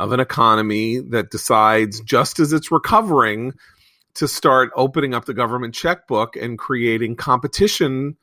of 0.00 0.12
an 0.12 0.20
economy 0.20 0.98
that 0.98 1.30
decides 1.30 2.00
just 2.00 2.40
as 2.40 2.54
it's 2.54 2.72
recovering 2.72 3.52
to 4.14 4.26
start 4.26 4.70
opening 4.74 5.12
up 5.12 5.26
the 5.26 5.34
government 5.34 5.74
checkbook 5.74 6.36
and 6.36 6.58
creating 6.58 7.16
competition 7.16 8.16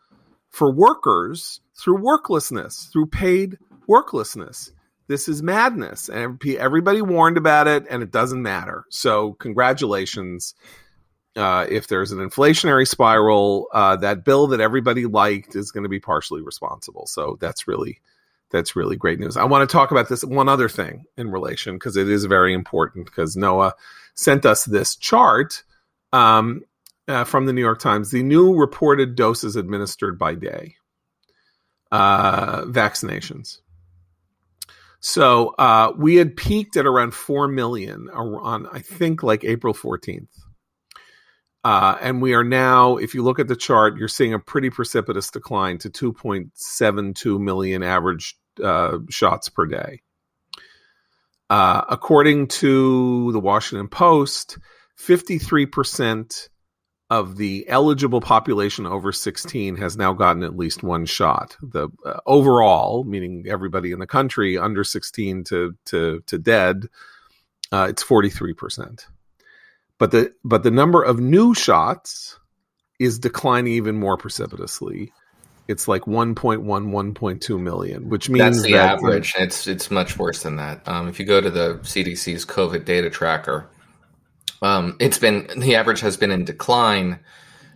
for 0.50 0.74
workers 0.74 1.62
through 1.80 2.00
worklessness, 2.00 2.92
through 2.92 3.06
paid 3.06 3.60
worklessness. 3.88 4.72
This 5.08 5.30
is 5.30 5.44
madness. 5.44 6.10
And 6.10 6.42
everybody 6.58 7.04
warned 7.04 7.38
about 7.38 7.68
it, 7.68 7.86
and 7.90 8.02
it 8.02 8.12
doesn't 8.12 8.42
matter. 8.42 8.84
So, 8.90 9.34
congratulations. 9.34 10.56
Uh, 11.36 11.68
if 11.70 11.88
there's 11.88 12.12
an 12.12 12.18
inflationary 12.18 12.88
spiral, 12.88 13.68
uh, 13.72 13.96
that 13.98 14.26
bill 14.26 14.48
that 14.48 14.60
everybody 14.60 15.06
liked 15.06 15.56
is 15.56 15.72
going 15.72 15.84
to 15.84 15.90
be 15.90 16.00
partially 16.00 16.42
responsible. 16.42 17.06
So 17.06 17.38
that's 17.40 17.68
really 17.68 18.02
that's 18.52 18.76
really 18.76 18.96
great 18.96 19.20
news. 19.20 19.38
I 19.38 19.44
want 19.44 19.68
to 19.68 19.72
talk 19.72 19.92
about 19.92 20.10
this 20.10 20.24
one 20.24 20.50
other 20.50 20.70
thing 20.70 21.06
in 21.18 21.30
relation 21.30 21.76
because 21.76 21.98
it 21.98 22.10
is 22.10 22.26
very 22.26 22.54
important. 22.54 23.06
Because 23.06 23.36
Noah 23.36 23.74
sent 24.16 24.46
us 24.46 24.66
this 24.66 24.96
chart 24.96 25.64
um, 26.14 26.62
uh, 27.08 27.24
from 27.24 27.46
the 27.46 27.54
New 27.54 27.62
York 27.62 27.80
Times, 27.80 28.12
the 28.12 28.24
new 28.24 28.56
reported 28.56 29.16
doses 29.16 29.56
administered 29.56 30.18
by 30.18 30.36
day 30.36 30.76
uh, 31.92 32.64
vaccinations. 32.66 33.60
So 35.00 35.50
uh, 35.60 35.94
we 35.96 36.16
had 36.16 36.36
peaked 36.36 36.76
at 36.76 36.86
around 36.86 37.14
4 37.14 37.48
million 37.48 38.10
on, 38.10 38.68
I 38.72 38.80
think, 38.80 39.24
like 39.24 39.44
April 39.44 39.74
14th. 39.74 40.28
Uh, 41.68 41.98
and 42.00 42.22
we 42.22 42.34
are 42.34 42.46
now, 42.46 42.96
if 42.96 43.14
you 43.14 43.22
look 43.22 43.40
at 43.40 43.50
the 43.50 43.56
chart, 43.56 43.98
you're 43.98 44.08
seeing 44.08 44.34
a 44.34 44.40
pretty 44.40 44.70
precipitous 44.70 45.30
decline 45.30 45.78
to 45.78 45.90
2.72 45.90 47.42
million 47.42 47.84
average 47.84 48.38
uh, 48.64 49.00
shots 49.10 49.50
per 49.50 49.66
day. 49.66 50.02
Uh, 51.50 51.82
according 51.90 52.48
to 52.48 53.34
the 53.34 53.40
Washington 53.42 53.90
Post, 53.90 54.60
53% 54.98 56.48
of 57.10 57.36
the 57.36 57.66
eligible 57.68 58.22
population 58.22 58.86
over 58.86 59.12
16 59.12 59.76
has 59.76 59.98
now 59.98 60.14
gotten 60.14 60.44
at 60.44 60.56
least 60.56 60.84
one 60.84 61.06
shot. 61.06 61.58
The 61.62 61.90
uh, 62.06 62.22
overall, 62.26 63.04
meaning 63.04 63.44
everybody 63.46 63.92
in 63.92 64.00
the 64.00 64.08
country 64.08 64.58
under 64.58 64.86
16 64.86 65.44
to 65.44 65.76
to 65.88 66.24
to 66.28 66.38
dead, 66.38 66.86
uh, 67.74 67.88
it's 67.90 68.04
43 68.04 68.54
percent. 68.54 69.08
But 70.00 70.12
the 70.12 70.34
but 70.44 70.64
the 70.64 70.72
number 70.72 71.02
of 71.02 71.20
new 71.20 71.54
shots 71.54 72.40
is 73.00 73.20
declining 73.20 73.74
even 73.74 73.98
more 73.98 74.18
precipitously. 74.18 75.12
It's 75.68 75.88
like 75.88 76.04
1.1, 76.04 76.64
1.2 76.64 77.60
million, 77.60 78.08
which 78.08 78.30
means 78.30 78.58
That's 78.58 78.62
the 78.64 78.74
that 78.74 78.98
average. 79.00 79.34
It's 79.38 79.68
it's 79.68 79.92
much 79.92 80.18
worse 80.18 80.44
than 80.44 80.56
that. 80.58 80.88
Um, 80.88 81.08
if 81.08 81.20
you 81.20 81.26
go 81.26 81.42
to 81.42 81.50
the 81.50 81.80
CDC's 81.82 82.46
COVID 82.46 82.86
data 82.86 83.10
tracker, 83.10 83.70
um, 84.62 84.96
it's 85.00 85.18
been 85.18 85.48
the 85.58 85.76
average 85.76 86.00
has 86.02 86.16
been 86.16 86.32
in 86.32 86.46
decline 86.46 87.20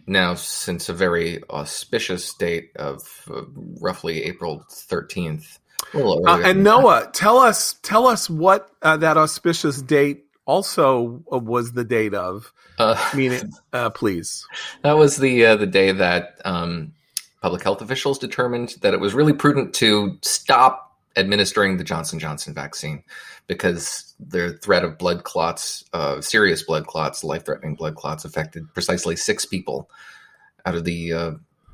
now 0.07 0.36
since 0.36 0.89
a 0.89 0.93
very 0.93 1.43
auspicious 1.49 2.34
date 2.34 2.72
of 2.78 3.01
uh, 3.30 3.41
roughly 3.82 4.24
April 4.24 4.65
thirteenth. 4.69 5.59
Uh, 5.93 6.41
and 6.45 6.63
Noah, 6.63 7.09
tell 7.11 7.39
us 7.39 7.76
tell 7.84 8.07
us 8.07 8.30
what 8.30 8.69
uh, 8.82 8.97
that 8.97 9.17
auspicious 9.17 9.82
date 9.82 10.26
also 10.46 11.24
uh, 11.32 11.38
was 11.38 11.74
the 11.74 11.84
date 11.84 12.14
of. 12.14 12.52
Uh, 12.78 12.96
Meaning, 13.16 13.52
uh, 13.74 13.89
please. 13.89 14.46
that 14.84 14.94
was 14.98 15.18
the 15.18 15.46
uh, 15.46 15.56
the 15.56 15.68
day 15.68 15.92
that 15.92 16.39
um, 16.46 16.94
public 17.42 17.64
health 17.64 17.82
officials 17.82 18.20
determined 18.20 18.76
that 18.82 18.94
it 18.94 19.00
was 19.00 19.14
really 19.14 19.34
prudent 19.34 19.74
to 19.76 20.18
stop 20.22 20.98
administering 21.16 21.78
the 21.78 21.84
Johnson 21.84 22.20
Johnson 22.20 22.54
vaccine 22.54 23.04
because 23.48 24.14
the 24.20 24.54
threat 24.60 24.84
of 24.86 24.98
blood 24.98 25.24
clots, 25.24 25.84
uh, 25.94 26.22
serious 26.22 26.64
blood 26.64 26.88
clots, 26.88 27.24
life 27.24 27.46
threatening 27.46 27.76
blood 27.76 27.96
clots, 27.96 28.24
affected 28.24 28.72
precisely 28.74 29.16
six 29.16 29.46
people 29.46 29.89
out 30.66 30.76
of 30.76 30.86
the 30.86 31.12
uh, 31.12 31.32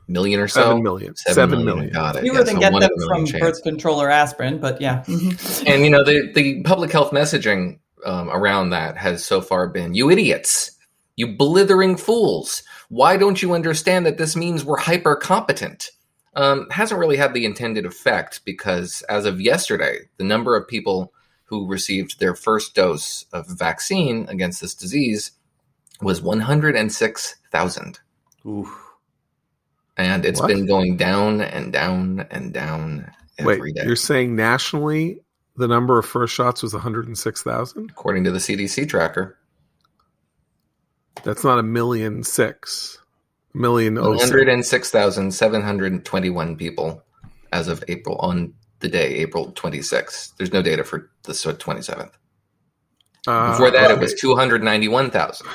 million 0.07 0.39
or 0.39 0.47
so. 0.47 0.61
Seven 0.61 0.83
million. 0.83 1.15
Seven 1.15 1.65
million. 1.65 1.89
Got 1.93 2.15
it. 2.15 2.21
Fewer 2.21 2.37
Yeah, 2.37 2.43
than 2.43 2.55
so 2.55 2.59
get 2.61 2.79
them 2.79 2.89
from 3.07 3.25
chance. 3.25 3.41
birth 3.41 3.63
control 3.63 4.01
or 4.01 4.09
aspirin, 4.09 4.59
but 4.59 4.81
yeah. 4.81 5.03
Mhm. 5.05 5.67
And 5.67 5.83
you 5.83 5.91
know 5.91 6.03
the 6.03 6.31
the 6.33 6.63
public 6.63 6.91
health 6.91 7.11
messaging 7.11 7.79
um, 8.05 8.29
around 8.29 8.69
that 8.71 8.97
has 8.97 9.25
so 9.25 9.41
far 9.41 9.67
been 9.67 9.93
you 9.93 10.09
idiots, 10.09 10.71
you 11.15 11.35
blithering 11.35 11.97
fools. 11.97 12.63
Why 12.89 13.17
don't 13.17 13.41
you 13.41 13.53
understand 13.53 14.05
that 14.05 14.17
this 14.17 14.35
means 14.35 14.63
we're 14.63 14.77
hyper 14.77 15.15
competent? 15.15 15.91
Um, 16.35 16.69
hasn't 16.69 16.99
really 16.99 17.17
had 17.17 17.33
the 17.33 17.45
intended 17.45 17.85
effect 17.85 18.41
because 18.45 19.01
as 19.09 19.25
of 19.25 19.41
yesterday, 19.41 20.01
the 20.17 20.23
number 20.23 20.55
of 20.55 20.67
people 20.67 21.11
who 21.45 21.67
received 21.67 22.19
their 22.19 22.35
first 22.35 22.75
dose 22.75 23.25
of 23.33 23.47
vaccine 23.47 24.27
against 24.29 24.61
this 24.61 24.75
disease 24.75 25.31
was 26.01 26.21
106,000. 26.21 27.99
Oof. 28.45 28.83
And 29.97 30.25
it's 30.25 30.39
What? 30.39 30.47
been 30.47 30.67
going 30.67 30.97
down 30.97 31.41
and 31.41 31.73
down 31.73 32.27
and 32.29 32.53
down 32.53 33.11
every 33.39 33.71
Wait, 33.71 33.75
day, 33.75 33.85
you're 33.85 33.95
saying 33.95 34.35
nationally 34.35 35.21
the 35.57 35.67
number 35.67 35.99
of 35.99 36.05
first 36.05 36.33
shots 36.33 36.63
was 36.63 36.73
106,000? 36.73 37.89
according 37.89 38.23
to 38.23 38.31
the 38.31 38.39
CDC 38.39 38.87
tracker. 38.87 39.37
That's 41.23 41.43
not 41.43 41.59
a 41.59 41.63
million 41.63 42.23
six. 42.23 42.99
A 43.53 43.57
million 43.57 43.97
oh 43.97 44.15
six. 44.17 44.29
106,721 44.29 46.55
people 46.55 47.03
as 47.51 47.67
of 47.67 47.83
April 47.87 48.15
on 48.17 48.53
the 48.79 48.87
day, 48.87 49.15
April 49.15 49.51
26th. 49.53 50.37
There's 50.37 50.53
no 50.53 50.61
data 50.61 50.83
for 50.83 51.09
the 51.23 51.33
27th. 51.33 52.11
Uh, 53.25 53.51
Before 53.51 53.71
that, 53.71 53.89
it 53.89 53.95
okay. 53.95 54.01
was 54.01 54.13
291,000. 54.13 55.47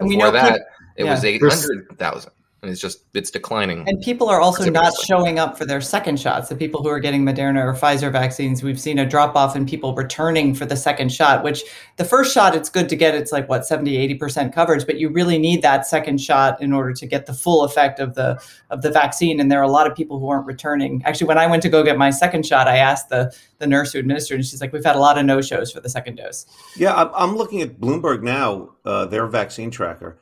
And 0.00 0.08
we 0.08 0.16
Before 0.16 0.32
know 0.32 0.34
that, 0.40 0.62
it 0.96 1.04
yeah. 1.04 1.12
was 1.12 1.22
800,000. 1.24 2.32
And 2.62 2.70
it's 2.70 2.80
just, 2.80 3.04
it's 3.14 3.30
declining. 3.30 3.88
And 3.88 4.02
people 4.02 4.28
are 4.28 4.40
also 4.40 4.68
not 4.68 4.92
showing 5.04 5.38
up 5.38 5.56
for 5.56 5.64
their 5.64 5.80
second 5.80 6.20
shots. 6.20 6.50
The 6.50 6.56
people 6.56 6.82
who 6.82 6.88
are 6.88 7.00
getting 7.00 7.24
Moderna 7.24 7.64
or 7.64 7.72
Pfizer 7.74 8.12
vaccines, 8.12 8.62
we've 8.62 8.78
seen 8.78 8.98
a 8.98 9.06
drop 9.06 9.34
off 9.34 9.56
in 9.56 9.64
people 9.64 9.94
returning 9.94 10.54
for 10.54 10.66
the 10.66 10.76
second 10.76 11.10
shot, 11.10 11.42
which 11.42 11.64
the 11.96 12.04
first 12.04 12.34
shot, 12.34 12.54
it's 12.54 12.68
good 12.68 12.88
to 12.90 12.96
get, 12.96 13.14
it's 13.14 13.32
like 13.32 13.48
what, 13.48 13.64
70, 13.64 14.16
80% 14.18 14.52
coverage, 14.52 14.84
but 14.84 14.98
you 14.98 15.08
really 15.08 15.38
need 15.38 15.62
that 15.62 15.86
second 15.86 16.20
shot 16.20 16.60
in 16.60 16.72
order 16.72 16.92
to 16.92 17.06
get 17.06 17.24
the 17.24 17.32
full 17.32 17.64
effect 17.64 17.98
of 17.98 18.14
the 18.14 18.38
of 18.68 18.82
the 18.82 18.90
vaccine. 18.90 19.40
And 19.40 19.50
there 19.50 19.60
are 19.60 19.64
a 19.64 19.70
lot 19.70 19.86
of 19.86 19.96
people 19.96 20.18
who 20.18 20.28
aren't 20.28 20.46
returning. 20.46 21.02
Actually, 21.04 21.28
when 21.28 21.38
I 21.38 21.46
went 21.46 21.62
to 21.62 21.68
go 21.68 21.82
get 21.82 21.96
my 21.96 22.10
second 22.10 22.44
shot, 22.44 22.68
I 22.68 22.76
asked 22.76 23.08
the, 23.08 23.34
the 23.58 23.66
nurse 23.66 23.92
who 23.92 23.98
administered, 23.98 24.36
and 24.36 24.44
she's 24.44 24.60
like, 24.60 24.72
we've 24.72 24.84
had 24.84 24.96
a 24.96 25.00
lot 25.00 25.18
of 25.18 25.24
no 25.24 25.40
shows 25.40 25.72
for 25.72 25.80
the 25.80 25.88
second 25.88 26.16
dose. 26.16 26.46
Yeah, 26.76 26.94
I'm, 26.94 27.10
I'm 27.14 27.36
looking 27.36 27.62
at 27.62 27.80
Bloomberg 27.80 28.22
now, 28.22 28.70
uh, 28.84 29.06
their 29.06 29.26
vaccine 29.26 29.70
tracker. 29.70 30.18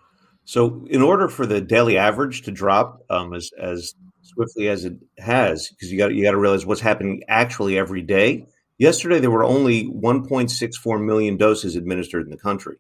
So, 0.49 0.87
in 0.89 1.03
order 1.03 1.29
for 1.29 1.45
the 1.45 1.61
daily 1.61 1.99
average 1.99 2.41
to 2.45 2.51
drop 2.51 3.03
um, 3.11 3.35
as 3.35 3.51
as 3.61 3.95
swiftly 4.23 4.69
as 4.69 4.87
it 4.87 4.95
has, 5.19 5.69
because 5.69 5.93
you 5.93 5.99
got 5.99 6.15
you 6.15 6.23
got 6.23 6.31
to 6.31 6.39
realize 6.39 6.65
what's 6.65 6.81
happening 6.81 7.23
actually 7.29 7.77
every 7.77 8.01
day. 8.01 8.47
Yesterday, 8.79 9.21
there 9.21 9.31
were 9.31 9.45
only 9.45 9.85
1.64 9.91 11.05
million 11.05 11.37
doses 11.37 11.77
administered 11.77 12.25
in 12.25 12.31
the 12.31 12.39
country. 12.39 12.79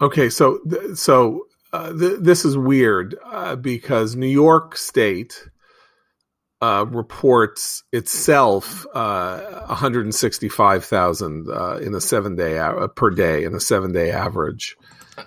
Okay, 0.00 0.30
so 0.30 0.60
so 0.94 1.48
uh, 1.72 1.92
th- 1.92 2.20
this 2.20 2.44
is 2.44 2.56
weird 2.56 3.16
uh, 3.24 3.56
because 3.56 4.14
New 4.14 4.28
York 4.28 4.76
State 4.76 5.48
uh, 6.62 6.86
reports 6.86 7.82
itself 7.90 8.86
uh, 8.94 9.40
165,000 9.66 11.48
uh, 11.50 11.78
in 11.78 11.96
a 11.96 12.00
seven 12.00 12.36
day 12.36 12.60
uh, 12.60 12.86
per 12.86 13.10
day 13.10 13.42
in 13.42 13.56
a 13.56 13.60
seven 13.60 13.92
day 13.92 14.12
average. 14.12 14.76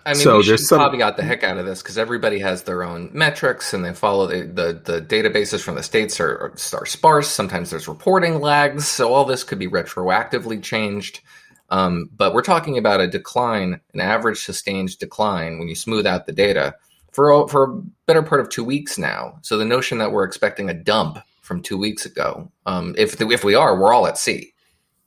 I 0.06 0.10
mean, 0.14 0.16
So 0.16 0.38
we 0.38 0.44
should 0.44 0.50
there's 0.52 0.68
some- 0.68 0.80
caveat 0.92 1.18
the 1.18 1.24
heck 1.24 1.44
out 1.44 1.58
of 1.58 1.66
this 1.66 1.82
because 1.82 1.98
everybody 1.98 2.40
has 2.40 2.64
their 2.64 2.84
own 2.84 3.10
metrics 3.14 3.74
and 3.74 3.86
they 3.86 3.94
follow 3.94 4.28
the, 4.28 4.44
the, 4.44 4.82
the 4.92 5.02
databases 5.02 5.62
from 5.62 5.76
the 5.76 5.84
states 5.84 6.20
are, 6.20 6.54
are, 6.74 6.86
sparse. 6.86 7.30
Sometimes 7.30 7.70
there's 7.70 7.88
reporting 7.88 8.42
lags. 8.42 8.88
So 8.88 9.14
all 9.14 9.24
this 9.26 9.44
could 9.44 9.60
be 9.60 9.68
retroactively 9.68 10.62
changed. 10.62 11.22
Um, 11.70 12.10
but 12.16 12.34
we're 12.34 12.42
talking 12.44 12.78
about 12.78 13.02
a 13.02 13.08
decline, 13.08 13.80
an 13.94 14.00
average 14.02 14.44
sustained 14.44 14.98
decline 15.00 15.60
when 15.60 15.68
you 15.68 15.76
smooth 15.76 16.06
out 16.06 16.26
the 16.26 16.32
data 16.34 16.76
for, 17.12 17.30
a- 17.32 17.48
for 17.48 17.64
a 17.64 17.82
better 18.08 18.24
part 18.24 18.42
of 18.42 18.50
two 18.50 18.64
weeks 18.64 18.98
now. 18.98 19.40
So 19.42 19.58
the 19.58 19.66
notion 19.66 19.98
that 20.00 20.12
we're 20.12 20.24
expecting 20.26 20.70
a 20.70 20.74
dump 20.74 21.20
from 21.42 21.62
two 21.62 21.78
weeks 21.78 22.06
ago, 22.06 22.52
um, 22.66 22.94
if, 22.98 23.20
if 23.22 23.44
we 23.44 23.56
are, 23.56 23.80
we're 23.80 23.94
all 23.94 24.08
at 24.08 24.18
sea. 24.18 24.54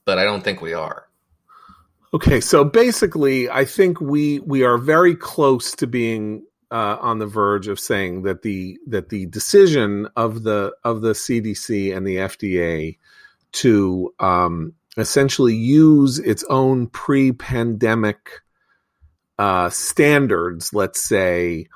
But 0.07 0.18
I 0.18 0.24
don't 0.24 0.43
think 0.43 0.62
we 0.62 0.72
are. 0.72 1.07
Okay, 2.12 2.40
so 2.40 2.64
basically, 2.64 3.48
I 3.48 3.64
think 3.64 4.00
we 4.00 4.40
we 4.40 4.64
are 4.64 4.78
very 4.78 5.14
close 5.14 5.72
to 5.76 5.86
being 5.86 6.44
uh, 6.70 6.96
on 7.00 7.18
the 7.18 7.26
verge 7.26 7.68
of 7.68 7.78
saying 7.78 8.22
that 8.22 8.42
the 8.42 8.78
that 8.88 9.11
the 9.11 9.26
decision 9.26 10.08
of 10.16 10.42
the 10.42 10.72
of 10.82 11.02
the 11.02 11.12
CDC 11.12 11.96
and 11.96 12.04
the 12.04 12.16
FDA 12.16 12.98
to 13.52 14.12
um, 14.18 14.72
essentially 14.96 15.54
use 15.54 16.18
its 16.18 16.44
own 16.50 16.88
pre-pandemic 16.88 18.40
uh, 19.38 19.70
standards, 19.70 20.74
let's 20.74 21.00
say, 21.00 21.66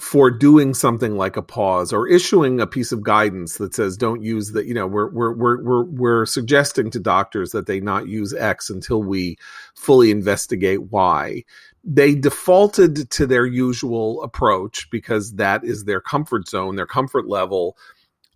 for 0.00 0.30
doing 0.30 0.74
something 0.74 1.16
like 1.16 1.36
a 1.36 1.42
pause 1.42 1.92
or 1.92 2.06
issuing 2.06 2.60
a 2.60 2.66
piece 2.66 2.92
of 2.92 3.02
guidance 3.02 3.58
that 3.58 3.74
says 3.74 3.96
don't 3.96 4.22
use 4.22 4.52
the 4.52 4.64
you 4.64 4.74
know 4.74 4.86
we're 4.86 5.08
we're 5.10 5.32
we're 5.32 5.62
we're, 5.62 5.84
we're 5.84 6.26
suggesting 6.26 6.90
to 6.90 7.00
doctors 7.00 7.50
that 7.50 7.66
they 7.66 7.80
not 7.80 8.06
use 8.06 8.32
X 8.32 8.70
until 8.70 9.02
we 9.02 9.36
fully 9.74 10.10
investigate 10.10 10.90
why 10.90 11.42
they 11.82 12.14
defaulted 12.14 13.10
to 13.10 13.26
their 13.26 13.46
usual 13.46 14.22
approach 14.22 14.88
because 14.90 15.34
that 15.34 15.64
is 15.64 15.84
their 15.84 16.00
comfort 16.00 16.48
zone 16.48 16.76
their 16.76 16.86
comfort 16.86 17.28
level 17.28 17.76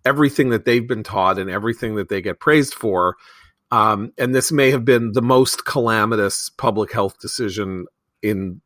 everything 0.05 0.49
that 0.49 0.65
they've 0.65 0.87
been 0.87 1.03
taught 1.03 1.39
and 1.39 1.49
everything 1.49 1.95
that 1.95 2.09
they 2.09 2.21
get 2.21 2.39
praised 2.39 2.73
for. 2.73 3.15
Um, 3.71 4.11
and 4.17 4.35
this 4.35 4.51
may 4.51 4.71
have 4.71 4.85
been 4.85 5.13
the 5.13 5.21
most 5.21 5.65
calamitous 5.65 6.49
public 6.49 6.91
health 6.91 7.19
decision 7.19 7.87
in 8.21 8.61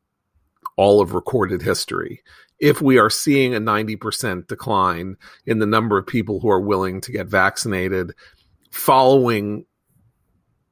all 0.75 1.01
of 1.01 1.13
recorded 1.13 1.61
history 1.61 2.21
if 2.59 2.81
we 2.81 2.97
are 2.97 3.09
seeing 3.09 3.53
a 3.53 3.59
90% 3.59 4.47
decline 4.47 5.15
in 5.45 5.59
the 5.59 5.65
number 5.65 5.97
of 5.97 6.07
people 6.07 6.39
who 6.39 6.49
are 6.49 6.59
willing 6.59 7.01
to 7.01 7.11
get 7.11 7.27
vaccinated 7.27 8.13
following 8.71 9.65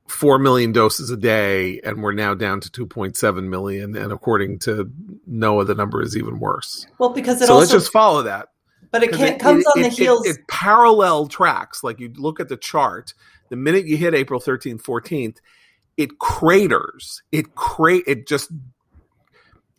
4 0.07 0.37
million 0.39 0.71
doses 0.71 1.09
a 1.09 1.17
day 1.17 1.79
and 1.83 2.03
we're 2.03 2.13
now 2.13 2.33
down 2.33 2.59
to 2.61 2.69
2.7 2.87 3.47
million 3.49 3.95
and 3.95 4.11
according 4.11 4.59
to 4.59 4.91
noah 5.25 5.65
the 5.65 5.75
number 5.75 6.01
is 6.01 6.15
even 6.15 6.39
worse. 6.39 6.85
Well, 6.99 7.09
because 7.09 7.41
it 7.41 7.47
so 7.47 7.57
let's 7.57 7.71
just 7.71 7.91
follow 7.91 8.21
that. 8.23 8.49
But 8.91 9.03
it, 9.03 9.11
can't, 9.11 9.39
comes 9.39 9.65
on 9.65 9.81
the 9.81 9.87
it- 9.87 9.93
heels. 9.93 10.25
it 10.27 10.37
parallel 10.47 11.27
tracks. 11.27 11.83
Like 11.83 11.99
you 11.99 12.13
look 12.15 12.39
at 12.39 12.49
the 12.49 12.57
chart 12.57 13.13
the 13.49 13.55
minute 13.55 13.85
you 13.85 13.97
hit 13.97 14.13
april 14.15 14.39
13th 14.39 14.81
14th 14.81 15.37
it 15.97 16.19
craters. 16.19 17.21
It 17.31 17.55
cra- 17.55 18.01
it 18.07 18.27
just 18.27 18.51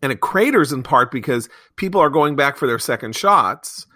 and 0.02 0.12
it 0.12 0.20
craters 0.20 0.72
in 0.72 0.82
part 0.82 1.10
because 1.10 1.48
people 1.76 2.00
are 2.00 2.10
going 2.10 2.36
back 2.36 2.56
for 2.56 2.66
their 2.66 2.78
second 2.78 3.16
shots 3.16 3.86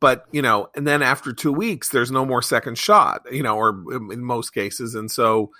but 0.00 0.26
you 0.32 0.42
know 0.42 0.68
and 0.74 0.86
then 0.86 1.02
after 1.02 1.32
two 1.32 1.52
weeks 1.52 1.90
there's 1.90 2.10
no 2.10 2.24
more 2.24 2.42
second 2.42 2.76
shot 2.76 3.22
you 3.30 3.42
know 3.42 3.56
or 3.56 3.84
in 4.12 4.24
most 4.24 4.52
cases. 4.52 4.94
And 4.94 5.10
so 5.10 5.50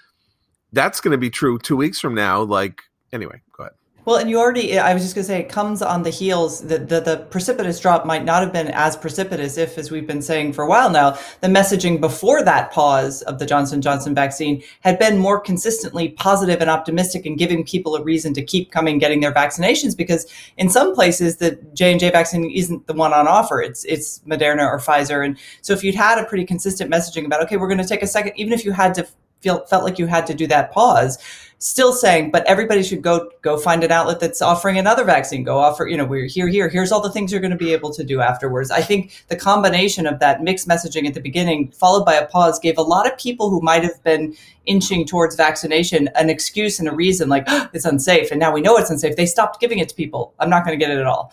that's 0.72 1.00
going 1.00 1.12
to 1.12 1.18
be 1.18 1.30
true 1.30 1.58
two 1.58 1.76
weeks 1.76 2.00
from 2.00 2.14
now 2.14 2.42
like 2.42 2.80
anyway 3.12 3.40
go 3.56 3.64
ahead 3.64 3.74
Well, 4.06 4.16
and 4.16 4.30
you 4.30 4.38
already, 4.38 4.78
I 4.78 4.94
was 4.94 5.02
just 5.02 5.14
going 5.14 5.24
to 5.24 5.26
say, 5.26 5.40
it 5.40 5.50
comes 5.50 5.82
on 5.82 6.02
the 6.02 6.10
heels, 6.10 6.62
the, 6.62 6.78
the, 6.78 7.00
the, 7.00 7.16
precipitous 7.30 7.78
drop 7.78 8.06
might 8.06 8.24
not 8.24 8.42
have 8.42 8.50
been 8.50 8.68
as 8.68 8.96
precipitous 8.96 9.58
if, 9.58 9.76
as 9.76 9.90
we've 9.90 10.06
been 10.06 10.22
saying 10.22 10.54
for 10.54 10.64
a 10.64 10.68
while 10.68 10.88
now, 10.88 11.18
the 11.42 11.48
messaging 11.48 12.00
before 12.00 12.42
that 12.42 12.72
pause 12.72 13.20
of 13.22 13.38
the 13.38 13.44
Johnson 13.44 13.82
Johnson 13.82 14.14
vaccine 14.14 14.62
had 14.80 14.98
been 14.98 15.18
more 15.18 15.38
consistently 15.38 16.08
positive 16.08 16.62
and 16.62 16.70
optimistic 16.70 17.26
and 17.26 17.36
giving 17.36 17.62
people 17.62 17.94
a 17.94 18.02
reason 18.02 18.32
to 18.34 18.42
keep 18.42 18.72
coming 18.72 18.98
getting 18.98 19.20
their 19.20 19.34
vaccinations 19.34 19.94
because 19.94 20.26
in 20.56 20.70
some 20.70 20.94
places 20.94 21.36
the 21.36 21.52
J&J 21.74 22.10
vaccine 22.10 22.50
isn't 22.50 22.86
the 22.86 22.94
one 22.94 23.12
on 23.12 23.28
offer. 23.28 23.60
It's, 23.60 23.84
it's 23.84 24.20
Moderna 24.20 24.66
or 24.66 24.78
Pfizer. 24.78 25.24
And 25.24 25.36
so 25.60 25.74
if 25.74 25.84
you'd 25.84 25.94
had 25.94 26.18
a 26.18 26.24
pretty 26.24 26.46
consistent 26.46 26.90
messaging 26.90 27.26
about, 27.26 27.42
okay, 27.42 27.58
we're 27.58 27.68
going 27.68 27.78
to 27.78 27.86
take 27.86 28.02
a 28.02 28.06
second, 28.06 28.32
even 28.36 28.54
if 28.54 28.64
you 28.64 28.72
had 28.72 28.94
to 28.94 29.06
feel, 29.40 29.64
felt 29.66 29.84
like 29.84 29.98
you 29.98 30.06
had 30.06 30.26
to 30.26 30.34
do 30.34 30.46
that 30.46 30.72
pause, 30.72 31.18
still 31.60 31.92
saying, 31.92 32.30
but 32.30 32.44
everybody 32.46 32.82
should 32.82 33.02
go 33.02 33.30
go 33.42 33.56
find 33.58 33.84
an 33.84 33.92
outlet 33.92 34.18
that's 34.18 34.42
offering 34.42 34.78
another 34.78 35.04
vaccine. 35.04 35.44
Go 35.44 35.58
offer, 35.58 35.86
you 35.86 35.96
know, 35.96 36.06
we're 36.06 36.24
here, 36.24 36.48
here. 36.48 36.68
Here's 36.68 36.90
all 36.90 37.02
the 37.02 37.12
things 37.12 37.30
you're 37.30 37.40
going 37.40 37.52
to 37.52 37.56
be 37.56 37.72
able 37.72 37.92
to 37.92 38.02
do 38.02 38.20
afterwards. 38.20 38.70
I 38.70 38.80
think 38.80 39.24
the 39.28 39.36
combination 39.36 40.06
of 40.06 40.18
that 40.20 40.42
mixed 40.42 40.66
messaging 40.66 41.06
at 41.06 41.14
the 41.14 41.20
beginning, 41.20 41.70
followed 41.72 42.04
by 42.04 42.14
a 42.14 42.26
pause, 42.26 42.58
gave 42.58 42.78
a 42.78 42.82
lot 42.82 43.06
of 43.06 43.16
people 43.18 43.50
who 43.50 43.60
might 43.60 43.84
have 43.84 44.02
been 44.02 44.34
inching 44.64 45.06
towards 45.06 45.36
vaccination 45.36 46.08
an 46.14 46.30
excuse 46.30 46.80
and 46.80 46.88
a 46.88 46.94
reason, 46.94 47.28
like 47.28 47.44
oh, 47.46 47.68
it's 47.74 47.84
unsafe, 47.84 48.30
and 48.30 48.40
now 48.40 48.52
we 48.52 48.62
know 48.62 48.76
it's 48.76 48.90
unsafe. 48.90 49.16
They 49.16 49.26
stopped 49.26 49.60
giving 49.60 49.78
it 49.78 49.88
to 49.90 49.94
people. 49.94 50.34
I'm 50.38 50.50
not 50.50 50.64
going 50.64 50.76
to 50.78 50.82
get 50.82 50.90
it 50.90 50.98
at 50.98 51.06
all. 51.06 51.32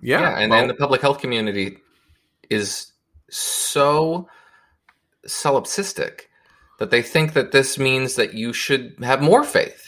Yeah, 0.00 0.20
yeah 0.20 0.38
and 0.38 0.52
then 0.52 0.68
the 0.68 0.74
public 0.74 1.02
health 1.02 1.20
community 1.20 1.78
is 2.48 2.92
so 3.28 4.28
solipsistic 5.26 6.22
that 6.78 6.90
they 6.90 7.02
think 7.02 7.32
that 7.32 7.52
this 7.52 7.78
means 7.78 8.16
that 8.16 8.34
you 8.34 8.52
should 8.52 8.96
have 9.02 9.22
more 9.22 9.44
faith 9.44 9.86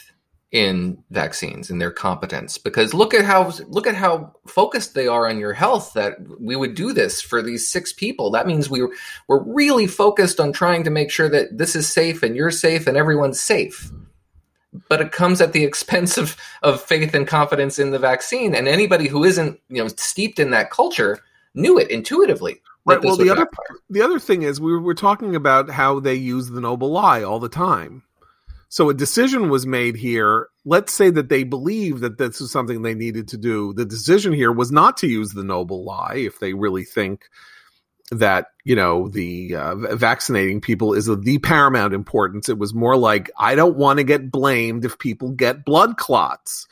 in 0.51 1.03
vaccines 1.11 1.69
and 1.69 1.81
their 1.81 1.91
competence. 1.91 2.57
Because 2.57 2.95
look 2.95 3.13
at 3.13 3.25
how 3.25 3.53
look 3.67 3.87
at 3.87 3.95
how 3.95 4.35
focused 4.47 4.95
they 4.95 5.07
are 5.07 5.29
on 5.29 5.39
your 5.39 5.53
health 5.53 5.93
that 5.93 6.17
we 6.41 6.57
would 6.57 6.75
do 6.75 6.93
this 6.93 7.21
for 7.21 7.43
these 7.43 7.69
six 7.69 7.93
people. 7.93 8.31
That 8.31 8.47
means 8.47 8.71
we 8.71 8.87
we're 9.29 9.43
really 9.43 9.87
focused 9.87 10.41
on 10.41 10.53
trying 10.53 10.85
to 10.85 10.91
make 10.91 11.11
sure 11.11 11.29
that 11.29 11.59
this 11.59 11.77
is 11.77 11.91
safe 11.91 12.23
and 12.23 12.35
you're 12.35 12.51
safe 12.51 12.87
and 12.87 12.97
everyone's 12.97 13.41
safe. 13.41 13.91
But 14.89 15.01
it 15.01 15.13
comes 15.13 15.41
at 15.41 15.53
the 15.53 15.65
expense 15.71 16.17
of 16.17 16.37
of 16.63 16.81
faith 16.81 17.15
and 17.15 17.27
confidence 17.27 17.79
in 17.79 17.91
the 17.91 17.99
vaccine. 17.99 18.55
And 18.55 18.69
anybody 18.69 19.09
who 19.09 19.25
isn't 19.25 19.61
you 19.69 19.83
know 19.83 19.89
steeped 19.89 20.39
in 20.39 20.51
that 20.53 20.71
culture 20.71 21.19
knew 21.55 21.79
it 21.79 21.91
intuitively 21.91 22.63
Right. 22.89 23.03
Well, 23.03 23.17
the 23.17 23.31
other 23.31 23.49
the 23.91 24.03
other 24.03 24.19
thing 24.19 24.43
is 24.43 24.61
we 24.61 24.77
were 24.77 24.95
talking 24.95 25.37
about 25.37 25.71
how 25.71 26.01
they 26.01 26.15
use 26.15 26.49
the 26.49 26.61
noble 26.61 26.91
lie 26.91 27.23
all 27.23 27.39
the 27.39 27.49
time. 27.49 28.03
So 28.71 28.91
a 28.91 28.95
decision 28.95 29.49
was 29.49 29.67
made 29.67 29.97
here. 29.97 30.49
Let's 30.65 30.93
say 30.93 31.09
that 31.11 31.31
they 31.31 31.43
believe 31.43 32.01
that 32.01 32.19
this 32.19 32.41
is 32.41 32.51
something 32.51 32.83
they 32.83 32.95
needed 32.95 33.29
to 33.29 33.39
do. 33.39 33.73
The 33.73 33.87
decision 33.87 34.33
here 34.33 34.53
was 34.53 34.71
not 34.71 34.99
to 34.99 35.07
use 35.07 35.31
the 35.31 35.45
noble 35.45 35.85
lie 35.85 36.17
if 36.17 36.39
they 36.39 36.53
really 36.53 36.85
think 36.85 37.25
that 38.11 38.47
you 38.65 38.75
know 38.75 39.09
the 39.09 39.55
uh, 39.55 39.75
vaccinating 39.97 40.61
people 40.61 40.95
is 40.95 41.09
of 41.09 41.25
the 41.25 41.39
paramount 41.39 41.95
importance. 41.95 42.49
It 42.49 42.59
was 42.59 42.75
more 42.75 42.97
like 42.97 43.31
I 43.39 43.55
don't 43.55 43.77
want 43.77 43.99
to 43.99 44.05
get 44.05 44.31
blamed 44.31 44.85
if 44.85 44.99
people 44.99 45.31
get 45.31 45.65
blood 45.65 45.97
clots. 45.97 46.67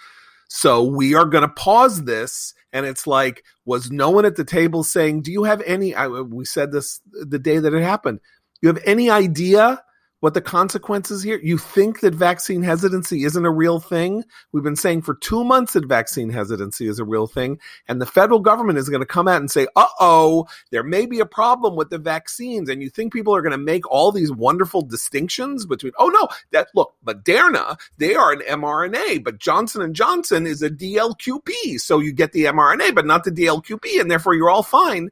So 0.48 0.84
we 0.84 1.14
are 1.14 1.24
going 1.24 1.42
to 1.42 1.48
pause 1.48 2.04
this 2.04 2.54
and 2.76 2.84
it's 2.84 3.06
like 3.06 3.42
was 3.64 3.90
no 3.90 4.10
one 4.10 4.26
at 4.26 4.36
the 4.36 4.44
table 4.44 4.84
saying 4.84 5.22
do 5.22 5.32
you 5.32 5.44
have 5.44 5.62
any 5.62 5.94
I, 5.94 6.08
we 6.08 6.44
said 6.44 6.72
this 6.72 7.00
the 7.06 7.38
day 7.38 7.58
that 7.58 7.72
it 7.72 7.82
happened. 7.82 8.20
You 8.60 8.68
have 8.68 8.82
any 8.84 9.08
idea 9.08 9.82
what 10.26 10.34
the 10.34 10.40
consequences 10.40 11.22
here? 11.22 11.38
You 11.40 11.56
think 11.56 12.00
that 12.00 12.12
vaccine 12.12 12.64
hesitancy 12.64 13.22
isn't 13.22 13.46
a 13.46 13.50
real 13.52 13.78
thing? 13.78 14.24
We've 14.50 14.64
been 14.64 14.74
saying 14.74 15.02
for 15.02 15.14
two 15.14 15.44
months 15.44 15.74
that 15.74 15.86
vaccine 15.86 16.30
hesitancy 16.30 16.88
is 16.88 16.98
a 16.98 17.04
real 17.04 17.28
thing, 17.28 17.60
and 17.86 18.02
the 18.02 18.06
federal 18.06 18.40
government 18.40 18.80
is 18.80 18.88
going 18.88 19.02
to 19.02 19.06
come 19.06 19.28
out 19.28 19.36
and 19.36 19.48
say, 19.48 19.68
"Uh 19.76 19.86
oh, 20.00 20.48
there 20.72 20.82
may 20.82 21.06
be 21.06 21.20
a 21.20 21.26
problem 21.26 21.76
with 21.76 21.90
the 21.90 21.98
vaccines." 21.98 22.68
And 22.68 22.82
you 22.82 22.90
think 22.90 23.12
people 23.12 23.36
are 23.36 23.40
going 23.40 23.52
to 23.52 23.56
make 23.56 23.88
all 23.88 24.10
these 24.10 24.32
wonderful 24.32 24.82
distinctions 24.82 25.64
between, 25.64 25.92
"Oh 25.96 26.08
no, 26.08 26.26
that 26.50 26.70
look, 26.74 26.96
Moderna, 27.06 27.78
they 27.96 28.16
are 28.16 28.32
an 28.32 28.40
mRNA, 28.40 29.22
but 29.22 29.38
Johnson 29.38 29.80
and 29.80 29.94
Johnson 29.94 30.44
is 30.44 30.60
a 30.60 30.68
DLQP, 30.70 31.78
so 31.78 32.00
you 32.00 32.12
get 32.12 32.32
the 32.32 32.46
mRNA, 32.46 32.96
but 32.96 33.06
not 33.06 33.22
the 33.22 33.30
DLQP, 33.30 34.00
and 34.00 34.10
therefore 34.10 34.34
you're 34.34 34.50
all 34.50 34.64
fine." 34.64 35.10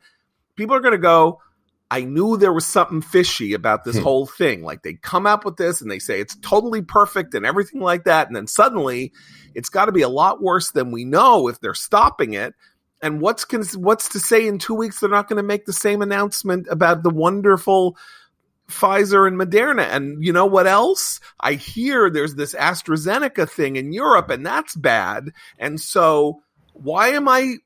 People 0.57 0.75
are 0.75 0.81
going 0.81 0.91
to 0.91 0.99
go 0.99 1.41
I 1.91 2.03
knew 2.03 2.37
there 2.37 2.53
was 2.53 2.67
something 2.67 3.03
fishy 3.03 3.53
about 3.53 3.85
this 3.85 3.97
hmm. 3.97 4.03
whole 4.03 4.27
thing. 4.27 4.63
Like 4.63 4.83
they 4.83 4.95
come 4.95 5.27
up 5.27 5.45
with 5.45 5.57
this 5.57 5.81
and 5.81 5.91
they 5.91 5.99
say 5.99 6.21
it's 6.21 6.37
totally 6.37 6.83
perfect 6.83 7.35
and 7.35 7.45
everything 7.45 7.81
like 7.81 8.05
that. 8.05 8.27
And 8.27 8.35
then 8.35 8.47
suddenly 8.47 9.13
it's 9.55 9.69
got 9.69 9.87
to 9.87 9.93
be 9.93 10.03
a 10.03 10.09
lot 10.09 10.43
worse 10.43 10.71
than 10.71 10.91
we 10.91 11.05
know 11.05 11.49
if 11.49 11.61
they're 11.61 11.75
stopping 11.75 12.35
it. 12.35 12.55
And 13.03 13.21
what's 13.21 13.47
what's 13.77 14.09
to 14.11 14.21
say 14.21 14.47
in 14.47 14.59
two 14.59 14.75
weeks 14.75 15.01
they're 15.01 15.11
not 15.11 15.29
going 15.29 15.37
to 15.37 15.43
make 15.43 15.67
the 15.67 15.73
same 15.73 16.01
announcement 16.01 16.67
about 16.71 17.03
the 17.03 17.11
wonderful 17.11 17.97
Pfizer 18.69 19.29
and 19.29 19.39
Moderna. 19.39 19.87
And 19.91 20.25
you 20.25 20.33
know 20.33 20.47
what 20.47 20.67
else? 20.67 21.21
I 21.39 21.53
hear 21.55 22.09
there's 22.09 22.35
this 22.35 22.55
AstraZeneca 22.55 23.49
thing 23.49 23.77
in 23.77 23.93
Europe 23.93 24.31
and 24.31 24.45
that's 24.45 24.75
bad. 24.75 25.33
And 25.59 25.79
so 25.79 26.43
why 26.73 27.09
am 27.09 27.29
I 27.29 27.57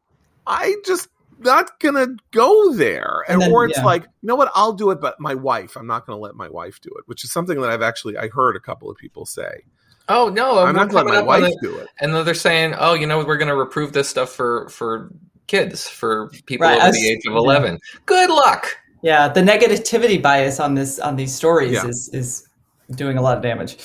I 0.47 0.77
just 0.85 1.09
not 1.39 1.79
gonna 1.81 2.09
go 2.31 2.73
there. 2.73 3.25
And, 3.29 3.35
and 3.35 3.43
then, 3.43 3.53
or 3.53 3.67
it's 3.67 3.79
yeah. 3.79 3.85
like, 3.85 4.03
you 4.03 4.27
know 4.27 4.37
what, 4.37 4.51
I'll 4.55 4.73
do 4.73 4.91
it, 4.91 5.01
but 5.01 5.19
my 5.21 5.35
wife, 5.35 5.77
I'm 5.77 5.87
not 5.87 6.07
gonna 6.07 6.19
let 6.19 6.35
my 6.35 6.49
wife 6.49 6.81
do 6.81 6.91
it, 6.99 7.05
which 7.07 7.25
is 7.25 7.33
something 7.33 7.61
that 7.61 7.71
I've 7.71 7.83
actually 7.83 8.17
I 8.17 8.29
heard 8.29 8.57
a 8.57 8.61
couple 8.61 8.91
of 8.91 8.97
people 8.97 9.27
say. 9.27 9.63
Oh 10.09 10.31
no, 10.31 10.59
I'm, 10.65 10.75
not 10.75 10.89
gonna 10.89 11.11
let 11.11 11.27
my 11.27 11.41
wife 11.41 11.55
do 11.61 11.77
it. 11.77 11.89
And 12.01 12.15
then 12.15 12.25
they're 12.25 12.35
saying, 12.35 12.75
oh, 12.79 12.95
you 12.95 13.07
know, 13.07 13.25
we're 13.25 13.37
gonna 13.37 13.57
reprove 13.57 13.93
this 13.93 14.09
stuff 14.09 14.31
for 14.31 14.69
for 14.71 15.11
kids, 15.47 15.87
for 15.87 16.29
people 16.47 16.67
right, 16.67 16.81
over 16.81 16.93
the 16.93 17.09
age 17.09 17.27
of 17.27 17.35
eleven. 17.35 17.75
Yeah. 17.75 18.01
Good 18.07 18.31
luck. 18.31 18.67
Yeah, 19.03 19.29
the 19.29 19.43
negativity 19.43 20.21
bias 20.21 20.59
on 20.61 20.75
this 20.75 20.99
on 20.99 21.17
these 21.17 21.35
stories 21.35 21.73
yeah. 21.73 21.87
is 21.87 22.09
is 22.13 22.48
doing 22.91 23.19
a 23.19 23.23
lot 23.23 23.37
of 23.37 23.43
damage. 23.43 23.77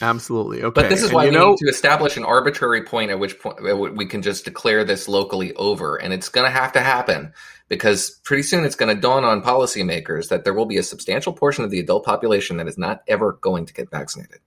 Absolutely. 0.00 0.62
Okay. 0.62 0.82
But 0.82 0.90
this 0.90 1.02
is 1.02 1.12
why 1.12 1.26
we 1.26 1.30
know, 1.30 1.50
need 1.50 1.58
to 1.58 1.68
establish 1.68 2.16
an 2.16 2.24
arbitrary 2.24 2.82
point 2.82 3.10
at 3.10 3.18
which 3.18 3.38
point 3.38 3.96
we 3.96 4.06
can 4.06 4.22
just 4.22 4.44
declare 4.44 4.84
this 4.84 5.08
locally 5.08 5.54
over. 5.54 5.96
And 5.96 6.12
it's 6.12 6.28
going 6.28 6.44
to 6.44 6.50
have 6.50 6.72
to 6.72 6.80
happen 6.80 7.32
because 7.68 8.10
pretty 8.24 8.42
soon 8.42 8.64
it's 8.64 8.76
going 8.76 8.94
to 8.94 9.00
dawn 9.00 9.24
on 9.24 9.42
policymakers 9.42 10.28
that 10.28 10.44
there 10.44 10.54
will 10.54 10.66
be 10.66 10.76
a 10.76 10.82
substantial 10.82 11.32
portion 11.32 11.64
of 11.64 11.70
the 11.70 11.80
adult 11.80 12.04
population 12.04 12.58
that 12.58 12.68
is 12.68 12.78
not 12.78 13.02
ever 13.08 13.38
going 13.40 13.66
to 13.66 13.74
get 13.74 13.90
vaccinated. 13.90 14.38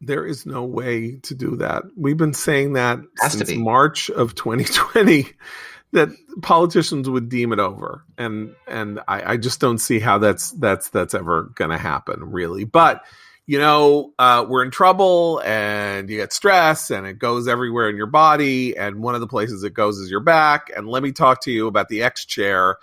There 0.00 0.26
is 0.26 0.46
no 0.46 0.64
way 0.64 1.16
to 1.22 1.34
do 1.34 1.56
that. 1.56 1.84
We've 1.96 2.16
been 2.16 2.34
saying 2.34 2.72
that 2.72 2.98
since 3.28 3.52
March 3.52 4.10
of 4.10 4.34
2020 4.34 5.26
that 5.92 6.08
politicians 6.40 7.08
would 7.08 7.28
deem 7.28 7.52
it 7.52 7.60
over, 7.60 8.04
and 8.18 8.54
and 8.66 8.98
I, 9.06 9.32
I 9.34 9.36
just 9.36 9.60
don't 9.60 9.78
see 9.78 10.00
how 10.00 10.18
that's 10.18 10.50
that's 10.52 10.88
that's 10.88 11.14
ever 11.14 11.52
going 11.54 11.70
to 11.70 11.78
happen, 11.78 12.32
really. 12.32 12.64
But 12.64 13.04
you 13.46 13.58
know, 13.58 14.12
uh, 14.18 14.44
we're 14.48 14.64
in 14.64 14.70
trouble 14.70 15.42
and 15.44 16.08
you 16.08 16.18
get 16.18 16.32
stress 16.32 16.90
and 16.90 17.06
it 17.06 17.18
goes 17.18 17.48
everywhere 17.48 17.88
in 17.88 17.96
your 17.96 18.06
body. 18.06 18.76
And 18.76 19.02
one 19.02 19.14
of 19.14 19.20
the 19.20 19.26
places 19.26 19.64
it 19.64 19.74
goes 19.74 19.98
is 19.98 20.10
your 20.10 20.20
back. 20.20 20.70
And 20.74 20.88
let 20.88 21.02
me 21.02 21.12
talk 21.12 21.42
to 21.42 21.50
you 21.50 21.66
about 21.66 21.88
the 21.88 22.02
X 22.02 22.24
chair. 22.24 22.76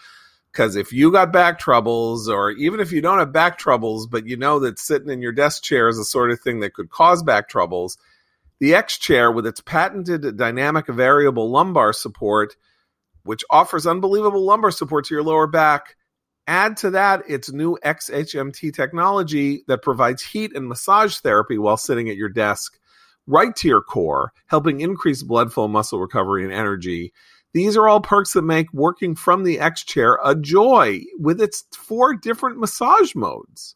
Because 0.51 0.76
if 0.76 0.91
you 0.91 1.12
got 1.12 1.32
back 1.32 1.60
troubles, 1.60 2.28
or 2.28 2.51
even 2.51 2.80
if 2.80 2.91
you 2.91 3.01
don't 3.01 3.20
have 3.20 3.32
back 3.32 3.57
troubles, 3.57 4.07
but 4.07 4.26
you 4.26 4.36
know 4.36 4.60
that 4.60 4.80
sitting 4.80 5.10
in 5.10 5.22
your 5.22 5.32
desk 5.32 5.64
chair 5.64 5.88
is 5.88 5.97
the 5.97 6.03
sort 6.03 6.32
of 6.32 6.39
thing 6.39 6.60
that 6.62 6.74
could 6.74 6.89
cause 6.89 7.22
back 7.22 7.47
troubles, 7.47 7.97
the 8.60 8.74
X 8.74 8.97
chair, 8.97 9.32
with 9.32 9.45
its 9.45 9.62
patented 9.62 10.38
dynamic 10.38 10.88
variable 10.88 11.51
lumbar 11.51 11.93
support, 11.93 12.55
which 13.24 13.43
offers 13.51 13.86
unbelievable 13.86 14.43
lumbar 14.43 14.72
support 14.72 15.05
to 15.05 15.14
your 15.14 15.24
lower 15.24 15.47
back, 15.47 15.95
Add 16.50 16.78
to 16.78 16.89
that 16.89 17.30
its 17.30 17.52
new 17.52 17.78
XHMT 17.86 18.74
technology 18.74 19.62
that 19.68 19.84
provides 19.84 20.24
heat 20.24 20.56
and 20.56 20.68
massage 20.68 21.18
therapy 21.18 21.60
while 21.60 21.78
sitting 21.78 22.10
at 22.10 22.16
your 22.16 22.28
desk 22.28 22.80
right 23.28 23.56
to 23.58 23.68
your 23.68 23.84
core, 23.84 24.34
helping 24.47 24.82
increase 24.82 25.22
blood 25.22 25.54
flow, 25.54 25.68
muscle 25.68 26.00
recovery, 26.00 26.43
and 26.43 26.52
energy. 26.52 27.14
These 27.54 27.78
are 27.78 27.88
all 27.88 28.02
perks 28.02 28.34
that 28.34 28.41
make 28.41 28.74
working 28.74 29.14
from 29.14 29.43
the 29.43 29.60
X 29.60 29.84
chair 29.84 30.18
a 30.26 30.34
joy 30.34 31.04
with 31.20 31.39
its 31.39 31.66
four 31.72 32.16
different 32.16 32.58
massage 32.58 33.14
modes. 33.14 33.76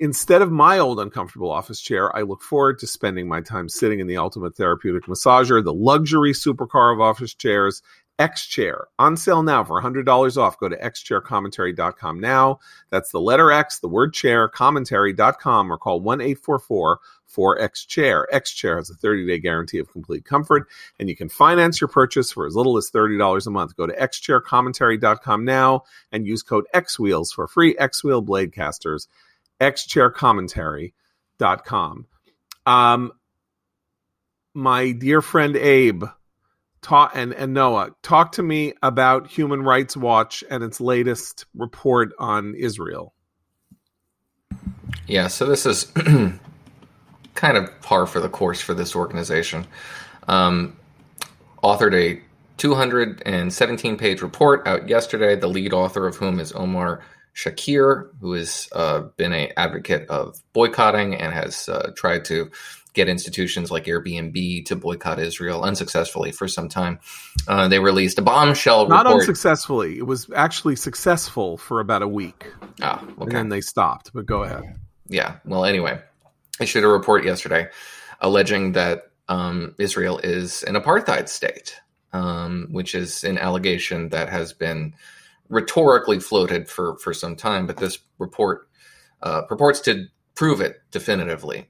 Instead 0.00 0.40
of 0.40 0.50
my 0.50 0.78
old 0.78 0.98
uncomfortable 1.00 1.50
office 1.50 1.78
chair, 1.82 2.16
I 2.16 2.22
look 2.22 2.40
forward 2.40 2.78
to 2.78 2.86
spending 2.86 3.28
my 3.28 3.42
time 3.42 3.68
sitting 3.68 4.00
in 4.00 4.06
the 4.06 4.16
ultimate 4.16 4.56
therapeutic 4.56 5.04
massager, 5.04 5.62
the 5.62 5.74
luxury 5.74 6.32
supercar 6.32 6.94
of 6.94 7.02
office 7.02 7.34
chairs, 7.34 7.82
X 8.18 8.46
Chair 8.46 8.88
on 8.98 9.16
sale 9.16 9.42
now 9.42 9.62
for 9.62 9.80
$100 9.80 10.36
off. 10.36 10.58
Go 10.58 10.68
to 10.68 10.76
xchaircommentary.com 10.76 12.20
now. 12.20 12.58
That's 12.90 13.12
the 13.12 13.20
letter 13.20 13.52
X, 13.52 13.78
the 13.78 13.88
word 13.88 14.12
chair, 14.12 14.48
commentary.com, 14.48 15.72
or 15.72 15.78
call 15.78 16.00
1 16.00 16.20
844 16.20 16.98
4X 17.28 17.86
Chair. 17.86 18.26
X 18.32 18.52
Chair 18.52 18.76
has 18.76 18.90
a 18.90 18.94
30 18.94 19.26
day 19.26 19.38
guarantee 19.38 19.78
of 19.78 19.92
complete 19.92 20.24
comfort, 20.24 20.66
and 20.98 21.08
you 21.08 21.16
can 21.16 21.28
finance 21.28 21.80
your 21.80 21.86
purchase 21.88 22.32
for 22.32 22.44
as 22.46 22.56
little 22.56 22.76
as 22.76 22.90
$30 22.90 23.46
a 23.46 23.50
month. 23.50 23.76
Go 23.76 23.86
to 23.86 23.94
xchaircommentary.com 23.94 25.44
now 25.44 25.84
and 26.10 26.26
use 26.26 26.42
code 26.42 26.66
X 26.74 26.98
Wheels 26.98 27.30
for 27.32 27.46
free 27.46 27.76
X 27.78 28.02
Wheel 28.02 28.22
blade 28.22 28.52
casters. 28.52 29.06
xchaircommentary.com. 29.60 32.06
Um, 32.66 33.12
my 34.54 34.90
dear 34.92 35.20
friend 35.22 35.56
Abe, 35.56 36.04
talk 36.82 37.12
and, 37.14 37.32
and 37.34 37.54
Noah, 37.54 37.90
talk 38.02 38.32
to 38.32 38.42
me 38.42 38.74
about 38.82 39.28
Human 39.28 39.62
Rights 39.62 39.96
Watch 39.96 40.44
and 40.50 40.62
its 40.62 40.80
latest 40.80 41.46
report 41.54 42.10
on 42.18 42.54
Israel. 42.54 43.14
Yeah, 45.06 45.28
so 45.28 45.46
this 45.46 45.66
is 45.66 45.84
kind 47.34 47.56
of 47.56 47.80
par 47.82 48.06
for 48.06 48.20
the 48.20 48.28
course 48.28 48.60
for 48.60 48.74
this 48.74 48.94
organization. 48.94 49.66
Um, 50.26 50.76
authored 51.62 51.94
a 51.94 52.22
217 52.58 53.96
page 53.96 54.20
report 54.20 54.66
out 54.66 54.88
yesterday, 54.88 55.36
the 55.36 55.48
lead 55.48 55.72
author 55.72 56.06
of 56.06 56.16
whom 56.16 56.40
is 56.40 56.52
Omar 56.52 57.02
Shakir, 57.34 58.08
who 58.20 58.32
has 58.32 58.68
uh, 58.72 59.02
been 59.16 59.32
an 59.32 59.50
advocate 59.56 60.08
of 60.08 60.42
boycotting 60.52 61.14
and 61.14 61.32
has 61.32 61.68
uh, 61.68 61.92
tried 61.96 62.24
to 62.26 62.50
get 62.98 63.08
institutions 63.08 63.70
like 63.70 63.84
Airbnb 63.84 64.66
to 64.66 64.76
boycott 64.76 65.18
Israel 65.18 65.62
unsuccessfully 65.62 66.32
for 66.32 66.46
some 66.48 66.68
time. 66.68 66.98
Uh, 67.46 67.68
they 67.68 67.78
released 67.78 68.18
a 68.18 68.22
bombshell 68.22 68.88
Not 68.88 69.06
report. 69.06 69.22
unsuccessfully. 69.22 69.98
It 69.98 70.06
was 70.06 70.28
actually 70.34 70.76
successful 70.76 71.56
for 71.56 71.80
about 71.80 72.02
a 72.02 72.08
week. 72.08 72.52
Ah, 72.82 73.02
okay. 73.02 73.12
And 73.22 73.30
then 73.30 73.48
they 73.48 73.60
stopped. 73.62 74.10
But 74.12 74.26
go 74.26 74.42
ahead. 74.42 74.62
yeah. 75.08 75.36
Well, 75.44 75.64
anyway, 75.64 76.00
I 76.60 76.64
issued 76.64 76.84
a 76.84 76.88
report 76.88 77.24
yesterday 77.24 77.68
alleging 78.20 78.72
that 78.72 79.04
um, 79.28 79.74
Israel 79.78 80.18
is 80.18 80.62
an 80.64 80.74
apartheid 80.74 81.28
state, 81.28 81.76
um, 82.12 82.68
which 82.72 82.94
is 82.94 83.24
an 83.24 83.38
allegation 83.38 84.08
that 84.10 84.28
has 84.28 84.52
been 84.52 84.94
rhetorically 85.48 86.20
floated 86.20 86.68
for 86.68 86.96
for 86.98 87.14
some 87.14 87.36
time. 87.36 87.66
But 87.66 87.76
this 87.76 87.98
report 88.18 88.68
uh, 89.22 89.42
purports 89.42 89.80
to 89.82 90.06
prove 90.34 90.60
it 90.60 90.80
definitively, 90.90 91.68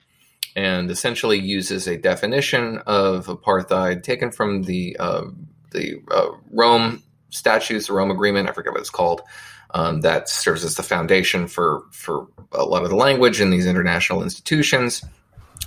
and 0.59 0.91
essentially 0.91 1.39
uses 1.39 1.87
a 1.87 1.97
definition 1.97 2.79
of 2.79 3.27
apartheid 3.27 4.03
taken 4.03 4.33
from 4.33 4.65
the 4.65 4.97
uh, 4.99 5.23
the 5.71 6.03
uh, 6.11 6.31
Rome 6.51 7.01
statutes, 7.31 7.87
the 7.87 7.93
Rome 7.93 8.11
Agreement. 8.11 8.49
I 8.49 8.53
forget 8.53 8.73
what 8.73 8.81
it's 8.81 8.91
called 8.91 9.23
um, 9.71 10.01
that 10.01 10.29
serves 10.29 10.65
as 10.65 10.75
the 10.75 10.83
foundation 10.83 11.47
for 11.47 11.85
for 11.93 12.27
a 12.51 12.65
lot 12.65 12.83
of 12.83 12.91
the 12.91 12.97
language 12.97 13.41
in 13.41 13.51
these 13.51 13.67
international 13.67 14.21
institutions. 14.21 15.05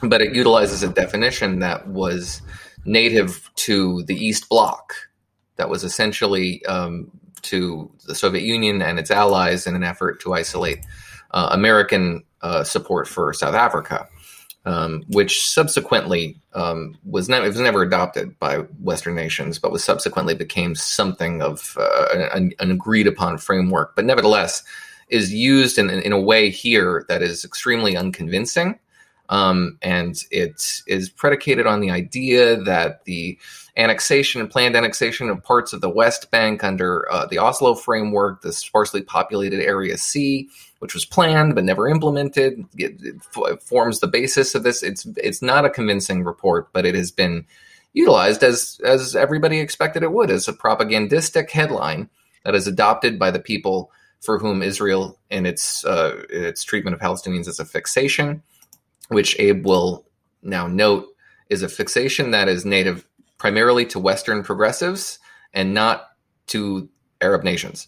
But 0.03 0.21
it 0.21 0.35
utilizes 0.35 0.83
a 0.83 0.89
definition 0.89 1.59
that 1.59 1.87
was 1.87 2.41
native 2.83 3.49
to 3.67 4.03
the 4.03 4.15
East 4.15 4.49
Bloc, 4.49 4.93
that 5.55 5.69
was 5.69 5.85
essentially 5.85 6.65
um, 6.65 7.09
to 7.43 7.89
the 8.07 8.15
Soviet 8.15 8.43
Union 8.43 8.81
and 8.81 8.99
its 8.99 9.11
allies 9.11 9.67
in 9.67 9.75
an 9.75 9.83
effort 9.83 10.19
to 10.21 10.33
isolate 10.33 10.79
uh, 11.31 11.47
American 11.51 12.23
uh, 12.41 12.65
support 12.65 13.07
for 13.07 13.31
South 13.31 13.55
Africa. 13.55 14.09
Um, 14.64 15.03
which 15.07 15.43
subsequently 15.43 16.38
um, 16.53 16.95
was 17.03 17.28
never 17.28 17.47
was 17.47 17.59
never 17.59 17.82
adopted 17.82 18.38
by 18.38 18.57
Western 18.84 19.16
nations, 19.16 19.57
but 19.57 19.72
was 19.72 19.84
subsequently 19.84 20.36
became 20.36 20.76
something 20.76 21.41
of 21.41 21.76
uh, 21.80 22.28
an, 22.32 22.53
an 22.59 22.70
agreed 22.70 23.07
upon 23.07 23.39
framework. 23.39 23.95
But 23.95 24.05
nevertheless, 24.05 24.62
is 25.12 25.34
used 25.34 25.78
in, 25.78 25.89
in 25.89 26.14
a 26.14 26.20
way 26.20 26.49
here 26.49 27.05
that 27.09 27.22
is 27.22 27.45
extremely 27.45 27.95
unconvincing. 27.95 28.80
Um, 29.30 29.78
and 29.82 30.18
it 30.32 30.82
is 30.88 31.09
predicated 31.09 31.68
on 31.68 31.80
the 31.80 31.91
idea 31.91 32.57
that 32.64 33.05
the 33.05 33.38
annexation 33.78 34.41
and 34.41 34.49
planned 34.49 34.76
annexation 34.76 35.30
of 35.30 35.43
parts 35.43 35.72
of 35.72 35.80
the 35.80 35.89
West 35.89 36.32
Bank 36.32 36.64
under 36.64 37.09
uh, 37.12 37.26
the 37.28 37.38
Oslo 37.38 37.76
framework, 37.76 38.41
the 38.41 38.51
sparsely 38.51 39.01
populated 39.01 39.62
Area 39.62 39.97
C, 39.97 40.49
which 40.82 40.95
was 40.95 41.05
planned 41.05 41.53
but 41.53 41.63
never 41.63 41.88
implemented, 41.88 42.65
it, 42.75 42.95
it 43.03 43.61
forms 43.61 43.99
the 43.99 44.07
basis 44.07 44.55
of 44.55 44.63
this. 44.63 44.82
It's 44.82 45.05
it's 45.15 45.43
not 45.43 45.63
a 45.63 45.69
convincing 45.69 46.23
report, 46.23 46.73
but 46.73 46.88
it 46.88 46.95
has 46.95 47.11
been 47.11 47.45
utilized 47.93 48.41
as 48.41 48.82
as 48.84 49.15
everybody 49.15 49.59
expected 49.59 50.01
it 50.01 50.11
would 50.11 50.32
as 50.32 50.47
a 50.47 50.53
propagandistic 50.53 51.51
headline 51.51 52.09
that 52.43 52.55
is 52.55 52.65
adopted 52.65 53.19
by 53.19 53.29
the 53.29 53.39
people 53.39 53.91
for 54.21 54.39
whom 54.39 54.63
Israel 54.63 55.19
and 55.29 55.45
its 55.45 55.86
uh, 55.86 56.23
its 56.32 56.63
treatment 56.63 56.95
of 56.95 56.99
Palestinians 56.99 57.47
is 57.47 57.59
a 57.59 57.65
fixation, 57.65 58.41
which 59.09 59.39
Abe 59.39 59.63
will 59.63 60.03
now 60.41 60.65
note 60.65 61.05
is 61.49 61.61
a 61.61 61.69
fixation 61.69 62.32
that 62.32 62.47
is 62.47 62.65
native 62.65 63.05
primarily 63.38 63.86
to 63.86 63.99
Western 63.99 64.41
progressives 64.41 65.19
and 65.53 65.75
not 65.75 66.07
to 66.47 66.89
Arab 67.21 67.43
nations. 67.43 67.88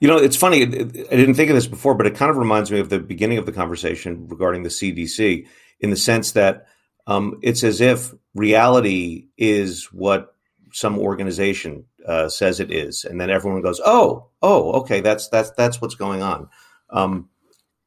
You 0.00 0.08
know, 0.08 0.16
it's 0.16 0.36
funny. 0.36 0.62
I 0.62 0.66
didn't 0.66 1.34
think 1.34 1.50
of 1.50 1.56
this 1.56 1.66
before, 1.66 1.94
but 1.94 2.06
it 2.06 2.14
kind 2.14 2.30
of 2.30 2.36
reminds 2.36 2.70
me 2.70 2.80
of 2.80 2.90
the 2.90 2.98
beginning 2.98 3.38
of 3.38 3.46
the 3.46 3.52
conversation 3.52 4.28
regarding 4.28 4.62
the 4.62 4.68
CDC 4.68 5.46
in 5.80 5.90
the 5.90 5.96
sense 5.96 6.32
that 6.32 6.66
um, 7.06 7.38
it's 7.42 7.64
as 7.64 7.80
if 7.80 8.12
reality 8.34 9.28
is 9.36 9.86
what 9.92 10.34
some 10.72 10.98
organization 10.98 11.84
uh, 12.06 12.28
says 12.28 12.60
it 12.60 12.70
is, 12.70 13.04
and 13.04 13.20
then 13.20 13.30
everyone 13.30 13.62
goes, 13.62 13.80
"Oh, 13.84 14.28
oh, 14.42 14.72
okay, 14.80 15.00
that's 15.00 15.28
that's 15.28 15.50
that's 15.52 15.80
what's 15.80 15.94
going 15.94 16.22
on." 16.22 16.48
Um, 16.90 17.28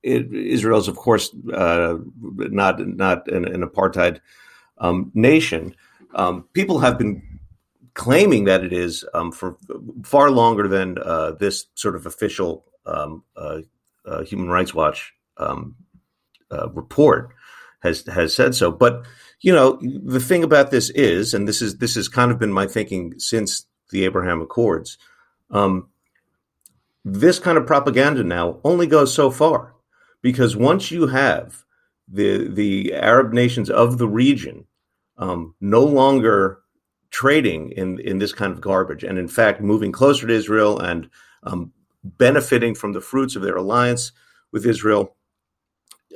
it, 0.03 0.33
Israel's, 0.33 0.87
of 0.87 0.95
course, 0.95 1.29
uh, 1.53 1.97
not 2.21 2.79
not 2.87 3.27
an, 3.27 3.45
an 3.45 3.61
apartheid 3.61 4.19
um, 4.77 5.11
nation. 5.13 5.75
Um, 6.15 6.47
people 6.53 6.79
have 6.79 6.97
been 6.97 7.36
claiming 7.97 8.43
that 8.43 8.63
it 8.63 8.71
is 8.71 9.03
um, 9.15 9.31
for 9.31 9.57
far 10.03 10.29
longer 10.29 10.67
than 10.67 10.99
uh, 10.99 11.31
this 11.31 11.65
sort 11.73 11.95
of 11.95 12.05
official 12.05 12.63
um, 12.85 13.23
uh, 13.35 13.61
uh, 14.05 14.23
Human 14.23 14.49
Rights 14.49 14.71
Watch 14.71 15.13
um, 15.37 15.75
uh, 16.51 16.69
report 16.69 17.33
has 17.81 18.05
has 18.05 18.35
said 18.35 18.53
so. 18.53 18.71
But 18.71 19.03
you 19.41 19.51
know, 19.51 19.79
the 19.81 20.19
thing 20.19 20.43
about 20.43 20.69
this 20.69 20.91
is, 20.91 21.33
and 21.33 21.47
this 21.47 21.59
is 21.59 21.79
this 21.79 21.95
has 21.95 22.07
kind 22.07 22.31
of 22.31 22.37
been 22.37 22.53
my 22.53 22.67
thinking 22.67 23.15
since 23.17 23.65
the 23.89 24.05
Abraham 24.05 24.41
Accords. 24.41 24.99
Um, 25.49 25.89
this 27.03 27.39
kind 27.39 27.57
of 27.57 27.65
propaganda 27.65 28.23
now 28.23 28.59
only 28.63 28.85
goes 28.85 29.11
so 29.11 29.31
far 29.31 29.73
because 30.21 30.55
once 30.55 30.91
you 30.91 31.07
have 31.07 31.63
the 32.07 32.47
the 32.47 32.93
Arab 32.93 33.33
nations 33.33 33.71
of 33.71 33.97
the 33.97 34.07
region 34.07 34.65
um, 35.17 35.55
no 35.59 35.83
longer 35.83 36.59
trading 37.11 37.71
in 37.71 37.99
in 37.99 38.19
this 38.19 38.33
kind 38.33 38.51
of 38.51 38.61
garbage, 38.61 39.03
and 39.03 39.17
in 39.17 39.27
fact 39.27 39.61
moving 39.61 39.91
closer 39.91 40.27
to 40.27 40.33
Israel 40.33 40.79
and 40.79 41.09
um, 41.43 41.71
benefiting 42.03 42.75
from 42.75 42.93
the 42.93 43.01
fruits 43.01 43.35
of 43.35 43.41
their 43.41 43.55
alliance 43.55 44.11
with 44.51 44.65
Israel. 44.65 45.15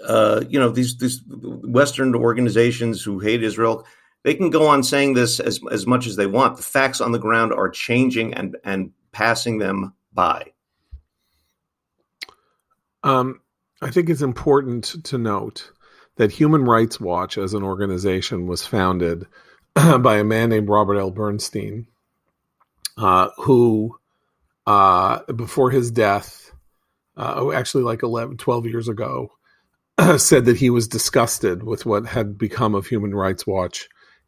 Uh, 0.05 0.43
you 0.49 0.59
know 0.59 0.69
these 0.69 0.97
these 0.97 1.21
Western 1.27 2.15
organizations 2.15 3.03
who 3.03 3.19
hate 3.19 3.43
Israel, 3.43 3.85
they 4.23 4.33
can 4.33 4.49
go 4.49 4.67
on 4.67 4.83
saying 4.83 5.13
this 5.13 5.39
as 5.39 5.59
as 5.71 5.85
much 5.85 6.07
as 6.07 6.15
they 6.15 6.27
want. 6.27 6.57
The 6.57 6.63
facts 6.63 7.01
on 7.01 7.11
the 7.11 7.19
ground 7.19 7.53
are 7.53 7.69
changing 7.69 8.33
and 8.33 8.57
and 8.63 8.91
passing 9.11 9.59
them 9.59 9.93
by. 10.13 10.51
Um, 13.03 13.41
I 13.81 13.89
think 13.89 14.09
it's 14.09 14.21
important 14.21 15.03
to 15.05 15.17
note 15.17 15.71
that 16.17 16.31
Human 16.31 16.65
Rights 16.65 16.99
Watch, 16.99 17.37
as 17.37 17.53
an 17.53 17.63
organization, 17.63 18.45
was 18.45 18.65
founded 18.65 19.25
by 19.99 20.17
a 20.17 20.23
man 20.23 20.49
named 20.49 20.69
Robert 20.69 20.97
L. 20.97 21.11
Bernstein, 21.11 21.87
uh, 22.97 23.29
who, 23.37 23.97
uh, 24.67 25.19
before 25.33 25.71
his 25.71 25.91
death, 25.91 26.51
uh, 27.17 27.51
actually 27.51 27.83
like 27.83 28.03
11, 28.03 28.37
12 28.37 28.65
years 28.65 28.87
ago, 28.87 29.31
said 30.17 30.45
that 30.45 30.57
he 30.57 30.69
was 30.69 30.87
disgusted 30.87 31.63
with 31.63 31.85
what 31.85 32.05
had 32.05 32.37
become 32.37 32.75
of 32.75 32.87
Human 32.87 33.13
Rights 33.13 33.45
Watch 33.47 33.87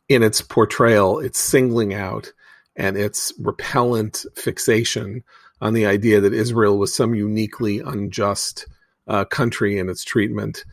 in 0.09 0.23
its 0.23 0.41
portrayal, 0.41 1.19
its 1.19 1.39
singling 1.39 1.93
out, 1.93 2.31
and 2.75 2.97
its 2.97 3.33
repellent 3.39 4.25
fixation 4.35 5.23
on 5.61 5.73
the 5.73 5.85
idea 5.85 6.19
that 6.19 6.33
Israel 6.33 6.77
was 6.77 6.93
some 6.93 7.15
uniquely 7.15 7.79
unjust 7.79 8.67
uh, 9.07 9.25
country 9.25 9.77
in 9.77 9.89
its 9.89 10.03
treatment 10.03 10.65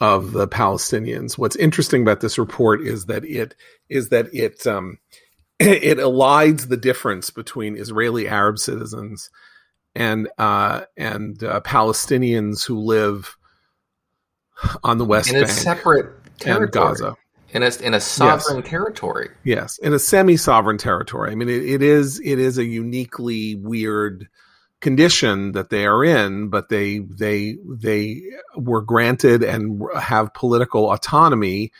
of 0.00 0.32
the 0.32 0.48
Palestinians. 0.48 1.36
What's 1.36 1.56
interesting 1.56 2.02
about 2.02 2.20
this 2.20 2.38
report 2.38 2.80
is 2.80 3.06
that 3.06 3.24
it 3.24 3.54
is 3.88 4.08
that 4.08 4.32
it 4.32 4.66
um, 4.66 4.98
it 5.58 5.98
elides 5.98 6.68
the 6.68 6.76
difference 6.76 7.30
between 7.30 7.76
Israeli 7.76 8.26
Arab 8.28 8.58
citizens 8.58 9.30
and 9.94 10.28
uh, 10.38 10.82
and 10.96 11.42
uh, 11.42 11.60
Palestinians 11.60 12.64
who 12.64 12.78
live 12.78 13.36
on 14.82 14.98
the 14.98 15.04
West 15.04 15.30
in 15.30 15.36
a 15.36 15.40
Bank 15.40 15.50
separate 15.50 16.06
and 16.06 16.38
territory. 16.38 16.68
Gaza. 16.70 17.16
In 17.52 17.64
a, 17.64 17.70
in 17.82 17.94
a 17.94 18.00
sovereign 18.00 18.62
territory. 18.62 19.28
Yes, 19.42 19.76
in 19.78 19.92
a 19.92 19.98
semi-sovereign 19.98 20.78
territory. 20.78 21.32
I 21.32 21.34
mean, 21.34 21.48
it, 21.48 21.64
it 21.64 21.82
is 21.82 22.20
it 22.20 22.38
is 22.38 22.58
a 22.58 22.64
uniquely 22.64 23.56
weird 23.56 24.28
condition 24.80 25.52
that 25.52 25.70
they 25.70 25.86
are 25.86 26.04
in, 26.04 26.48
but 26.48 26.68
they 26.68 26.98
they 26.98 27.56
they 27.68 28.22
were 28.56 28.82
granted 28.82 29.42
and 29.42 29.82
have 29.98 30.34
political 30.34 30.90
autonomy 30.90 31.72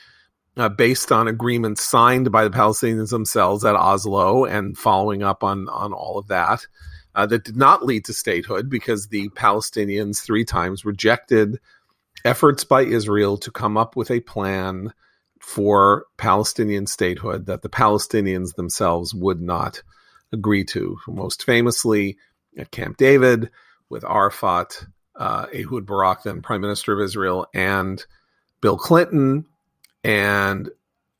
uh, 0.57 0.69
based 0.69 1.11
on 1.11 1.27
agreements 1.27 1.83
signed 1.83 2.31
by 2.31 2.43
the 2.43 2.49
Palestinians 2.49 3.09
themselves 3.09 3.65
at 3.65 3.75
Oslo 3.75 4.45
and 4.45 4.77
following 4.77 5.23
up 5.23 5.43
on 5.43 5.67
on 5.69 5.93
all 5.93 6.17
of 6.17 6.27
that. 6.27 6.65
Uh, 7.13 7.25
that 7.25 7.43
did 7.43 7.57
not 7.57 7.83
lead 7.85 8.05
to 8.05 8.13
statehood 8.13 8.69
because 8.69 9.07
the 9.07 9.27
Palestinians 9.31 10.19
three 10.23 10.45
times 10.45 10.85
rejected 10.85 11.59
efforts 12.23 12.63
by 12.63 12.83
Israel 12.83 13.37
to 13.37 13.51
come 13.51 13.75
up 13.75 13.97
with 13.97 14.09
a 14.09 14.21
plan 14.21 14.93
for 15.41 16.05
Palestinian 16.17 16.87
statehood 16.87 17.47
that 17.47 17.63
the 17.63 17.69
Palestinians 17.69 18.55
themselves 18.55 19.13
would 19.13 19.41
not 19.41 19.81
agree 20.31 20.63
to. 20.63 20.97
Most 21.07 21.43
famously 21.43 22.17
at 22.57 22.71
Camp 22.71 22.97
David 22.97 23.49
with 23.89 24.03
Arafat, 24.03 24.85
uh, 25.15 25.47
Ehud 25.53 25.85
Barak, 25.85 26.23
then 26.23 26.41
Prime 26.41 26.61
Minister 26.61 26.93
of 26.93 27.03
Israel, 27.03 27.45
and 27.53 28.05
Bill 28.61 28.77
Clinton. 28.77 29.45
And 30.03 30.69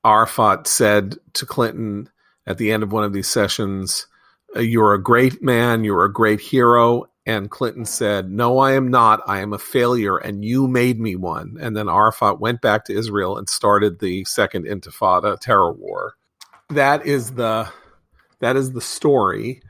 Arafat 0.06 0.68
said 0.68 1.18
to 1.34 1.46
Clinton 1.46 2.10
at 2.48 2.58
the 2.58 2.72
end 2.72 2.84
of 2.84 2.92
one 2.92 3.04
of 3.04 3.14
these 3.14 3.28
sessions, 3.28 4.08
You're 4.56 4.94
a 4.94 5.02
great 5.02 5.42
man, 5.42 5.84
you're 5.84 6.06
a 6.06 6.12
great 6.12 6.40
hero, 6.40 7.06
and 7.26 7.52
Clinton 7.52 7.86
said, 7.86 8.32
No, 8.32 8.58
I 8.58 8.74
am 8.74 8.90
not. 8.90 9.22
I 9.28 9.40
am 9.40 9.54
a 9.54 9.60
failure, 9.60 10.18
and 10.18 10.44
you 10.44 10.68
made 10.68 11.00
me 11.00 11.16
one. 11.16 11.58
And 11.60 11.78
then 11.78 11.88
Arafat 11.88 12.40
went 12.40 12.62
back 12.62 12.86
to 12.86 12.98
Israel 12.98 13.38
and 13.38 13.48
started 13.48 14.00
the 14.00 14.26
second 14.26 14.66
Intifada 14.66 15.40
terror 15.40 15.72
war. 15.72 16.16
That 16.70 17.06
is 17.06 17.34
the 17.34 17.70
that 18.40 18.56
is 18.56 18.72
the 18.72 18.82
story 18.82 19.62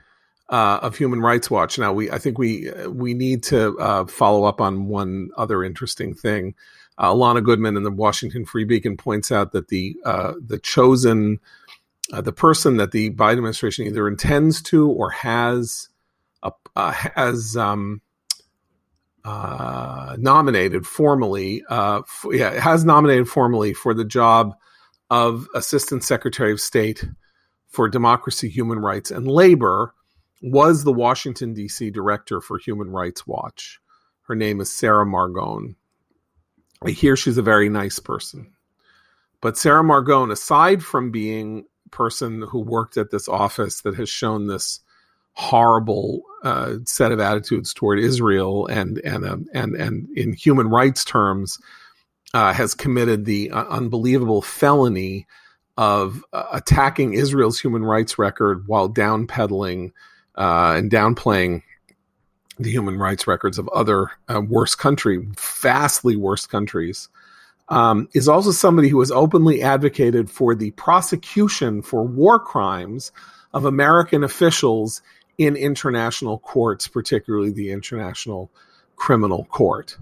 uh, 0.51 0.79
of 0.81 0.97
Human 0.97 1.21
Rights 1.21 1.49
Watch. 1.49 1.79
Now, 1.79 1.93
we 1.93 2.11
I 2.11 2.17
think 2.17 2.37
we 2.37 2.69
we 2.87 3.13
need 3.13 3.41
to 3.43 3.77
uh, 3.79 4.05
follow 4.05 4.43
up 4.43 4.59
on 4.61 4.87
one 4.87 5.29
other 5.37 5.63
interesting 5.63 6.13
thing. 6.13 6.55
Uh, 6.97 7.13
Alana 7.13 7.43
Goodman 7.43 7.77
in 7.77 7.83
the 7.83 7.91
Washington 7.91 8.45
Free 8.45 8.65
Beacon 8.65 8.97
points 8.97 9.31
out 9.31 9.53
that 9.53 9.69
the 9.69 9.95
uh, 10.05 10.33
the 10.45 10.59
chosen 10.59 11.39
uh, 12.11 12.21
the 12.21 12.33
person 12.33 12.77
that 12.77 12.91
the 12.91 13.11
Biden 13.11 13.37
administration 13.37 13.85
either 13.87 14.07
intends 14.07 14.61
to 14.63 14.89
or 14.89 15.09
has 15.11 15.87
uh, 16.43 16.91
has 16.91 17.55
um, 17.55 18.01
nominated 19.23 20.85
formally, 20.85 21.63
yeah, 21.69 22.59
has 22.59 22.83
nominated 22.83 23.29
formally 23.29 23.73
for 23.73 23.93
the 23.93 24.05
job 24.05 24.53
of 25.09 25.47
Assistant 25.55 26.03
Secretary 26.03 26.51
of 26.51 26.59
State 26.59 27.05
for 27.69 27.87
Democracy, 27.87 28.49
Human 28.49 28.79
Rights, 28.79 29.11
and 29.11 29.27
Labor, 29.27 29.93
was 30.41 30.83
the 30.83 30.93
Washington 30.93 31.53
D.C. 31.53 31.91
Director 31.91 32.41
for 32.41 32.57
Human 32.57 32.89
Rights 32.89 33.27
Watch. 33.27 33.79
Her 34.23 34.35
name 34.35 34.59
is 34.61 34.71
Sarah 34.71 35.05
Margon. 35.05 35.75
I 36.85 36.91
hear 36.91 37.15
she's 37.15 37.37
a 37.37 37.43
very 37.43 37.69
nice 37.69 37.99
person, 37.99 38.53
but 39.39 39.57
Sarah 39.57 39.83
Margon, 39.83 40.31
aside 40.31 40.83
from 40.83 41.11
being 41.11 41.65
a 41.85 41.89
person 41.89 42.41
who 42.41 42.59
worked 42.59 42.97
at 42.97 43.11
this 43.11 43.27
office 43.27 43.81
that 43.81 43.95
has 43.95 44.09
shown 44.09 44.47
this 44.47 44.79
horrible 45.33 46.23
uh, 46.43 46.75
set 46.85 47.11
of 47.11 47.19
attitudes 47.19 47.73
toward 47.73 47.99
Israel 47.99 48.67
and 48.67 48.97
and 48.99 49.25
um, 49.25 49.45
and 49.53 49.75
and 49.75 50.07
in 50.17 50.33
human 50.33 50.69
rights 50.69 51.05
terms 51.05 51.59
uh, 52.33 52.53
has 52.53 52.73
committed 52.73 53.25
the 53.25 53.51
uh, 53.51 53.65
unbelievable 53.65 54.41
felony 54.41 55.27
of 55.77 56.23
uh, 56.33 56.43
attacking 56.51 57.13
Israel's 57.13 57.59
human 57.59 57.83
rights 57.83 58.17
record 58.17 58.67
while 58.67 58.89
downpedaling 58.89 59.91
uh, 60.36 60.73
and 60.77 60.91
downplaying 60.91 61.63
the 62.59 62.71
human 62.71 62.97
rights 62.97 63.27
records 63.27 63.57
of 63.57 63.67
other 63.69 64.11
uh, 64.27 64.41
worse 64.41 64.75
country, 64.75 65.25
vastly 65.38 66.15
worse 66.15 66.45
countries. 66.45 67.09
Um, 67.69 68.09
is 68.13 68.27
also 68.27 68.51
somebody 68.51 68.89
who 68.89 68.99
has 68.99 69.11
openly 69.11 69.61
advocated 69.61 70.29
for 70.29 70.55
the 70.55 70.71
prosecution 70.71 71.82
for 71.82 72.03
war 72.03 72.38
crimes 72.38 73.13
of 73.53 73.63
American 73.63 74.25
officials 74.25 75.01
in 75.38 75.55
international 75.55 76.39
courts, 76.39 76.88
particularly 76.88 77.51
the 77.51 77.71
International 77.71 78.51
Criminal 78.97 79.45
Court. 79.45 79.97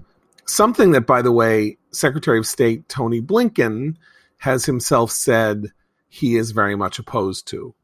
Something 0.46 0.92
that, 0.92 1.06
by 1.06 1.22
the 1.22 1.32
way, 1.32 1.78
Secretary 1.92 2.40
of 2.40 2.48
State 2.48 2.90
Tony 2.90 3.22
Blinken 3.22 3.96
has 4.40 4.66
himself 4.66 5.12
said 5.12 5.68
he 6.08 6.38
is 6.38 6.52
very 6.52 6.76
much 6.76 6.98
opposed 6.98 7.48
to. 7.50 7.76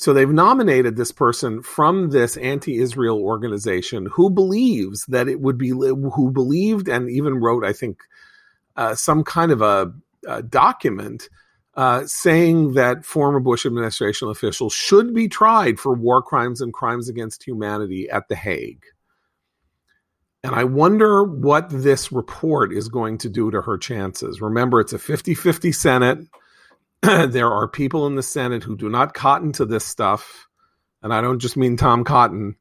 So 0.00 0.14
they've 0.14 0.26
nominated 0.26 0.96
this 0.96 1.12
person 1.12 1.62
from 1.62 2.08
this 2.08 2.38
anti-Israel 2.38 3.22
organization 3.22 4.06
who 4.06 4.30
believes 4.30 5.04
that 5.08 5.28
it 5.28 5.42
would 5.42 5.58
be 5.58 5.68
who 5.68 6.30
believed 6.30 6.88
and 6.88 7.10
even 7.10 7.34
wrote, 7.34 7.66
I 7.66 7.74
think, 7.74 7.98
uh, 8.76 8.94
some 8.94 9.24
kind 9.24 9.52
of 9.52 9.60
a, 9.60 9.92
a 10.26 10.42
document 10.42 11.28
uh, 11.74 12.06
saying 12.06 12.72
that 12.72 13.04
former 13.04 13.40
Bush 13.40 13.66
administration 13.66 14.28
officials 14.28 14.72
should 14.72 15.12
be 15.12 15.28
tried 15.28 15.78
for 15.78 15.92
war 15.92 16.22
crimes 16.22 16.62
and 16.62 16.72
crimes 16.72 17.10
against 17.10 17.46
humanity 17.46 18.08
at 18.08 18.26
The 18.28 18.36
Hague. 18.36 18.84
And 20.42 20.54
I 20.54 20.64
wonder 20.64 21.24
what 21.24 21.68
this 21.68 22.10
report 22.10 22.72
is 22.72 22.88
going 22.88 23.18
to 23.18 23.28
do 23.28 23.50
to 23.50 23.60
her 23.60 23.76
chances. 23.76 24.40
Remember, 24.40 24.80
it's 24.80 24.94
a 24.94 24.98
50 24.98 25.34
50 25.34 25.72
Senate. 25.72 26.20
there 27.28 27.50
are 27.50 27.68
people 27.68 28.06
in 28.06 28.14
the 28.14 28.22
Senate 28.22 28.62
who 28.62 28.76
do 28.76 28.88
not 28.88 29.14
cotton 29.14 29.52
to 29.52 29.64
this 29.64 29.84
stuff. 29.84 30.48
And 31.02 31.14
I 31.14 31.20
don't 31.20 31.38
just 31.38 31.56
mean 31.56 31.76
Tom 31.76 32.04
Cotton. 32.04 32.56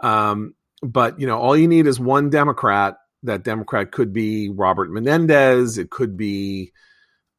Um, 0.00 0.54
but, 0.82 1.18
you 1.18 1.26
know, 1.26 1.38
all 1.38 1.56
you 1.56 1.66
need 1.66 1.86
is 1.86 1.98
one 1.98 2.30
Democrat. 2.30 2.96
That 3.24 3.42
Democrat 3.42 3.90
could 3.90 4.12
be 4.12 4.50
Robert 4.50 4.90
Menendez. 4.90 5.78
It 5.78 5.90
could 5.90 6.16
be 6.16 6.72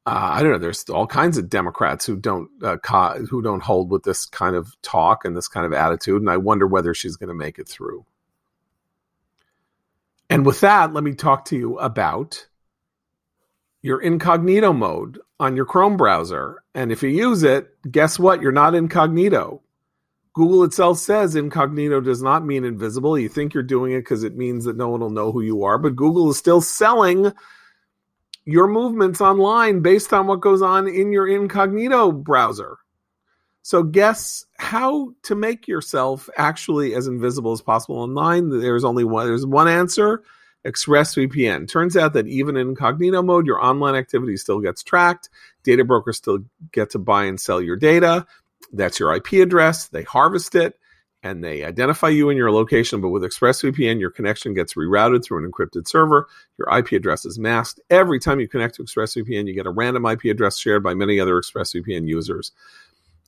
uh, 0.08 0.30
I 0.34 0.44
don't 0.44 0.52
know. 0.52 0.58
There's 0.60 0.84
all 0.90 1.08
kinds 1.08 1.38
of 1.38 1.50
Democrats 1.50 2.06
who 2.06 2.16
don't 2.16 2.50
uh, 2.64 2.78
co- 2.78 3.26
who 3.30 3.42
don't 3.42 3.64
hold 3.64 3.90
with 3.90 4.04
this 4.04 4.28
kind 4.28 4.56
of 4.56 4.80
talk 4.84 5.26
and 5.26 5.36
this 5.36 5.48
kind 5.48 5.66
of 5.66 5.74
attitude, 5.74 6.22
and 6.22 6.30
I 6.30 6.38
wonder 6.38 6.68
whether 6.68 6.94
she's 6.94 7.16
going 7.16 7.30
to 7.30 7.34
make 7.34 7.58
it 7.58 7.68
through. 7.68 8.06
And 10.30 10.46
with 10.46 10.60
that, 10.62 10.94
let 10.94 11.04
me 11.04 11.16
talk 11.16 11.46
to 11.46 11.58
you 11.58 11.80
about 11.80 12.48
your 13.82 14.00
incognito 14.00 14.74
mode 14.74 15.20
on 15.40 15.56
your 15.56 15.66
Chrome 15.66 15.98
browser. 15.98 16.64
And 16.74 16.92
if 16.92 17.04
you 17.04 17.10
use 17.10 17.44
it, 17.44 17.70
guess 17.92 18.18
what? 18.18 18.42
You're 18.42 18.52
not 18.52 18.76
incognito. 18.76 19.62
Google 20.34 20.64
itself 20.64 20.98
says 20.98 21.36
incognito 21.36 22.02
does 22.02 22.22
not 22.22 22.46
mean 22.46 22.66
invisible. 22.66 23.18
You 23.18 23.30
think 23.30 23.54
you're 23.54 23.64
doing 23.64 23.94
it 23.94 24.00
because 24.00 24.24
it 24.24 24.36
means 24.36 24.66
that 24.66 24.76
no 24.76 24.90
one 24.90 25.00
will 25.00 25.10
know 25.10 25.32
who 25.32 25.42
you 25.42 25.64
are, 25.64 25.78
but 25.78 25.96
Google 25.96 26.30
is 26.30 26.38
still 26.38 26.60
selling 26.60 27.32
your 28.44 28.68
movements 28.68 29.22
online 29.22 29.80
based 29.82 30.14
on 30.14 30.28
what 30.28 30.42
goes 30.42 30.62
on 30.62 30.88
in 30.88 31.12
your 31.12 31.28
incognito 31.28 32.12
browser. 32.12 32.78
So 33.62 33.82
guess 33.82 34.46
how 34.60 35.14
to 35.24 35.36
make 35.36 35.68
yourself 35.68 36.30
actually 36.38 36.94
as 36.94 37.08
invisible 37.08 37.52
as 37.52 37.62
possible 37.62 37.98
online. 37.98 38.50
There's 38.50 38.84
only 38.84 39.04
one 39.04 39.26
there's 39.26 39.46
one 39.46 39.68
answer. 39.68 40.22
ExpressVPN. 40.66 41.70
Turns 41.70 41.96
out 41.96 42.14
that 42.14 42.28
even 42.28 42.58
in 42.58 42.70
incognito 42.70 43.22
mode, 43.22 43.46
your 43.46 43.64
online 43.64 43.96
activity 43.96 44.38
still 44.38 44.60
gets 44.60 44.84
tracked. 44.84 45.30
Data 45.64 45.84
brokers 45.84 46.18
still 46.18 46.40
get 46.72 46.90
to 46.92 47.00
buy 47.00 47.26
and 47.26 47.40
sell 47.40 47.62
your 47.62 47.76
data. 47.76 48.26
That's 48.74 49.00
your 49.00 49.14
IP 49.16 49.34
address. 49.34 49.88
They 49.88 50.04
harvest 50.04 50.56
it 50.56 50.78
and 51.26 51.44
they 51.44 51.64
identify 51.64 52.10
you 52.10 52.30
and 52.30 52.38
your 52.38 52.52
location. 52.52 53.02
But 53.02 53.10
with 53.10 53.24
ExpressVPN, 53.24 54.00
your 54.00 54.12
connection 54.12 54.54
gets 54.54 54.76
rerouted 54.76 55.24
through 55.24 55.44
an 55.44 55.52
encrypted 55.52 55.88
server. 55.88 56.28
Your 56.60 56.78
IP 56.78 56.92
address 56.92 57.26
is 57.26 57.40
masked. 57.40 57.80
Every 57.90 58.20
time 58.20 58.40
you 58.40 58.48
connect 58.48 58.76
to 58.76 58.84
ExpressVPN, 58.84 59.48
you 59.48 59.56
get 59.56 59.66
a 59.66 59.72
random 59.72 60.06
IP 60.06 60.26
address 60.26 60.58
shared 60.58 60.84
by 60.84 60.94
many 60.94 61.20
other 61.20 61.34
ExpressVPN 61.34 62.08
users. 62.08 62.52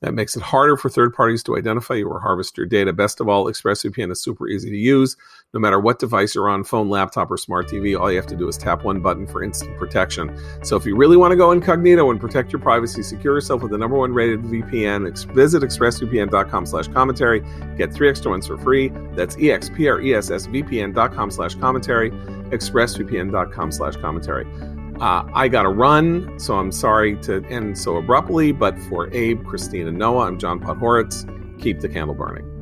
That 0.00 0.14
makes 0.14 0.36
it 0.36 0.42
harder 0.42 0.76
for 0.76 0.88
third 0.88 1.12
parties 1.12 1.42
to 1.44 1.56
identify 1.56 1.94
you 1.94 2.08
or 2.08 2.20
harvest 2.20 2.56
your 2.56 2.66
data. 2.66 2.92
Best 2.92 3.20
of 3.20 3.28
all, 3.28 3.46
ExpressVPN 3.46 4.12
is 4.12 4.22
super 4.22 4.46
easy 4.48 4.70
to 4.70 4.76
use. 4.76 5.16
No 5.52 5.60
matter 5.60 5.80
what 5.80 5.98
device 5.98 6.34
you're 6.34 6.48
on, 6.48 6.62
phone, 6.62 6.88
laptop, 6.88 7.30
or 7.30 7.36
smart 7.36 7.68
TV, 7.68 7.98
all 7.98 8.10
you 8.10 8.16
have 8.16 8.26
to 8.26 8.36
do 8.36 8.46
is 8.48 8.56
tap 8.56 8.84
one 8.84 9.00
button 9.00 9.26
for 9.26 9.42
instant 9.42 9.76
protection. 9.76 10.38
So 10.62 10.76
if 10.76 10.86
you 10.86 10.94
really 10.94 11.16
want 11.16 11.32
to 11.32 11.36
go 11.36 11.50
incognito 11.50 12.10
and 12.10 12.20
protect 12.20 12.52
your 12.52 12.60
privacy, 12.60 13.02
secure 13.02 13.34
yourself 13.34 13.62
with 13.62 13.72
the 13.72 13.78
number 13.78 13.96
one 13.96 14.12
rated 14.12 14.42
VPN, 14.42 15.08
visit 15.34 15.62
expressvpn.com 15.62 16.66
slash 16.66 16.88
commentary. 16.88 17.40
Get 17.76 17.92
three 17.92 18.08
extra 18.08 18.30
ones 18.30 18.46
for 18.46 18.56
free. 18.58 18.88
That's 19.14 19.34
expressvpn.com 19.36 21.30
slash 21.30 21.54
commentary, 21.56 22.10
expressvpn.com 22.10 23.72
slash 23.72 23.96
commentary. 23.96 24.46
Uh, 25.00 25.22
I 25.32 25.46
got 25.46 25.62
to 25.62 25.68
run, 25.68 26.38
so 26.40 26.56
I'm 26.56 26.72
sorry 26.72 27.16
to 27.18 27.44
end 27.46 27.78
so 27.78 27.96
abruptly. 27.96 28.50
But 28.50 28.76
for 28.88 29.12
Abe, 29.14 29.44
Christina, 29.46 29.92
Noah, 29.92 30.26
I'm 30.26 30.38
John 30.38 30.58
Podhoretz. 30.58 31.24
Keep 31.60 31.80
the 31.80 31.88
candle 31.88 32.14
burning. 32.14 32.57